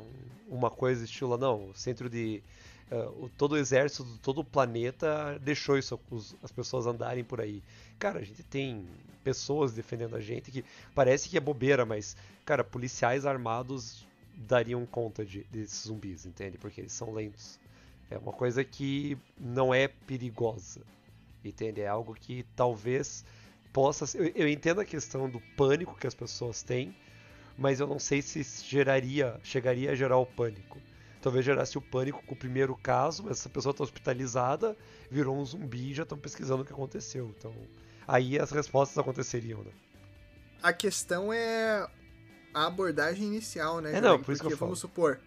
uma 0.47 0.71
coisa 0.71 1.05
estilo, 1.05 1.37
não, 1.37 1.69
o 1.69 1.73
centro 1.75 2.09
de. 2.09 2.41
Uh, 2.89 3.29
todo 3.37 3.51
o 3.51 3.57
exército, 3.57 4.05
todo 4.23 4.39
o 4.39 4.45
planeta 4.45 5.37
deixou 5.41 5.77
isso, 5.77 5.99
os, 6.09 6.33
as 6.41 6.51
pessoas 6.51 6.85
andarem 6.87 7.23
por 7.23 7.41
aí. 7.41 7.61
Cara, 7.99 8.19
a 8.19 8.23
gente 8.23 8.43
tem 8.43 8.87
pessoas 9.25 9.73
defendendo 9.73 10.15
a 10.15 10.21
gente 10.21 10.49
que 10.49 10.63
parece 10.95 11.27
que 11.27 11.35
é 11.35 11.39
bobeira, 11.41 11.85
mas, 11.85 12.15
cara, 12.45 12.63
policiais 12.63 13.25
armados 13.25 14.07
dariam 14.37 14.85
conta 14.85 15.25
de, 15.25 15.43
desses 15.51 15.87
zumbis, 15.87 16.25
entende? 16.25 16.57
Porque 16.57 16.79
eles 16.79 16.93
são 16.93 17.13
lentos. 17.13 17.59
É 18.09 18.17
uma 18.17 18.31
coisa 18.31 18.63
que 18.63 19.17
não 19.37 19.73
é 19.73 19.87
perigosa, 19.87 20.81
entende? 21.43 21.81
É 21.81 21.87
algo 21.87 22.13
que 22.13 22.45
talvez 22.55 23.25
possa. 23.73 24.05
Eu, 24.17 24.31
eu 24.33 24.47
entendo 24.47 24.81
a 24.81 24.85
questão 24.85 25.29
do 25.29 25.41
pânico 25.55 25.97
que 25.97 26.07
as 26.07 26.15
pessoas 26.15 26.63
têm, 26.63 26.95
mas 27.57 27.79
eu 27.79 27.87
não 27.87 27.99
sei 27.99 28.21
se 28.21 28.43
geraria, 28.63 29.39
chegaria 29.43 29.91
a 29.91 29.95
gerar 29.95 30.17
o 30.17 30.25
pânico. 30.25 30.79
Talvez 31.21 31.43
gerasse 31.43 31.77
o 31.77 31.81
pânico 31.81 32.23
com 32.25 32.33
o 32.33 32.37
primeiro 32.37 32.75
caso, 32.75 33.23
mas 33.23 33.39
essa 33.39 33.49
pessoa 33.49 33.71
está 33.71 33.83
hospitalizada, 33.83 34.77
virou 35.11 35.35
um 35.35 35.43
zumbi 35.43 35.91
e 35.91 35.93
já 35.93 36.03
estão 36.03 36.17
pesquisando 36.17 36.61
o 36.61 36.65
que 36.65 36.71
aconteceu. 36.71 37.33
Então, 37.37 37.53
aí 38.07 38.39
as 38.39 38.51
respostas 38.51 38.97
aconteceriam, 38.97 39.63
né? 39.63 39.71
A 40.61 40.71
questão 40.71 41.33
é 41.33 41.85
a 42.53 42.67
abordagem 42.67 43.25
inicial, 43.25 43.81
né? 43.81 43.97
É, 43.97 44.01
não, 44.01 44.21
por 44.21 44.31
isso 44.31 44.41
que 44.41 44.53
eu 44.53 44.57
vamos 44.57 44.79
supor, 44.79 45.19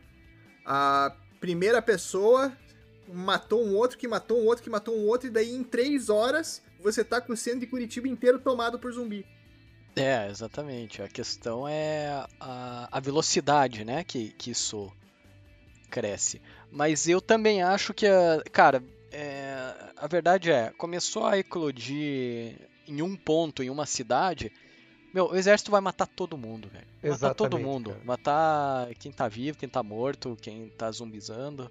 a 0.65 1.15
primeira 1.41 1.83
pessoa 1.83 2.53
matou 3.13 3.65
um 3.65 3.77
outro 3.77 3.99
que 3.99 4.09
matou 4.09 4.41
um 4.41 4.47
outro 4.47 4.63
que 4.63 4.71
matou 4.71 4.97
um 4.97 5.07
outro, 5.07 5.29
e 5.29 5.31
daí 5.31 5.55
em 5.55 5.63
três 5.63 6.09
horas 6.09 6.63
você 6.81 7.05
tá 7.05 7.21
com 7.21 7.33
o 7.33 7.37
centro 7.37 7.61
de 7.61 7.67
Curitiba 7.67 8.09
inteiro 8.09 8.39
tomado 8.39 8.79
por 8.79 8.93
zumbi. 8.93 9.27
É, 9.97 10.29
exatamente. 10.29 11.03
A 11.03 11.09
questão 11.09 11.67
é 11.67 12.25
a, 12.39 12.89
a 12.91 13.01
velocidade, 13.01 13.85
né, 13.85 14.05
que, 14.05 14.31
que 14.31 14.51
isso 14.51 14.91
cresce. 15.91 16.41
Mas 16.71 17.09
eu 17.09 17.21
também 17.21 17.63
acho 17.63 17.93
que, 17.93 18.07
a, 18.07 18.43
cara, 18.53 18.83
é, 19.11 19.75
a 19.97 20.07
verdade 20.07 20.51
é, 20.51 20.71
começou 20.79 21.27
a 21.27 21.39
eclodir 21.39 22.57
em 22.87 23.03
um 23.03 23.17
ponto, 23.17 23.63
em 23.63 23.71
uma 23.71 23.87
cidade, 23.87 24.53
meu, 25.13 25.27
o 25.27 25.37
exército 25.37 25.71
vai 25.71 25.81
matar 25.81 26.07
todo 26.07 26.39
mundo, 26.39 26.69
velho. 26.69 26.87
Matar 27.03 27.35
todo 27.35 27.59
mundo. 27.59 27.91
Cara. 27.91 28.05
Matar 28.05 28.95
quem 28.95 29.11
tá 29.11 29.27
vivo, 29.27 29.59
quem 29.59 29.69
tá 29.69 29.83
morto, 29.83 30.39
quem 30.41 30.69
tá 30.69 30.91
zumbizando. 30.91 31.71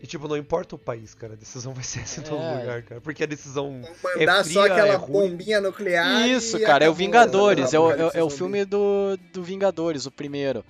E 0.00 0.06
tipo, 0.06 0.28
não 0.28 0.36
importa 0.36 0.76
o 0.76 0.78
país, 0.78 1.12
cara, 1.12 1.32
a 1.32 1.36
decisão 1.36 1.74
vai 1.74 1.82
ser 1.82 2.00
essa 2.00 2.20
em 2.20 2.22
todo 2.22 2.40
é. 2.40 2.60
lugar, 2.60 2.82
cara. 2.82 3.00
Porque 3.00 3.24
a 3.24 3.26
decisão. 3.26 3.82
Mandar 4.04 4.40
é 4.40 4.44
fria, 4.44 4.54
só 4.54 4.66
aquela 4.66 4.94
é 4.94 4.98
bombinha 4.98 5.60
nuclear. 5.60 6.28
Isso, 6.28 6.58
cara, 6.60 6.84
é 6.84 6.88
o 6.88 6.94
Vingadores. 6.94 7.74
É 7.74 7.80
o, 7.80 7.90
é, 7.90 8.10
é 8.14 8.22
o 8.22 8.30
filme 8.30 8.64
do, 8.64 9.18
do 9.32 9.42
Vingadores, 9.42 10.06
o 10.06 10.10
primeiro. 10.10 10.64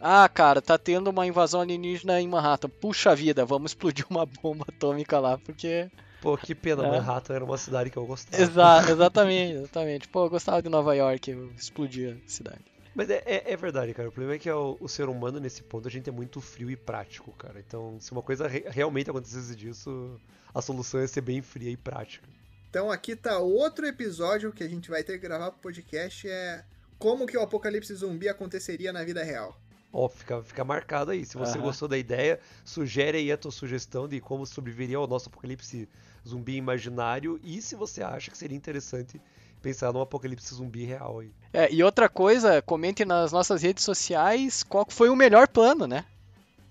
Ah, 0.00 0.26
cara, 0.28 0.62
tá 0.62 0.78
tendo 0.78 1.10
uma 1.10 1.26
invasão 1.26 1.60
alienígena 1.60 2.18
em 2.18 2.26
Manhattan. 2.26 2.70
Puxa 2.70 3.14
vida, 3.14 3.44
vamos 3.44 3.72
explodir 3.72 4.06
uma 4.08 4.24
bomba 4.24 4.64
atômica 4.66 5.18
lá, 5.18 5.36
porque. 5.36 5.90
Pô, 6.22 6.36
que 6.38 6.54
pena, 6.54 6.86
é. 6.86 6.90
Manhattan 6.90 7.34
era 7.34 7.44
uma 7.44 7.58
cidade 7.58 7.90
que 7.90 7.98
eu 7.98 8.06
gostava. 8.06 8.42
Exa 8.42 8.84
exatamente, 8.90 9.56
exatamente. 9.56 10.08
Pô, 10.08 10.24
eu 10.24 10.30
gostava 10.30 10.62
de 10.62 10.70
Nova 10.70 10.94
York, 10.94 11.30
eu 11.30 11.50
explodia 11.56 12.16
a 12.26 12.30
cidade. 12.30 12.60
Mas 13.00 13.08
é, 13.08 13.22
é, 13.24 13.52
é, 13.52 13.56
verdade, 13.56 13.94
cara. 13.94 14.10
O 14.10 14.12
problema 14.12 14.34
é 14.34 14.38
que 14.38 14.50
o, 14.50 14.76
o, 14.78 14.86
ser 14.86 15.08
humano, 15.08 15.40
nesse 15.40 15.62
ponto, 15.62 15.88
a 15.88 15.90
gente 15.90 16.10
é 16.10 16.12
muito 16.12 16.38
frio 16.38 16.70
e 16.70 16.76
prático, 16.76 17.32
cara. 17.32 17.58
Então, 17.58 17.96
se 17.98 18.12
uma 18.12 18.20
coisa 18.20 18.46
re 18.46 18.62
realmente 18.68 19.08
acontecesse 19.08 19.56
disso, 19.56 20.20
a 20.54 20.60
solução 20.60 21.00
é 21.00 21.06
ser 21.06 21.22
bem 21.22 21.40
fria 21.40 21.70
e 21.70 21.78
prática. 21.78 22.28
Então, 22.68 22.90
aqui 22.90 23.16
tá 23.16 23.38
outro 23.38 23.86
episódio 23.86 24.52
que 24.52 24.62
a 24.62 24.68
gente 24.68 24.90
vai 24.90 25.02
ter 25.02 25.14
que 25.14 25.20
gravar 25.20 25.50
pro 25.50 25.62
podcast, 25.62 26.28
é 26.28 26.62
como 26.98 27.26
que 27.26 27.38
o 27.38 27.40
apocalipse 27.40 27.94
zumbi 27.94 28.28
aconteceria 28.28 28.92
na 28.92 29.02
vida 29.02 29.24
real. 29.24 29.58
Ó, 29.90 30.06
fica, 30.06 30.42
fica 30.42 30.62
marcado 30.62 31.12
aí. 31.12 31.24
Se 31.24 31.38
você 31.38 31.56
uhum. 31.56 31.64
gostou 31.64 31.88
da 31.88 31.96
ideia, 31.96 32.38
sugere 32.66 33.16
aí 33.16 33.32
a 33.32 33.38
tua 33.38 33.50
sugestão 33.50 34.06
de 34.06 34.20
como 34.20 34.44
sobreviveria 34.44 34.98
ao 34.98 35.06
nosso 35.06 35.30
apocalipse 35.30 35.88
zumbi 36.28 36.56
imaginário 36.56 37.40
e 37.42 37.62
se 37.62 37.74
você 37.74 38.02
acha 38.02 38.30
que 38.30 38.36
seria 38.36 38.58
interessante 38.58 39.18
pensar 39.60 39.92
num 39.92 40.00
apocalipse 40.00 40.54
zumbi 40.54 40.84
real 40.84 41.20
aí. 41.20 41.32
É, 41.52 41.72
e 41.72 41.82
outra 41.82 42.08
coisa, 42.08 42.62
comente 42.62 43.04
nas 43.04 43.32
nossas 43.32 43.62
redes 43.62 43.84
sociais 43.84 44.62
qual 44.62 44.86
foi 44.88 45.08
o 45.08 45.16
melhor 45.16 45.48
plano, 45.48 45.86
né? 45.86 46.04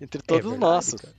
Entre 0.01 0.21
todos 0.21 0.45
é 0.45 0.49
verdade, 0.49 0.55
os 0.55 0.59
nossos. 0.59 1.01
Cara. 1.01 1.15